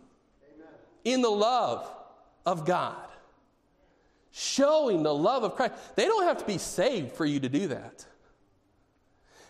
Amen. 0.56 0.68
in 1.04 1.22
the 1.22 1.30
love 1.30 1.90
of 2.46 2.66
God. 2.66 2.96
Showing 4.32 5.04
the 5.04 5.14
love 5.14 5.44
of 5.44 5.56
Christ. 5.56 5.74
They 5.96 6.06
don't 6.06 6.24
have 6.24 6.40
to 6.40 6.46
be 6.46 6.58
saved 6.58 7.12
for 7.12 7.26
you 7.26 7.40
to 7.40 7.50
do 7.50 7.68
that. 7.68 8.06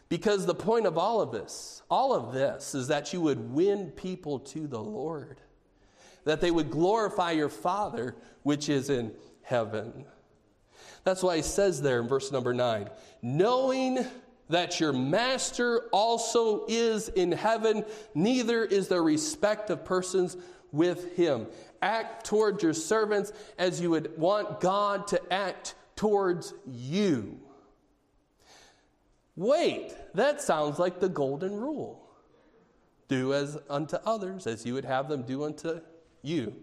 Because 0.09 0.45
the 0.45 0.55
point 0.55 0.85
of 0.85 0.97
all 0.97 1.21
of 1.21 1.31
this, 1.31 1.81
all 1.89 2.13
of 2.13 2.33
this, 2.33 2.75
is 2.75 2.89
that 2.89 3.13
you 3.13 3.21
would 3.21 3.53
win 3.53 3.91
people 3.91 4.39
to 4.39 4.67
the 4.67 4.81
Lord, 4.81 5.39
that 6.25 6.41
they 6.41 6.51
would 6.51 6.69
glorify 6.69 7.31
your 7.31 7.49
Father 7.49 8.15
which 8.43 8.69
is 8.69 8.89
in 8.89 9.13
heaven. 9.41 10.05
That's 11.03 11.23
why 11.23 11.37
he 11.37 11.41
says 11.41 11.81
there 11.81 11.99
in 11.99 12.07
verse 12.07 12.31
number 12.31 12.53
nine, 12.53 12.89
knowing 13.21 14.05
that 14.49 14.79
your 14.79 14.93
master 14.93 15.83
also 15.91 16.65
is 16.67 17.09
in 17.09 17.31
heaven, 17.31 17.85
neither 18.13 18.63
is 18.63 18.87
there 18.87 19.03
respect 19.03 19.69
of 19.69 19.85
persons 19.85 20.37
with 20.71 21.15
him. 21.15 21.47
Act 21.81 22.25
towards 22.25 22.63
your 22.63 22.73
servants 22.73 23.31
as 23.57 23.79
you 23.79 23.89
would 23.91 24.17
want 24.17 24.59
God 24.59 25.07
to 25.07 25.33
act 25.33 25.75
towards 25.95 26.53
you. 26.65 27.39
Wait, 29.35 29.93
that 30.13 30.41
sounds 30.41 30.79
like 30.79 30.99
the 30.99 31.09
golden 31.09 31.55
rule. 31.55 31.99
Do 33.07 33.33
as 33.33 33.57
unto 33.69 33.97
others 34.05 34.47
as 34.47 34.65
you 34.65 34.73
would 34.73 34.85
have 34.85 35.07
them 35.07 35.23
do 35.23 35.43
unto 35.43 35.81
you. 36.21 36.55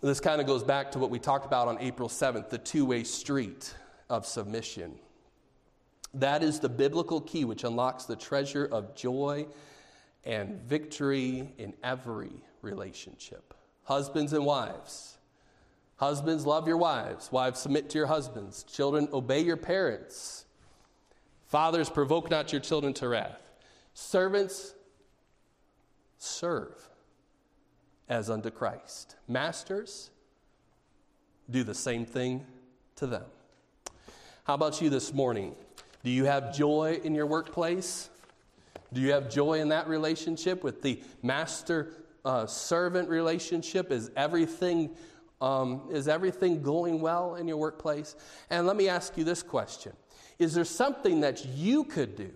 This 0.00 0.20
kind 0.20 0.40
of 0.40 0.46
goes 0.46 0.64
back 0.64 0.90
to 0.92 0.98
what 0.98 1.10
we 1.10 1.18
talked 1.18 1.46
about 1.46 1.68
on 1.68 1.78
April 1.78 2.08
7th 2.08 2.50
the 2.50 2.58
two 2.58 2.84
way 2.84 3.04
street 3.04 3.74
of 4.10 4.26
submission. 4.26 4.98
That 6.14 6.42
is 6.42 6.60
the 6.60 6.68
biblical 6.68 7.20
key 7.20 7.44
which 7.44 7.64
unlocks 7.64 8.04
the 8.04 8.16
treasure 8.16 8.68
of 8.70 8.94
joy 8.94 9.46
and 10.24 10.60
victory 10.62 11.52
in 11.58 11.74
every 11.82 12.32
relationship. 12.60 13.54
Husbands 13.84 14.32
and 14.32 14.44
wives. 14.44 15.18
Husbands, 15.96 16.46
love 16.46 16.66
your 16.66 16.76
wives. 16.76 17.30
Wives, 17.32 17.60
submit 17.60 17.88
to 17.90 17.98
your 17.98 18.06
husbands. 18.06 18.64
Children, 18.64 19.08
obey 19.12 19.40
your 19.40 19.56
parents. 19.56 20.44
Fathers, 21.46 21.88
provoke 21.88 22.30
not 22.30 22.52
your 22.52 22.60
children 22.60 22.92
to 22.94 23.08
wrath. 23.08 23.50
Servants, 23.94 24.74
serve 26.18 26.88
as 28.08 28.30
unto 28.30 28.50
Christ. 28.50 29.16
Masters, 29.28 30.10
do 31.50 31.62
the 31.62 31.74
same 31.74 32.04
thing 32.04 32.46
to 32.96 33.06
them. 33.06 33.24
How 34.44 34.54
about 34.54 34.80
you 34.80 34.90
this 34.90 35.12
morning? 35.12 35.54
Do 36.04 36.10
you 36.10 36.24
have 36.24 36.54
joy 36.54 37.00
in 37.04 37.14
your 37.14 37.26
workplace? 37.26 38.10
Do 38.92 39.00
you 39.00 39.12
have 39.12 39.30
joy 39.30 39.60
in 39.60 39.68
that 39.68 39.88
relationship 39.88 40.64
with 40.64 40.82
the 40.82 41.02
master 41.22 41.92
uh, 42.24 42.46
servant 42.46 43.08
relationship? 43.08 43.90
Is 43.90 44.10
everything 44.16 44.90
um, 45.40 45.88
is 45.90 46.06
everything 46.06 46.62
going 46.62 47.00
well 47.00 47.34
in 47.34 47.48
your 47.48 47.56
workplace? 47.56 48.14
And 48.48 48.64
let 48.64 48.76
me 48.76 48.88
ask 48.88 49.16
you 49.16 49.24
this 49.24 49.42
question: 49.42 49.92
Is 50.38 50.54
there 50.54 50.64
something 50.64 51.20
that 51.20 51.44
you 51.46 51.84
could 51.84 52.16
do 52.16 52.30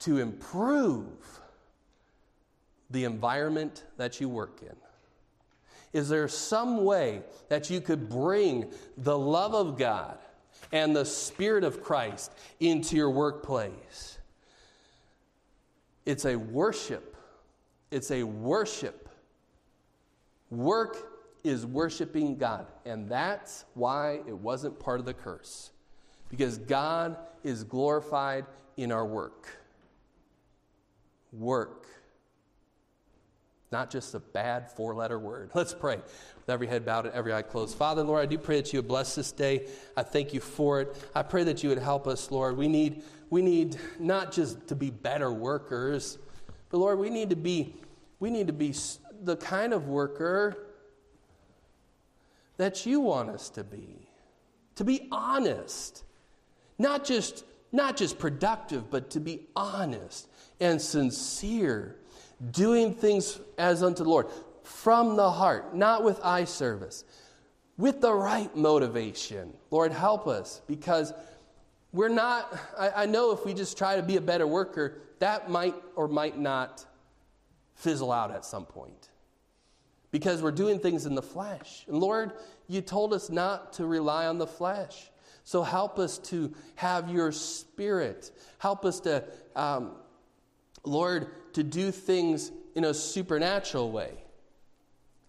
to 0.00 0.18
improve 0.18 1.40
the 2.90 3.04
environment 3.04 3.84
that 3.96 4.20
you 4.20 4.28
work 4.28 4.62
in? 4.62 4.76
Is 5.92 6.08
there 6.08 6.28
some 6.28 6.84
way 6.84 7.22
that 7.48 7.70
you 7.70 7.80
could 7.80 8.08
bring 8.08 8.72
the 8.96 9.16
love 9.16 9.54
of 9.54 9.78
God 9.78 10.18
and 10.72 10.94
the 10.94 11.04
Spirit 11.04 11.64
of 11.64 11.82
Christ 11.82 12.32
into 12.60 12.96
your 12.96 13.10
workplace. 13.10 14.18
It's 16.04 16.24
a 16.24 16.36
worship. 16.36 17.16
It's 17.90 18.10
a 18.10 18.22
worship. 18.22 19.08
Work 20.50 20.96
is 21.44 21.66
worshiping 21.66 22.36
God. 22.36 22.66
And 22.84 23.08
that's 23.08 23.64
why 23.74 24.20
it 24.26 24.36
wasn't 24.36 24.78
part 24.78 25.00
of 25.00 25.06
the 25.06 25.14
curse. 25.14 25.70
Because 26.28 26.58
God 26.58 27.16
is 27.44 27.64
glorified 27.64 28.46
in 28.76 28.92
our 28.92 29.06
work. 29.06 29.48
Work. 31.32 31.86
Not 33.72 33.90
just 33.90 34.14
a 34.14 34.20
bad 34.20 34.70
four 34.70 34.94
letter 34.94 35.18
word. 35.18 35.50
Let's 35.54 35.74
pray 35.74 35.98
with 36.46 36.52
every 36.52 36.68
head 36.68 36.86
bowed 36.86 37.06
and 37.06 37.14
every 37.14 37.32
eye 37.32 37.42
closed. 37.42 37.76
Father, 37.76 38.04
Lord, 38.04 38.22
I 38.22 38.26
do 38.26 38.38
pray 38.38 38.60
that 38.60 38.72
you 38.72 38.78
would 38.78 38.86
bless 38.86 39.16
this 39.16 39.32
day. 39.32 39.66
I 39.96 40.04
thank 40.04 40.32
you 40.32 40.38
for 40.38 40.80
it. 40.80 40.96
I 41.12 41.22
pray 41.24 41.42
that 41.44 41.64
you 41.64 41.70
would 41.70 41.78
help 41.78 42.06
us, 42.06 42.30
Lord. 42.30 42.56
We 42.56 42.68
need, 42.68 43.02
we 43.30 43.42
need 43.42 43.76
not 43.98 44.30
just 44.30 44.68
to 44.68 44.76
be 44.76 44.90
better 44.90 45.32
workers, 45.32 46.18
but 46.70 46.78
Lord, 46.78 47.00
we 47.00 47.10
need 47.10 47.30
to 47.30 47.36
be, 47.36 47.74
we 48.20 48.30
need 48.30 48.46
to 48.46 48.52
be 48.52 48.74
the 49.24 49.36
kind 49.36 49.72
of 49.72 49.88
worker 49.88 50.56
that 52.58 52.86
you 52.86 53.00
want 53.00 53.30
us 53.30 53.50
to 53.50 53.64
be. 53.64 54.08
To 54.76 54.84
be 54.84 55.08
honest. 55.10 56.04
Not 56.78 57.04
just, 57.04 57.44
not 57.72 57.96
just 57.96 58.18
productive, 58.18 58.88
but 58.88 59.10
to 59.10 59.20
be 59.20 59.40
honest 59.56 60.28
and 60.60 60.80
sincere 60.80 61.96
doing 62.50 62.94
things 62.94 63.40
as 63.58 63.82
unto 63.82 64.04
the 64.04 64.10
Lord 64.10 64.26
from 64.66 65.14
the 65.16 65.30
heart, 65.30 65.76
not 65.76 66.02
with 66.02 66.20
eye 66.24 66.44
service, 66.44 67.04
with 67.78 68.00
the 68.00 68.12
right 68.12 68.54
motivation. 68.56 69.54
Lord, 69.70 69.92
help 69.92 70.26
us 70.26 70.60
because 70.66 71.12
we're 71.92 72.08
not, 72.08 72.52
I, 72.76 72.90
I, 73.02 73.06
know 73.06 73.30
if 73.30 73.44
we 73.44 73.54
just 73.54 73.78
try 73.78 73.94
to 73.96 74.02
be 74.02 74.16
a 74.16 74.20
better 74.20 74.46
worker, 74.46 74.98
that 75.20 75.48
might 75.48 75.74
or 75.94 76.08
might 76.08 76.36
not 76.36 76.84
fizzle 77.76 78.10
out 78.10 78.32
at 78.32 78.44
some 78.44 78.66
point 78.66 79.08
because 80.10 80.42
we're 80.42 80.50
doing 80.50 80.80
things 80.80 81.06
in 81.06 81.14
the 81.14 81.22
flesh. 81.22 81.84
And 81.86 81.98
Lord, 81.98 82.32
you 82.66 82.80
told 82.80 83.14
us 83.14 83.30
not 83.30 83.74
to 83.74 83.86
rely 83.86 84.26
on 84.26 84.38
the 84.38 84.46
flesh. 84.48 85.10
So 85.44 85.62
help 85.62 86.00
us 86.00 86.18
to 86.18 86.52
have 86.74 87.08
your 87.08 87.30
spirit. 87.30 88.32
Help 88.58 88.84
us 88.84 88.98
to, 89.00 89.22
um, 89.54 89.92
Lord, 90.82 91.28
to 91.52 91.62
do 91.62 91.92
things 91.92 92.50
in 92.74 92.84
a 92.84 92.92
supernatural 92.92 93.92
way. 93.92 94.25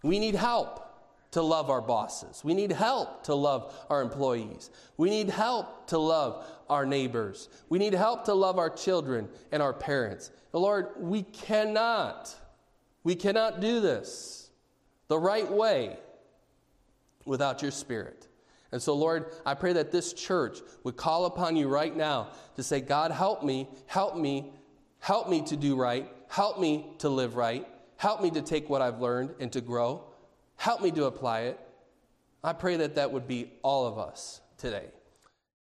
We 0.07 0.19
need 0.19 0.35
help 0.35 0.85
to 1.31 1.41
love 1.41 1.69
our 1.69 1.81
bosses. 1.81 2.41
We 2.41 2.53
need 2.53 2.71
help 2.71 3.25
to 3.25 3.35
love 3.35 3.75
our 3.89 4.01
employees. 4.01 4.71
We 4.95 5.09
need 5.09 5.29
help 5.29 5.87
to 5.87 5.97
love 5.97 6.45
our 6.69 6.85
neighbors. 6.85 7.49
We 7.67 7.77
need 7.77 7.93
help 7.93 8.23
to 8.25 8.33
love 8.33 8.57
our 8.57 8.69
children 8.69 9.27
and 9.51 9.61
our 9.61 9.73
parents. 9.73 10.31
And 10.53 10.61
Lord, 10.61 10.87
we 10.97 11.23
cannot, 11.23 12.33
we 13.03 13.15
cannot 13.15 13.59
do 13.59 13.81
this 13.81 14.49
the 15.09 15.19
right 15.19 15.51
way 15.51 15.97
without 17.25 17.61
your 17.61 17.71
spirit. 17.71 18.29
And 18.71 18.81
so, 18.81 18.93
Lord, 18.95 19.25
I 19.45 19.55
pray 19.55 19.73
that 19.73 19.91
this 19.91 20.13
church 20.13 20.59
would 20.85 20.95
call 20.95 21.25
upon 21.25 21.57
you 21.57 21.67
right 21.67 21.95
now 21.95 22.29
to 22.55 22.63
say, 22.63 22.79
God, 22.79 23.11
help 23.11 23.43
me, 23.43 23.67
help 23.87 24.15
me, 24.15 24.53
help 24.99 25.27
me 25.27 25.41
to 25.47 25.57
do 25.57 25.75
right, 25.75 26.09
help 26.29 26.61
me 26.61 26.95
to 26.99 27.09
live 27.09 27.35
right. 27.35 27.67
Help 27.97 28.21
me 28.21 28.29
to 28.31 28.41
take 28.41 28.69
what 28.69 28.81
I've 28.81 29.01
learned 29.01 29.35
and 29.39 29.51
to 29.53 29.61
grow. 29.61 30.03
Help 30.55 30.81
me 30.81 30.91
to 30.91 31.05
apply 31.05 31.41
it. 31.41 31.59
I 32.43 32.53
pray 32.53 32.77
that 32.77 32.95
that 32.95 33.11
would 33.11 33.27
be 33.27 33.51
all 33.63 33.85
of 33.87 33.97
us 33.97 34.41
today. 34.57 34.85